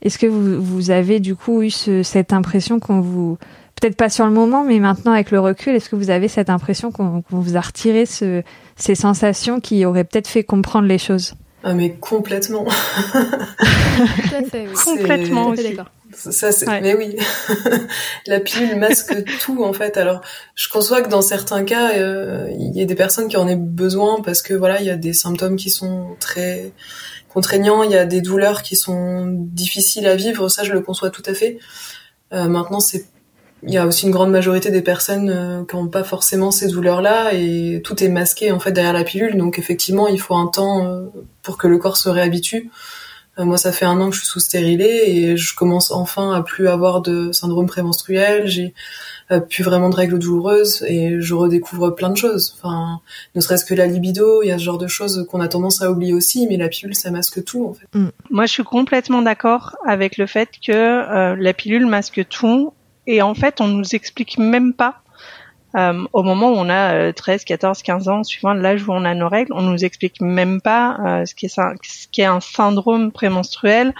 Est-ce 0.00 0.18
que 0.18 0.26
vous, 0.26 0.62
vous 0.62 0.90
avez 0.90 1.20
du 1.20 1.34
coup 1.36 1.62
eu 1.62 1.70
cette 1.70 2.32
impression 2.32 2.80
qu'on 2.80 3.00
vous 3.00 3.36
peut-être 3.80 3.96
pas 3.96 4.08
sur 4.08 4.24
le 4.24 4.32
moment, 4.32 4.64
mais 4.64 4.78
maintenant 4.78 5.12
avec 5.12 5.30
le 5.30 5.38
recul, 5.38 5.74
est-ce 5.74 5.88
que 5.88 5.96
vous 5.96 6.10
avez 6.10 6.28
cette 6.28 6.50
impression 6.50 6.90
qu'on 6.90 7.22
vous 7.30 7.56
a 7.56 7.60
retiré 7.60 8.06
ce, 8.06 8.42
ces 8.76 8.94
sensations 8.94 9.60
qui 9.60 9.84
auraient 9.84 10.04
peut-être 10.04 10.28
fait 10.28 10.44
comprendre 10.44 10.88
les 10.88 10.98
choses? 10.98 11.34
Ah 11.62 11.74
mais 11.74 11.90
complètement. 11.90 12.64
Complètement 14.84 15.52
d'accord. 15.52 15.90
Ça, 16.18 16.52
c'est, 16.52 16.66
mais 16.80 16.94
oui, 16.94 17.16
la 18.26 18.40
pilule 18.40 18.76
masque 18.76 19.24
tout 19.40 19.62
en 19.62 19.72
fait. 19.72 19.96
Alors, 19.96 20.20
je 20.54 20.68
conçois 20.68 21.02
que 21.02 21.08
dans 21.08 21.22
certains 21.22 21.64
cas, 21.64 21.92
euh, 21.92 22.48
il 22.58 22.76
y 22.76 22.82
a 22.82 22.84
des 22.84 22.94
personnes 22.94 23.28
qui 23.28 23.36
en 23.36 23.46
aient 23.46 23.56
besoin 23.56 24.20
parce 24.22 24.42
que 24.42 24.54
voilà, 24.54 24.80
il 24.80 24.86
y 24.86 24.90
a 24.90 24.96
des 24.96 25.12
symptômes 25.12 25.56
qui 25.56 25.70
sont 25.70 26.16
très 26.18 26.72
contraignants, 27.28 27.82
il 27.82 27.92
y 27.92 27.96
a 27.96 28.04
des 28.04 28.20
douleurs 28.20 28.62
qui 28.62 28.74
sont 28.74 29.26
difficiles 29.28 30.06
à 30.06 30.16
vivre. 30.16 30.48
Ça, 30.48 30.64
je 30.64 30.72
le 30.72 30.80
conçois 30.80 31.10
tout 31.10 31.22
à 31.26 31.34
fait. 31.34 31.58
Euh, 32.32 32.48
maintenant, 32.48 32.80
c'est 32.80 33.06
il 33.64 33.72
y 33.72 33.76
a 33.76 33.86
aussi 33.86 34.06
une 34.06 34.12
grande 34.12 34.30
majorité 34.30 34.70
des 34.70 34.82
personnes 34.82 35.30
euh, 35.30 35.64
qui 35.64 35.74
n'ont 35.74 35.88
pas 35.88 36.04
forcément 36.04 36.50
ces 36.50 36.68
douleurs-là 36.68 37.32
et 37.34 37.80
tout 37.82 38.02
est 38.02 38.08
masqué 38.08 38.52
en 38.52 38.60
fait 38.60 38.72
derrière 38.72 38.92
la 38.92 39.04
pilule. 39.04 39.36
Donc 39.36 39.58
effectivement, 39.58 40.06
il 40.06 40.20
faut 40.20 40.36
un 40.36 40.46
temps 40.46 40.86
euh, 40.86 41.06
pour 41.42 41.58
que 41.58 41.66
le 41.66 41.78
corps 41.78 41.96
se 41.96 42.08
réhabitue. 42.08 42.70
Moi, 43.38 43.56
ça 43.56 43.72
fait 43.72 43.84
un 43.84 44.00
an 44.00 44.10
que 44.10 44.16
je 44.16 44.20
suis 44.20 44.28
sous 44.28 44.40
stérilée 44.40 45.04
et 45.06 45.36
je 45.36 45.54
commence 45.54 45.90
enfin 45.90 46.32
à 46.32 46.42
plus 46.42 46.68
avoir 46.68 47.00
de 47.00 47.32
syndrome 47.32 47.66
prémenstruel. 47.66 48.46
J'ai 48.46 48.74
plus 49.48 49.62
vraiment 49.62 49.90
de 49.90 49.94
règles 49.94 50.18
douloureuses 50.18 50.84
et 50.88 51.20
je 51.20 51.34
redécouvre 51.34 51.94
plein 51.94 52.10
de 52.10 52.16
choses. 52.16 52.56
Enfin, 52.56 53.00
ne 53.34 53.40
serait-ce 53.40 53.64
que 53.64 53.74
la 53.74 53.86
libido, 53.86 54.42
il 54.42 54.48
y 54.48 54.50
a 54.50 54.58
ce 54.58 54.64
genre 54.64 54.78
de 54.78 54.88
choses 54.88 55.26
qu'on 55.30 55.40
a 55.40 55.48
tendance 55.48 55.82
à 55.82 55.90
oublier 55.90 56.14
aussi, 56.14 56.46
mais 56.48 56.56
la 56.56 56.68
pilule, 56.68 56.94
ça 56.94 57.10
masque 57.10 57.44
tout 57.44 57.66
en 57.66 57.74
fait. 57.74 57.86
Mm. 57.94 58.08
Moi, 58.30 58.46
je 58.46 58.52
suis 58.52 58.64
complètement 58.64 59.22
d'accord 59.22 59.76
avec 59.86 60.16
le 60.16 60.26
fait 60.26 60.48
que 60.66 60.72
euh, 60.72 61.36
la 61.38 61.52
pilule 61.52 61.86
masque 61.86 62.26
tout 62.28 62.72
et 63.08 63.22
en 63.22 63.34
fait, 63.34 63.60
on 63.60 63.68
nous 63.68 63.94
explique 63.94 64.38
même 64.38 64.74
pas. 64.74 65.00
Euh, 65.76 66.06
au 66.12 66.22
moment 66.22 66.50
où 66.50 66.56
on 66.56 66.70
a 66.70 67.12
13, 67.12 67.44
14, 67.44 67.82
15 67.82 68.08
ans, 68.08 68.24
suivant 68.24 68.54
l'âge 68.54 68.88
où 68.88 68.92
on 68.92 69.04
a 69.04 69.14
nos 69.14 69.28
règles, 69.28 69.52
on 69.54 69.62
nous 69.62 69.84
explique 69.84 70.20
même 70.20 70.60
pas 70.60 70.96
euh, 71.04 71.26
ce, 71.26 71.34
qui 71.34 71.46
est, 71.46 71.48
ce 71.48 72.08
qui 72.10 72.22
est 72.22 72.26
un 72.26 72.40
syndrome 72.40 73.12
prémenstruel, 73.12 73.94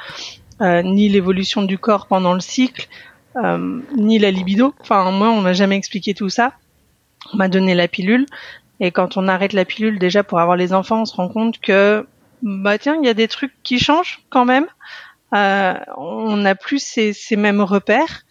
ni 0.60 1.08
l'évolution 1.08 1.62
du 1.62 1.78
corps 1.78 2.08
pendant 2.08 2.34
le 2.34 2.40
cycle, 2.40 2.88
euh, 3.36 3.80
ni 3.96 4.18
la 4.18 4.30
libido. 4.30 4.74
Enfin, 4.80 5.10
moi, 5.10 5.28
on 5.28 5.40
m'a 5.40 5.52
jamais 5.52 5.76
expliqué 5.76 6.14
tout 6.14 6.28
ça. 6.28 6.52
On 7.32 7.36
m'a 7.36 7.48
donné 7.48 7.74
la 7.74 7.86
pilule. 7.86 8.26
Et 8.80 8.90
quand 8.90 9.16
on 9.16 9.28
arrête 9.28 9.52
la 9.52 9.64
pilule, 9.64 9.98
déjà 9.98 10.24
pour 10.24 10.40
avoir 10.40 10.56
les 10.56 10.72
enfants, 10.72 11.02
on 11.02 11.04
se 11.04 11.14
rend 11.14 11.28
compte 11.28 11.60
que, 11.60 12.06
bah 12.42 12.78
tiens, 12.78 12.96
il 13.00 13.06
y 13.06 13.08
a 13.08 13.14
des 13.14 13.28
trucs 13.28 13.54
qui 13.62 13.78
changent 13.78 14.20
quand 14.30 14.44
même. 14.44 14.66
Euh, 15.34 15.74
on 15.96 16.36
n'a 16.36 16.54
plus 16.54 16.82
ces, 16.82 17.12
ces, 17.12 17.36
mêmes 17.36 17.60
repères. 17.60 18.22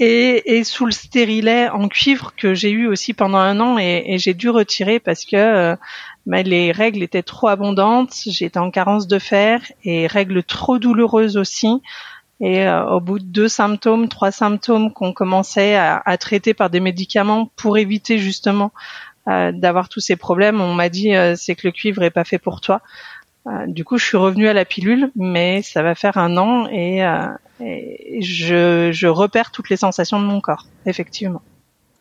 Et, 0.00 0.62
sous 0.62 0.86
le 0.86 0.92
stérilet 0.92 1.68
en 1.68 1.88
cuivre 1.88 2.32
que 2.36 2.54
j'ai 2.54 2.70
eu 2.70 2.86
aussi 2.86 3.14
pendant 3.14 3.38
un 3.38 3.58
an 3.58 3.78
et, 3.78 4.04
et 4.06 4.18
j'ai 4.18 4.32
dû 4.32 4.48
retirer 4.48 5.00
parce 5.00 5.24
que 5.24 5.36
euh, 5.36 5.76
bah, 6.26 6.42
les 6.42 6.70
règles 6.70 7.02
étaient 7.02 7.24
trop 7.24 7.48
abondantes, 7.48 8.14
j'étais 8.26 8.60
en 8.60 8.70
carence 8.70 9.08
de 9.08 9.18
fer 9.18 9.60
et 9.82 10.06
règles 10.06 10.44
trop 10.44 10.78
douloureuses 10.78 11.36
aussi. 11.36 11.82
Et 12.40 12.64
euh, 12.68 12.88
au 12.88 13.00
bout 13.00 13.18
de 13.18 13.24
deux 13.24 13.48
symptômes, 13.48 14.08
trois 14.08 14.30
symptômes 14.30 14.92
qu'on 14.92 15.12
commençait 15.12 15.74
à, 15.74 16.00
à, 16.04 16.16
traiter 16.16 16.54
par 16.54 16.70
des 16.70 16.78
médicaments 16.78 17.50
pour 17.56 17.76
éviter 17.76 18.18
justement 18.18 18.70
euh, 19.28 19.50
d'avoir 19.50 19.88
tous 19.88 19.98
ces 19.98 20.14
problèmes, 20.14 20.60
on 20.60 20.74
m'a 20.74 20.88
dit 20.88 21.10
c'est 21.34 21.56
que 21.56 21.66
le 21.66 21.72
cuivre 21.72 22.04
est 22.04 22.10
pas 22.10 22.24
fait 22.24 22.38
pour 22.38 22.60
toi. 22.60 22.82
Euh, 23.48 23.66
du 23.66 23.84
coup, 23.84 23.98
je 23.98 24.04
suis 24.04 24.16
revenue 24.16 24.48
à 24.48 24.52
la 24.52 24.64
pilule, 24.64 25.10
mais 25.16 25.62
ça 25.62 25.82
va 25.82 25.94
faire 25.94 26.18
un 26.18 26.36
an 26.36 26.68
et, 26.70 27.00
et 27.60 28.22
je, 28.22 29.06
repère 29.06 29.50
toutes 29.50 29.70
les 29.70 29.76
sensations 29.76 30.20
de 30.20 30.26
mon 30.26 30.40
corps, 30.40 30.66
effectivement. 30.86 31.42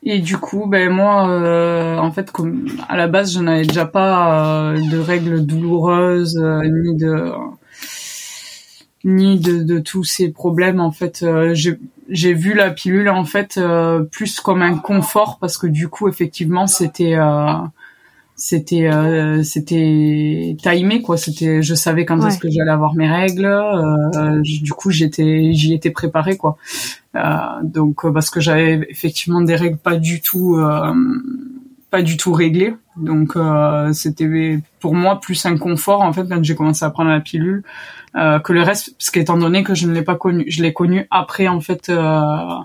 Et 0.03 0.19
du 0.19 0.37
coup, 0.37 0.67
ben 0.67 0.89
moi, 0.89 1.99
en 1.99 2.11
fait, 2.11 2.31
comme 2.31 2.67
à 2.87 2.97
la 2.97 3.07
base, 3.07 3.33
je 3.33 3.39
n'avais 3.39 3.65
déjà 3.65 3.85
pas 3.85 4.73
de 4.75 4.97
règles 4.97 5.45
douloureuses 5.45 6.37
ni 6.37 6.95
de 6.97 7.33
ni 9.07 9.39
de, 9.39 9.79
tous 9.79 10.03
ces 10.03 10.29
problèmes 10.29 10.81
en 10.81 10.91
fait 10.91 11.23
euh, 11.23 11.53
j'ai 12.09 12.33
vu 12.33 12.53
la 12.53 12.71
pilule 12.71 13.09
en 13.09 13.23
fait 13.23 13.57
euh, 13.57 14.01
plus 14.03 14.39
comme 14.39 14.61
un 14.61 14.77
confort 14.77 15.37
parce 15.39 15.57
que 15.57 15.67
du 15.67 15.87
coup 15.87 16.09
effectivement 16.09 16.67
c'était 16.67 17.15
euh, 18.37 19.41
c'était 19.43 19.43
c'était 19.43 20.57
timé 20.61 21.01
quoi. 21.01 21.17
C'était 21.17 21.61
je 21.61 21.73
savais 21.75 22.05
quand 22.05 22.25
est-ce 22.25 22.37
que 22.37 22.49
j'allais 22.49 22.71
avoir 22.71 22.93
mes 22.95 23.09
règles 23.09 23.49
du 24.41 24.73
coup 24.73 24.91
j'étais 24.91 25.53
j'y 25.53 25.73
étais 25.73 25.91
préparée 25.91 26.37
quoi. 26.37 26.57
Donc 27.63 28.11
parce 28.11 28.29
que 28.29 28.39
j'avais 28.39 28.85
effectivement 28.89 29.41
des 29.41 29.55
règles 29.55 29.77
pas 29.77 29.97
du 29.97 30.21
tout 30.21 30.59
pas 31.89 32.01
du 32.01 32.17
tout 32.17 32.33
réglées. 32.33 32.75
Donc 32.95 33.37
c'était 33.93 34.59
pour 34.79 34.93
moi 34.93 35.19
plus 35.19 35.45
un 35.45 35.57
confort 35.57 36.01
en 36.01 36.13
fait 36.13 36.27
quand 36.29 36.43
j'ai 36.43 36.55
commencé 36.55 36.85
à 36.85 36.89
prendre 36.89 37.09
la 37.09 37.19
pilule 37.19 37.63
euh, 38.17 38.39
que 38.39 38.51
le 38.51 38.63
reste, 38.63 38.95
parce 38.97 39.11
qu'étant 39.11 39.37
donné 39.37 39.63
que 39.63 39.75
je 39.75 39.85
ne 39.85 39.93
l'ai 39.93 40.01
pas 40.01 40.15
connu, 40.15 40.45
je 40.47 40.63
l'ai 40.63 40.73
connu 40.73 41.05
après 41.11 41.47
en 41.47 41.61
fait, 41.61 41.89
euh, 41.89 41.99
euh, 41.99 42.63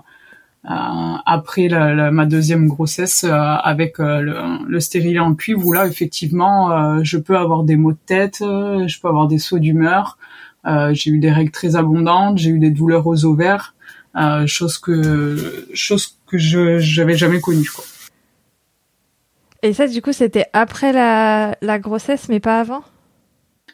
après 0.65 1.67
la, 1.67 2.11
ma 2.11 2.25
deuxième 2.25 2.67
grossesse 2.67 3.25
avec 3.25 3.97
le, 3.97 4.65
le 4.65 4.79
stérilet 4.79 5.19
en 5.19 5.35
cuivre 5.35 5.65
où 5.65 5.73
là 5.73 5.87
effectivement 5.87 7.03
je 7.03 7.17
peux 7.17 7.37
avoir 7.37 7.63
des 7.63 7.75
maux 7.75 7.91
de 7.91 7.97
tête, 8.05 8.37
je 8.39 8.99
peux 9.01 9.07
avoir 9.07 9.27
des 9.27 9.39
sauts 9.39 9.59
d'humeur, 9.59 10.17
j'ai 10.91 11.11
eu 11.11 11.19
des 11.19 11.31
règles 11.31 11.51
très 11.51 11.75
abondantes, 11.75 12.37
j'ai 12.37 12.49
eu 12.49 12.59
des 12.59 12.71
douleurs 12.71 13.07
aux 13.07 13.25
ovaires, 13.25 13.75
chose 14.45 14.77
que 14.77 15.67
chose 15.73 16.17
que 16.27 16.37
je 16.37 16.79
j'avais 16.79 17.15
jamais 17.15 17.41
connue 17.41 17.69
quoi. 17.69 17.83
Et 19.65 19.71
ça, 19.71 19.87
du 19.87 20.01
coup, 20.01 20.11
c'était 20.11 20.47
après 20.51 20.91
la, 20.91 21.55
la 21.61 21.79
grossesse, 21.79 22.27
mais 22.27 22.41
pas 22.41 22.59
avant? 22.59 22.83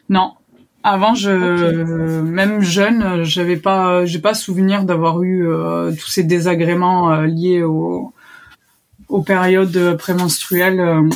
Non, 0.08 0.34
avant, 0.82 1.14
je, 1.14 2.20
même 2.22 2.60
jeune, 2.60 3.22
j'avais 3.22 3.56
pas, 3.56 4.04
j'ai 4.06 4.18
pas 4.18 4.34
souvenir 4.34 4.84
d'avoir 4.84 5.22
eu 5.22 5.46
euh, 5.46 5.92
tous 5.92 6.08
ces 6.08 6.24
désagréments 6.24 7.12
euh, 7.12 7.26
liés 7.26 7.62
aux, 7.62 8.12
aux 9.08 9.22
périodes 9.22 9.96
prémenstruelles. 9.98 10.80
Euh, 10.80 11.08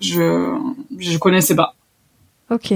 je, 0.00 0.56
je 0.98 1.18
connaissais 1.18 1.56
pas. 1.56 1.74
Ok. 2.50 2.74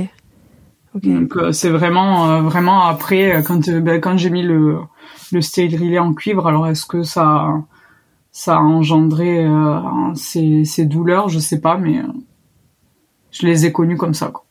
Donc 0.95 1.35
c'est 1.53 1.71
vraiment, 1.71 2.43
vraiment 2.43 2.85
après 2.85 3.43
quand, 3.47 3.71
ben, 3.71 3.99
quand 3.99 4.19
j'ai 4.19 4.29
mis 4.29 4.43
le, 4.43 4.79
le 5.33 5.41
stérilet 5.41 5.99
en 5.99 6.13
cuivre. 6.13 6.47
Alors 6.47 6.67
est-ce 6.67 6.85
que 6.85 7.03
ça, 7.03 7.63
ça 8.31 8.57
a 8.57 8.61
engendré 8.61 9.47
ces, 10.15 10.67
ces 10.67 10.85
douleurs? 10.85 11.31
Je 11.31 11.39
sais 11.39 11.61
pas, 11.61 11.79
mais 11.79 12.03
je 13.31 13.47
les 13.47 13.65
ai 13.65 13.73
connues 13.73 13.97
comme 13.97 14.13
ça. 14.13 14.29
Quoi. 14.29 14.45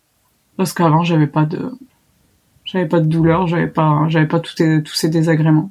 Parce 0.57 0.73
qu'avant, 0.73 1.03
j'avais 1.03 1.27
pas 1.27 1.45
de, 1.45 1.71
j'avais 2.65 2.87
pas 2.87 2.99
de 2.99 3.05
douleur, 3.05 3.47
j'avais 3.47 3.67
pas, 3.67 4.05
j'avais 4.09 4.27
pas 4.27 4.39
tous 4.39 4.55
ces 4.93 5.09
désagréments. 5.09 5.69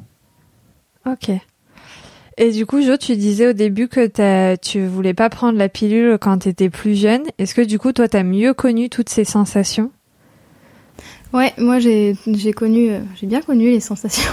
Ok. 1.06 1.30
Et 2.36 2.52
du 2.52 2.64
coup, 2.64 2.80
Jo, 2.80 2.96
tu 2.96 3.16
disais 3.16 3.48
au 3.48 3.52
début 3.52 3.88
que 3.88 4.56
tu 4.56 4.86
voulais 4.86 5.14
pas 5.14 5.28
prendre 5.28 5.58
la 5.58 5.68
pilule 5.68 6.16
quand 6.18 6.38
tu 6.38 6.48
étais 6.48 6.70
plus 6.70 6.94
jeune. 6.94 7.22
Est-ce 7.38 7.54
que 7.54 7.62
du 7.62 7.78
coup, 7.78 7.92
toi, 7.92 8.08
tu 8.08 8.16
as 8.16 8.22
mieux 8.22 8.54
connu 8.54 8.88
toutes 8.88 9.10
ces 9.10 9.24
sensations? 9.24 9.90
Ouais, 11.32 11.52
moi, 11.58 11.78
j'ai, 11.78 12.16
j'ai 12.26 12.52
connu, 12.52 12.90
j'ai 13.14 13.26
bien 13.26 13.40
connu 13.40 13.70
les 13.70 13.80
sensations. 13.80 14.32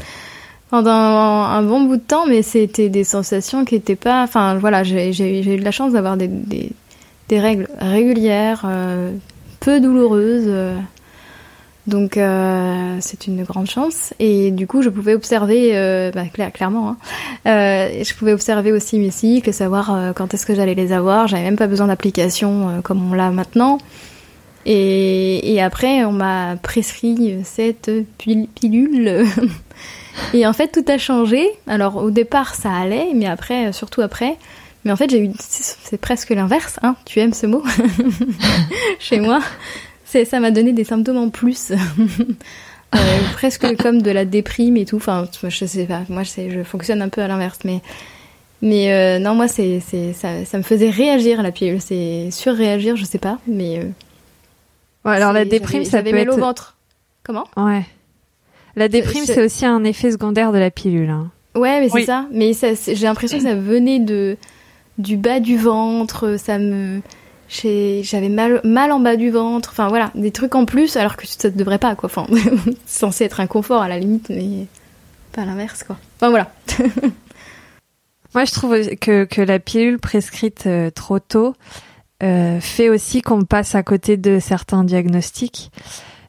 Pendant 0.70 0.90
un 0.90 1.62
bon 1.62 1.82
bout 1.84 1.96
de 1.96 2.02
temps, 2.02 2.26
mais 2.26 2.42
c'était 2.42 2.90
des 2.90 3.04
sensations 3.04 3.64
qui 3.64 3.74
étaient 3.74 3.96
pas, 3.96 4.22
enfin, 4.22 4.58
voilà, 4.58 4.82
j'ai, 4.82 5.14
j'ai, 5.14 5.40
eu 5.54 5.58
de 5.58 5.64
la 5.64 5.70
chance 5.70 5.92
d'avoir 5.92 6.18
des, 6.18 6.28
des, 6.28 6.72
des 7.28 7.40
règles 7.40 7.68
régulières, 7.78 8.62
euh, 8.66 9.12
peu 9.60 9.80
douloureuses. 9.80 10.44
Euh, 10.46 10.76
donc 11.86 12.18
euh, 12.18 12.98
c'est 13.00 13.26
une 13.26 13.44
grande 13.44 13.66
chance 13.70 14.12
et 14.18 14.50
du 14.50 14.66
coup 14.66 14.82
je 14.82 14.90
pouvais 14.90 15.14
observer, 15.14 15.70
euh, 15.72 16.10
bah, 16.10 16.24
clairement, 16.52 16.90
hein, 16.90 16.96
je 17.46 18.14
pouvais 18.14 18.34
observer 18.34 18.72
aussi 18.72 18.98
mes 18.98 19.10
cycles, 19.10 19.54
savoir 19.54 20.12
quand 20.14 20.34
est-ce 20.34 20.44
que 20.44 20.54
j'allais 20.54 20.74
les 20.74 20.92
avoir. 20.92 21.28
J'avais 21.28 21.44
même 21.44 21.56
pas 21.56 21.66
besoin 21.66 21.86
d'application 21.86 22.82
comme 22.82 23.10
on 23.10 23.14
l'a 23.14 23.30
maintenant. 23.30 23.78
Et, 24.66 25.58
après 25.62 26.04
on 26.04 26.12
m'a 26.12 26.56
prescrit 26.56 27.38
cette 27.44 27.90
pilule. 28.18 29.24
et 30.34 30.46
en 30.46 30.52
fait 30.52 30.68
tout 30.68 30.84
a 30.92 30.98
changé. 30.98 31.48
Alors 31.66 31.96
au 31.96 32.10
départ 32.10 32.54
ça 32.54 32.70
allait, 32.70 33.12
mais 33.14 33.26
après, 33.26 33.72
surtout 33.72 34.02
après, 34.02 34.36
mais 34.84 34.92
en 34.92 34.96
fait, 34.96 35.10
j'ai 35.10 35.24
eu, 35.24 35.30
c'est 35.38 36.00
presque 36.00 36.30
l'inverse, 36.30 36.78
hein. 36.82 36.96
Tu 37.04 37.20
aimes 37.20 37.34
ce 37.34 37.46
mot 37.46 37.62
chez 38.98 39.20
moi. 39.20 39.40
C'est, 40.04 40.24
ça 40.24 40.40
m'a 40.40 40.50
donné 40.50 40.72
des 40.72 40.84
symptômes 40.84 41.18
en 41.18 41.28
plus. 41.30 41.70
euh, 42.94 42.98
presque 43.34 43.76
comme 43.76 44.00
de 44.00 44.10
la 44.10 44.24
déprime 44.24 44.76
et 44.76 44.84
tout. 44.84 44.96
Enfin, 44.96 45.26
je 45.46 45.64
sais 45.66 45.84
pas. 45.84 46.02
Moi, 46.08 46.22
je, 46.22 46.50
je 46.50 46.62
fonctionne 46.62 47.02
un 47.02 47.08
peu 47.08 47.20
à 47.20 47.28
l'inverse, 47.28 47.58
mais 47.64 47.82
mais 48.60 48.92
euh, 48.92 49.18
non, 49.18 49.34
moi, 49.34 49.46
c'est, 49.46 49.80
c'est 49.80 50.12
ça, 50.12 50.44
ça 50.44 50.58
me 50.58 50.62
faisait 50.62 50.90
réagir 50.90 51.42
la 51.42 51.52
pilule. 51.52 51.80
C'est 51.80 52.30
surréagir, 52.30 52.96
je 52.96 53.04
sais 53.04 53.18
pas, 53.18 53.38
mais. 53.46 53.78
Euh, 53.78 53.84
ouais, 55.04 55.16
alors 55.16 55.32
la 55.32 55.44
déprime, 55.44 55.84
ça 55.84 56.02
peut 56.02 56.14
être. 56.14 56.36
au 56.36 56.40
ventre. 56.40 56.76
Comment? 57.22 57.44
Ouais. 57.56 57.84
La 58.74 58.88
déprime, 58.88 59.24
c'est 59.24 59.42
aussi 59.44 59.64
un 59.66 59.84
effet 59.84 60.10
secondaire 60.10 60.52
de 60.52 60.58
la 60.58 60.70
pilule. 60.70 61.10
Hein. 61.10 61.30
Ouais, 61.54 61.80
mais 61.80 61.88
c'est 61.88 62.04
ça. 62.04 62.26
Mais 62.32 62.52
ça, 62.52 62.68
j'ai 62.74 63.06
l'impression 63.06 63.38
que 63.38 63.44
ça 63.44 63.54
venait 63.54 63.98
de 63.98 64.36
du 64.98 65.16
bas 65.16 65.40
du 65.40 65.56
ventre. 65.56 66.36
Ça 66.38 66.58
me 66.58 67.00
j'avais 67.48 68.28
mal, 68.28 68.60
mal 68.64 68.92
en 68.92 69.00
bas 69.00 69.16
du 69.16 69.30
ventre, 69.30 69.70
enfin 69.72 69.88
voilà, 69.88 70.10
des 70.14 70.30
trucs 70.30 70.54
en 70.54 70.66
plus, 70.66 70.96
alors 70.96 71.16
que 71.16 71.26
ça 71.26 71.48
ne 71.48 71.56
devrait 71.56 71.78
pas, 71.78 71.94
quoi. 71.94 72.10
Censé 72.86 73.24
être 73.24 73.40
un 73.40 73.46
confort 73.46 73.82
à 73.82 73.88
la 73.88 73.98
limite, 73.98 74.28
mais 74.28 74.66
pas 75.32 75.44
l'inverse, 75.44 75.82
quoi. 75.82 75.96
Enfin 76.16 76.30
voilà. 76.30 76.50
Moi, 78.34 78.44
je 78.44 78.52
trouve 78.52 78.76
que, 78.96 79.24
que 79.24 79.40
la 79.40 79.58
pilule 79.58 79.98
prescrite 79.98 80.64
euh, 80.66 80.90
trop 80.90 81.18
tôt 81.18 81.54
euh, 82.22 82.60
fait 82.60 82.90
aussi 82.90 83.22
qu'on 83.22 83.42
passe 83.42 83.74
à 83.74 83.82
côté 83.82 84.16
de 84.16 84.38
certains 84.38 84.84
diagnostics. 84.84 85.70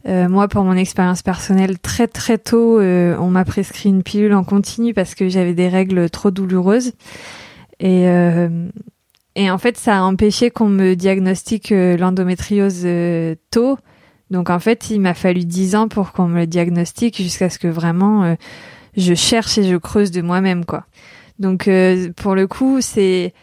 Euh, 0.07 0.29
moi, 0.29 0.47
pour 0.47 0.63
mon 0.63 0.77
expérience 0.77 1.21
personnelle, 1.21 1.77
très 1.77 2.07
très 2.07 2.37
tôt, 2.37 2.79
on 2.79 3.29
m'a 3.29 3.43
prescrit 3.43 3.89
une 3.89 4.01
pilule 4.01 4.33
en 4.33 4.45
continu 4.45 4.93
parce 4.93 5.13
que 5.13 5.27
j'avais 5.27 5.53
des 5.53 5.67
règles 5.67 6.09
trop 6.09 6.31
douloureuses. 6.31 6.93
Et, 7.79 8.07
euh, 8.07 8.67
et 9.35 9.49
en 9.49 9.57
fait, 9.57 9.77
ça 9.77 9.99
a 9.99 10.01
empêché 10.01 10.49
qu'on 10.49 10.67
me 10.67 10.95
diagnostique 10.95 11.71
euh, 11.71 11.97
l'endométriose 11.97 12.81
euh, 12.85 13.35
tôt. 13.51 13.77
Donc 14.29 14.49
en 14.49 14.59
fait, 14.59 14.89
il 14.89 15.01
m'a 15.01 15.13
fallu 15.13 15.45
dix 15.45 15.75
ans 15.75 15.87
pour 15.87 16.11
qu'on 16.11 16.27
me 16.27 16.39
le 16.39 16.47
diagnostique 16.47 17.17
jusqu'à 17.17 17.49
ce 17.49 17.57
que 17.57 17.67
vraiment 17.67 18.35
je 18.95 19.15
cherche 19.15 19.57
et 19.57 19.63
je 19.63 19.75
creuse 19.75 20.11
de 20.11 20.21
moi-même, 20.21 20.65
quoi. 20.65 20.85
Donc 21.39 21.67
pour 22.15 22.35
le 22.35 22.45
coup, 22.45 22.79
c'est 22.79 23.33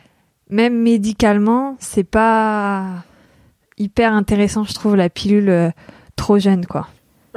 même 0.48 0.80
médicalement, 0.80 1.76
c'est 1.80 2.04
pas 2.04 3.04
hyper 3.78 4.12
intéressant, 4.12 4.64
je 4.64 4.74
trouve, 4.74 4.96
la 4.96 5.08
pilule 5.08 5.48
euh, 5.48 5.70
trop 6.14 6.38
jeune, 6.38 6.66
quoi. 6.66 6.88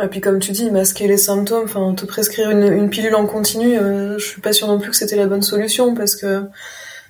Et 0.01 0.07
puis 0.07 0.21
comme 0.21 0.39
tu 0.39 0.51
dis, 0.51 0.71
masquer 0.71 1.07
les 1.07 1.17
symptômes, 1.17 1.65
enfin 1.65 1.93
te 1.93 2.05
prescrire 2.05 2.51
une, 2.51 2.71
une 2.71 2.89
pilule 2.89 3.15
en 3.15 3.25
continu, 3.25 3.75
je 3.75 4.23
suis 4.23 4.41
pas 4.41 4.53
sûre 4.53 4.67
non 4.67 4.79
plus 4.79 4.91
que 4.91 4.95
c'était 4.95 5.17
la 5.17 5.27
bonne 5.27 5.41
solution 5.41 5.93
parce 5.93 6.15
que 6.15 6.43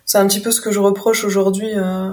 c'est 0.10 0.18
un 0.18 0.26
petit 0.26 0.40
peu 0.40 0.50
ce 0.50 0.60
que 0.60 0.72
je 0.72 0.80
reproche 0.80 1.24
aujourd'hui 1.24 1.70
euh, 1.76 2.10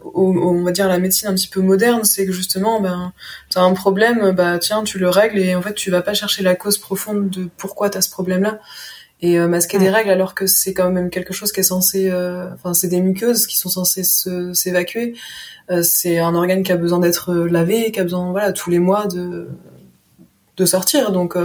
au, 0.00 0.32
on 0.32 0.64
va 0.64 0.72
dire 0.72 0.88
la 0.88 0.98
médecine 0.98 1.28
un 1.28 1.34
petit 1.34 1.46
peu 1.46 1.60
moderne, 1.60 2.02
c'est 2.02 2.26
que 2.26 2.32
justement, 2.32 2.80
ben, 2.80 3.12
t'as 3.50 3.60
un 3.60 3.72
problème, 3.72 4.32
bah 4.32 4.58
tiens, 4.58 4.82
tu 4.82 4.98
le 4.98 5.08
règles 5.08 5.38
et 5.38 5.54
en 5.54 5.62
fait 5.62 5.74
tu 5.74 5.92
vas 5.92 6.02
pas 6.02 6.12
chercher 6.12 6.42
la 6.42 6.56
cause 6.56 6.78
profonde 6.78 7.30
de 7.30 7.48
pourquoi 7.56 7.88
t'as 7.88 8.00
ce 8.00 8.10
problème-là 8.10 8.58
et 9.20 9.38
euh, 9.38 9.46
masquer 9.46 9.78
des 9.78 9.90
règles 9.90 10.10
alors 10.10 10.34
que 10.34 10.48
c'est 10.48 10.74
quand 10.74 10.90
même 10.90 11.08
quelque 11.08 11.32
chose 11.32 11.52
qui 11.52 11.60
est 11.60 11.62
censé, 11.62 12.10
euh, 12.10 12.52
enfin 12.54 12.74
c'est 12.74 12.88
des 12.88 13.00
muqueuses 13.00 13.46
qui 13.46 13.56
sont 13.58 13.68
censées 13.68 14.02
s'évacuer. 14.02 15.14
Euh, 15.70 15.84
c'est 15.84 16.18
un 16.18 16.34
organe 16.34 16.64
qui 16.64 16.72
a 16.72 16.76
besoin 16.76 16.98
d'être 16.98 17.32
lavé, 17.32 17.92
qui 17.92 18.00
a 18.00 18.02
besoin 18.02 18.28
voilà 18.32 18.52
tous 18.52 18.70
les 18.70 18.80
mois 18.80 19.06
de 19.06 19.50
de 20.56 20.64
sortir. 20.64 21.12
Donc 21.12 21.36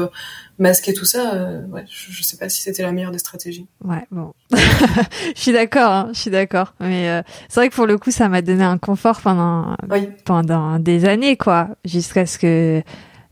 masquer 0.59 0.93
tout 0.93 1.05
ça, 1.05 1.33
ouais, 1.69 1.85
je, 1.89 2.11
je, 2.11 2.23
sais 2.23 2.37
pas 2.37 2.49
si 2.49 2.61
c'était 2.61 2.83
la 2.83 2.91
meilleure 2.91 3.11
des 3.11 3.19
stratégies. 3.19 3.67
Ouais, 3.83 4.05
bon, 4.11 4.33
je 4.51 5.41
suis 5.41 5.51
d'accord, 5.51 5.91
hein, 5.91 6.09
je 6.13 6.19
suis 6.19 6.31
d'accord. 6.31 6.73
Mais 6.79 7.23
c'est 7.49 7.59
vrai 7.59 7.69
que 7.69 7.75
pour 7.75 7.85
le 7.85 7.97
coup, 7.97 8.11
ça 8.11 8.29
m'a 8.29 8.41
donné 8.41 8.63
un 8.63 8.77
confort 8.77 9.21
pendant 9.21 9.75
oui. 9.89 10.09
pendant 10.25 10.79
des 10.79 11.05
années, 11.05 11.37
quoi, 11.37 11.69
jusqu'à 11.85 12.25
ce 12.25 12.39
que 12.39 12.81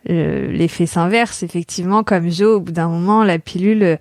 l'effet 0.05 0.85
s'inverse. 0.85 1.41
Effectivement, 1.43 2.03
comme 2.03 2.29
Joe, 2.29 2.57
au 2.57 2.59
bout 2.59 2.71
d'un 2.71 2.89
moment, 2.89 3.23
la 3.23 3.39
pilule 3.39 3.97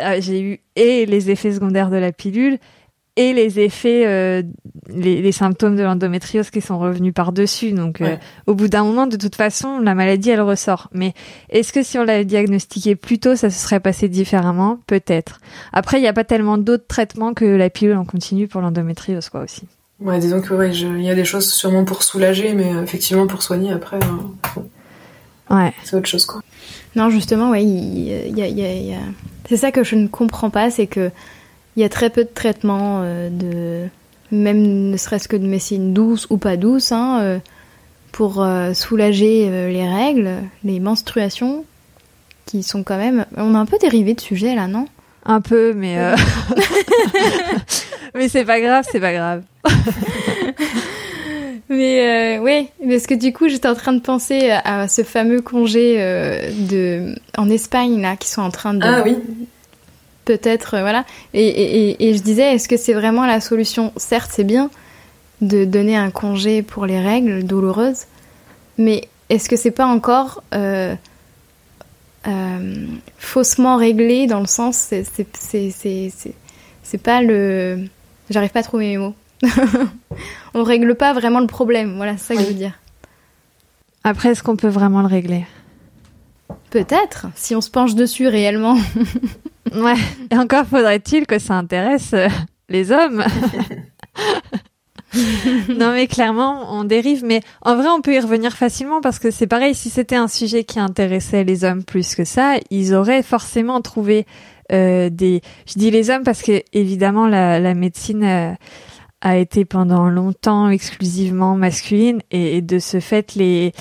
euh, 0.00 0.20
j'ai 0.20 0.40
eu 0.40 0.60
et 0.76 1.06
les 1.06 1.30
effets 1.30 1.52
secondaires 1.52 1.90
de 1.90 1.96
la 1.96 2.12
pilule 2.12 2.58
et 3.16 3.32
les 3.32 3.60
effets, 3.60 4.06
euh, 4.06 4.42
les, 4.88 5.20
les, 5.20 5.32
symptômes 5.32 5.76
de 5.76 5.82
l'endométriose 5.82 6.50
qui 6.50 6.60
sont 6.60 6.78
revenus 6.78 7.12
par-dessus. 7.12 7.72
Donc, 7.72 8.00
euh, 8.00 8.16
au 8.46 8.54
bout 8.54 8.68
d'un 8.68 8.84
moment, 8.84 9.06
de 9.06 9.16
toute 9.16 9.34
façon, 9.34 9.78
la 9.78 9.94
maladie, 9.94 10.30
elle 10.30 10.40
ressort. 10.40 10.88
Mais 10.92 11.14
est-ce 11.48 11.72
que 11.72 11.82
si 11.82 11.98
on 11.98 12.04
l'avait 12.04 12.24
diagnostiqué 12.24 12.96
plus 12.96 13.18
tôt, 13.18 13.36
ça 13.36 13.50
se 13.50 13.58
serait 13.58 13.80
passé 13.80 14.08
différemment? 14.08 14.78
Peut-être. 14.86 15.40
Après, 15.72 15.98
il 15.98 16.02
n'y 16.02 16.08
a 16.08 16.12
pas 16.12 16.24
tellement 16.24 16.58
d'autres 16.58 16.86
traitements 16.86 17.34
que 17.34 17.44
la 17.44 17.70
pilule 17.70 17.96
en 17.96 18.04
continu 18.04 18.48
pour 18.48 18.60
l'endométriose, 18.60 19.28
quoi, 19.28 19.42
aussi. 19.42 19.62
Ouais, 20.00 20.18
disons 20.18 20.40
que 20.40 20.54
ouais, 20.54 20.74
il 20.74 21.02
y 21.02 21.10
a 21.10 21.14
des 21.14 21.26
choses 21.26 21.52
sûrement 21.52 21.84
pour 21.84 22.02
soulager, 22.02 22.54
mais 22.54 22.70
effectivement 22.82 23.26
pour 23.26 23.42
soigner 23.42 23.70
après, 23.70 23.98
ouais. 25.50 25.74
c'est 25.84 25.94
autre 25.94 26.08
chose, 26.08 26.24
quoi. 26.24 26.40
Non, 26.96 27.10
justement, 27.10 27.50
ouais, 27.50 27.62
il 27.62 28.38
y 28.38 28.42
a, 28.42 28.46
y 28.46 28.62
a, 28.62 28.74
y 28.74 28.94
a 28.94 28.98
c'est 29.50 29.56
ça 29.56 29.72
que 29.72 29.82
je 29.82 29.96
ne 29.96 30.06
comprends 30.06 30.48
pas, 30.48 30.70
c'est 30.70 30.86
que 30.86 31.10
il 31.80 31.82
y 31.82 31.86
a 31.86 31.88
très 31.88 32.10
peu 32.10 32.24
de 32.24 32.28
traitements 32.28 33.00
euh, 33.02 33.30
de 33.30 33.88
même 34.30 34.90
ne 34.90 34.96
serait-ce 34.98 35.28
que 35.28 35.36
de 35.36 35.46
médecine 35.46 35.94
douce 35.94 36.26
ou 36.28 36.36
pas 36.36 36.58
douce 36.58 36.92
hein, 36.92 37.20
euh, 37.22 37.38
pour 38.12 38.42
euh, 38.42 38.74
soulager 38.74 39.48
euh, 39.48 39.70
les 39.70 39.88
règles, 39.88 40.30
les 40.62 40.78
menstruations 40.78 41.64
qui 42.44 42.62
sont 42.62 42.82
quand 42.82 42.98
même 42.98 43.24
on 43.38 43.54
a 43.54 43.58
un 43.58 43.64
peu 43.64 43.78
dérivé 43.78 44.12
de 44.12 44.20
sujet 44.20 44.54
là, 44.54 44.66
non? 44.66 44.86
Un 45.24 45.40
peu 45.40 45.72
mais 45.72 45.98
euh... 45.98 46.14
mais 48.14 48.28
c'est 48.28 48.44
pas 48.44 48.60
grave, 48.60 48.84
c'est 48.92 49.00
pas 49.00 49.14
grave. 49.14 49.42
Mais 51.72 52.38
euh, 52.38 52.42
oui, 52.42 52.68
parce 52.88 53.06
que 53.06 53.14
du 53.14 53.32
coup, 53.32 53.48
j'étais 53.48 53.68
en 53.68 53.76
train 53.76 53.92
de 53.92 54.00
penser 54.00 54.50
à 54.50 54.88
ce 54.88 55.04
fameux 55.04 55.40
congé 55.40 55.98
euh, 55.98 56.50
de 56.68 57.14
en 57.38 57.48
Espagne 57.48 58.02
là, 58.02 58.16
qui 58.16 58.28
sont 58.28 58.42
en 58.42 58.50
train 58.50 58.74
de 58.74 58.84
ah 58.84 59.02
oui 59.04 59.16
peut-être 60.30 60.74
euh, 60.74 60.80
voilà. 60.82 61.04
Et, 61.34 61.46
et, 61.46 62.08
et, 62.08 62.14
je 62.14 62.22
disais, 62.22 62.54
est-ce 62.54 62.68
que 62.68 62.76
c'est 62.76 62.92
vraiment 62.92 63.26
la 63.26 63.40
solution? 63.40 63.92
Certes, 63.96 64.30
c'est 64.32 64.44
bien 64.44 64.70
de 65.40 65.64
donner 65.64 65.96
un 65.96 66.10
congé 66.10 66.62
pour 66.62 66.86
les 66.86 67.00
règles 67.00 67.44
douloureuses, 67.44 68.04
mais 68.78 69.08
est-ce 69.28 69.48
que 69.48 69.56
c'est 69.56 69.70
pas 69.70 69.86
encore 69.86 70.42
euh, 70.54 70.94
euh, 72.28 72.86
faussement 73.18 73.76
réglé 73.76 74.26
dans 74.26 74.40
le 74.40 74.46
sens 74.46 74.92
c'est 76.82 77.02
pas 77.02 77.22
le 77.22 77.86
j'arrive 78.28 78.50
pas 78.50 78.60
à 78.60 78.62
trouver 78.62 78.88
mes 78.88 78.98
mots 78.98 79.14
on 80.54 80.62
règle 80.62 80.94
pas 80.94 81.14
vraiment 81.14 81.40
le 81.40 81.46
problème. 81.46 81.96
Voilà, 81.96 82.18
c'est 82.18 82.34
ça 82.34 82.34
que 82.34 82.42
je 82.42 82.48
veux 82.48 82.54
dire. 82.54 82.78
Après, 84.04 84.30
est-ce 84.30 84.42
qu'on 84.42 84.56
peut 84.56 84.68
vraiment 84.68 85.00
le 85.00 85.06
régler? 85.06 85.46
Peut-être, 86.70 87.26
si 87.34 87.54
on 87.56 87.60
se 87.60 87.70
penche 87.70 87.94
dessus 87.94 88.28
réellement. 88.28 88.76
ouais. 89.74 89.94
Et 90.30 90.36
encore 90.36 90.66
faudrait-il 90.66 91.26
que 91.26 91.38
ça 91.38 91.54
intéresse 91.54 92.12
euh, 92.14 92.28
les 92.68 92.92
hommes. 92.92 93.24
non 95.68 95.92
mais 95.92 96.06
clairement 96.06 96.72
on 96.72 96.84
dérive 96.84 97.24
mais 97.24 97.40
en 97.62 97.74
vrai 97.74 97.88
on 97.88 98.00
peut 98.00 98.14
y 98.14 98.20
revenir 98.20 98.52
facilement 98.52 99.00
parce 99.00 99.18
que 99.18 99.32
c'est 99.32 99.48
pareil 99.48 99.74
si 99.74 99.90
c'était 99.90 100.14
un 100.14 100.28
sujet 100.28 100.62
qui 100.62 100.78
intéressait 100.78 101.42
les 101.42 101.64
hommes 101.64 101.82
plus 101.82 102.14
que 102.14 102.24
ça 102.24 102.58
ils 102.70 102.94
auraient 102.94 103.24
forcément 103.24 103.80
trouvé 103.80 104.24
euh, 104.70 105.10
des 105.10 105.40
je 105.66 105.80
dis 105.80 105.90
les 105.90 106.10
hommes 106.10 106.22
parce 106.22 106.42
que 106.42 106.62
évidemment 106.72 107.26
la, 107.26 107.58
la 107.58 107.74
médecine 107.74 108.22
euh, 108.22 108.52
a 109.20 109.36
été 109.36 109.64
pendant 109.64 110.08
longtemps 110.08 110.68
exclusivement 110.68 111.56
masculine 111.56 112.20
et, 112.30 112.58
et, 112.58 112.62
de 112.62 112.78
ce 112.78 113.00
fait 113.00 113.34
les 113.34 113.72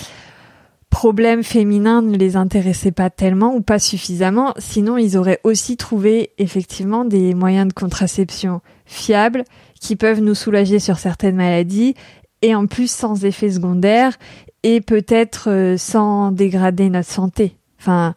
problèmes 0.89 1.43
féminins 1.43 2.01
ne 2.01 2.17
les 2.17 2.35
intéressaient 2.35 2.91
pas 2.91 3.09
tellement 3.09 3.55
ou 3.55 3.61
pas 3.61 3.79
suffisamment. 3.79 4.53
Sinon 4.57 4.97
ils 4.97 5.17
auraient 5.17 5.39
aussi 5.43 5.77
trouvé 5.77 6.31
effectivement 6.37 7.05
des 7.05 7.33
moyens 7.33 7.67
de 7.67 7.73
contraception 7.73 8.61
fiables 8.85 9.43
qui 9.79 9.95
peuvent 9.95 10.21
nous 10.21 10.35
soulager 10.35 10.79
sur 10.79 10.97
certaines 10.97 11.35
maladies 11.35 11.95
et 12.41 12.55
en 12.55 12.65
plus 12.65 12.89
sans 12.89 13.25
effet 13.25 13.51
secondaire 13.51 14.17
et 14.63 14.81
peut-être 14.81 15.49
euh, 15.49 15.77
sans 15.77 16.31
dégrader 16.31 16.89
notre 16.89 17.09
santé. 17.09 17.55
Enfin 17.79 18.15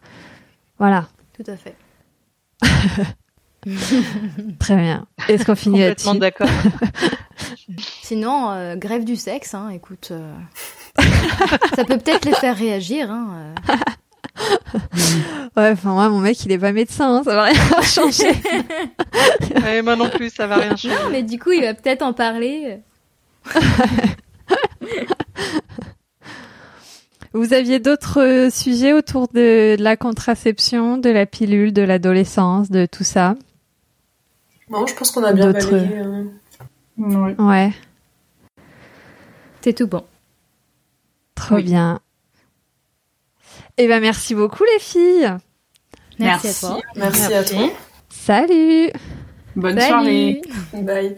voilà. 0.77 1.07
Tout 1.33 1.49
à 1.49 1.55
fait. 1.55 1.75
Très 4.59 4.75
bien. 4.75 5.07
Est-ce 5.29 5.45
qu'on 5.45 5.55
finit 5.55 5.79
là-dessus? 5.79 6.07
Complètement 6.07 6.47
d'accord. 6.47 6.71
Sinon, 8.01 8.51
euh, 8.51 8.75
grève 8.75 9.05
du 9.05 9.15
sexe, 9.15 9.53
hein, 9.53 9.69
écoute, 9.69 10.09
euh, 10.11 10.33
ça 11.75 11.83
peut 11.83 11.97
peut-être 11.97 12.25
les 12.25 12.33
faire 12.33 12.57
réagir. 12.57 13.11
Hein, 13.11 13.53
euh. 13.69 13.75
ouais, 15.57 15.71
enfin 15.71 15.93
moi, 15.93 16.09
mon 16.09 16.19
mec, 16.19 16.43
il 16.45 16.51
est 16.51 16.57
pas 16.57 16.71
médecin, 16.71 17.17
hein, 17.17 17.23
ça 17.23 17.35
va 17.35 17.43
rien 17.43 17.81
changer. 17.81 18.33
ouais, 19.63 19.81
moi 19.81 19.95
non 19.95 20.09
plus, 20.09 20.29
ça 20.33 20.47
va 20.47 20.57
rien 20.57 20.75
changer. 20.75 20.95
Non, 20.95 21.09
mais 21.11 21.23
du 21.23 21.39
coup, 21.39 21.51
il 21.51 21.61
va 21.61 21.73
peut-être 21.73 22.01
en 22.01 22.13
parler. 22.13 22.79
Vous 27.33 27.53
aviez 27.53 27.79
d'autres 27.79 28.49
sujets 28.51 28.93
autour 28.93 29.27
de, 29.27 29.75
de 29.75 29.83
la 29.83 29.97
contraception, 29.97 30.97
de 30.99 31.09
la 31.09 31.25
pilule, 31.25 31.73
de 31.73 31.81
l'adolescence, 31.81 32.69
de 32.69 32.85
tout 32.85 33.03
ça? 33.03 33.35
Non, 34.69 34.85
je 34.85 34.93
pense 34.93 35.11
qu'on 35.11 35.23
a 35.23 35.33
bien 35.33 35.51
balayé. 35.51 35.97
Hein. 35.97 36.25
Ouais. 36.97 37.35
ouais. 37.39 37.73
C'est 39.61 39.73
tout 39.73 39.87
bon. 39.87 40.03
Trop 41.35 41.55
oui. 41.55 41.63
bien. 41.63 41.99
Eh 43.77 43.87
ben 43.87 43.99
merci 43.99 44.35
beaucoup 44.35 44.63
les 44.63 44.79
filles. 44.79 45.31
Merci, 46.19 46.47
merci. 46.47 46.65
à 46.65 46.69
toi. 46.69 46.81
Merci, 46.95 47.19
merci, 47.21 47.33
à 47.33 47.43
toi. 47.43 47.69
Salut. 48.09 48.91
Bonne 49.55 49.79
Salut. 49.79 49.89
soirée. 49.89 50.41
Bye. 50.73 51.17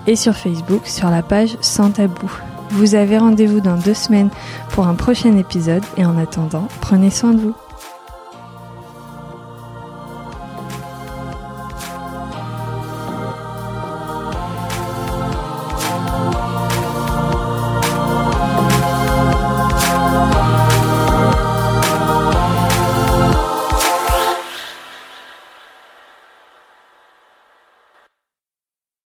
et 0.07 0.16
sur 0.16 0.35
Facebook 0.35 0.87
sur 0.87 1.11
la 1.11 1.22
page 1.22 1.59
Sans 1.61 1.91
Tabou. 1.91 2.31
Vous 2.70 2.95
avez 2.95 3.18
rendez-vous 3.18 3.61
dans 3.61 3.76
deux 3.76 3.95
semaines 3.95 4.31
pour 4.70 4.87
un 4.87 4.95
prochain 4.95 5.37
épisode 5.37 5.85
et 5.97 6.07
en 6.07 6.16
attendant, 6.16 6.68
prenez 6.81 7.11
soin 7.11 7.33
de 7.33 7.41
vous. 7.41 7.55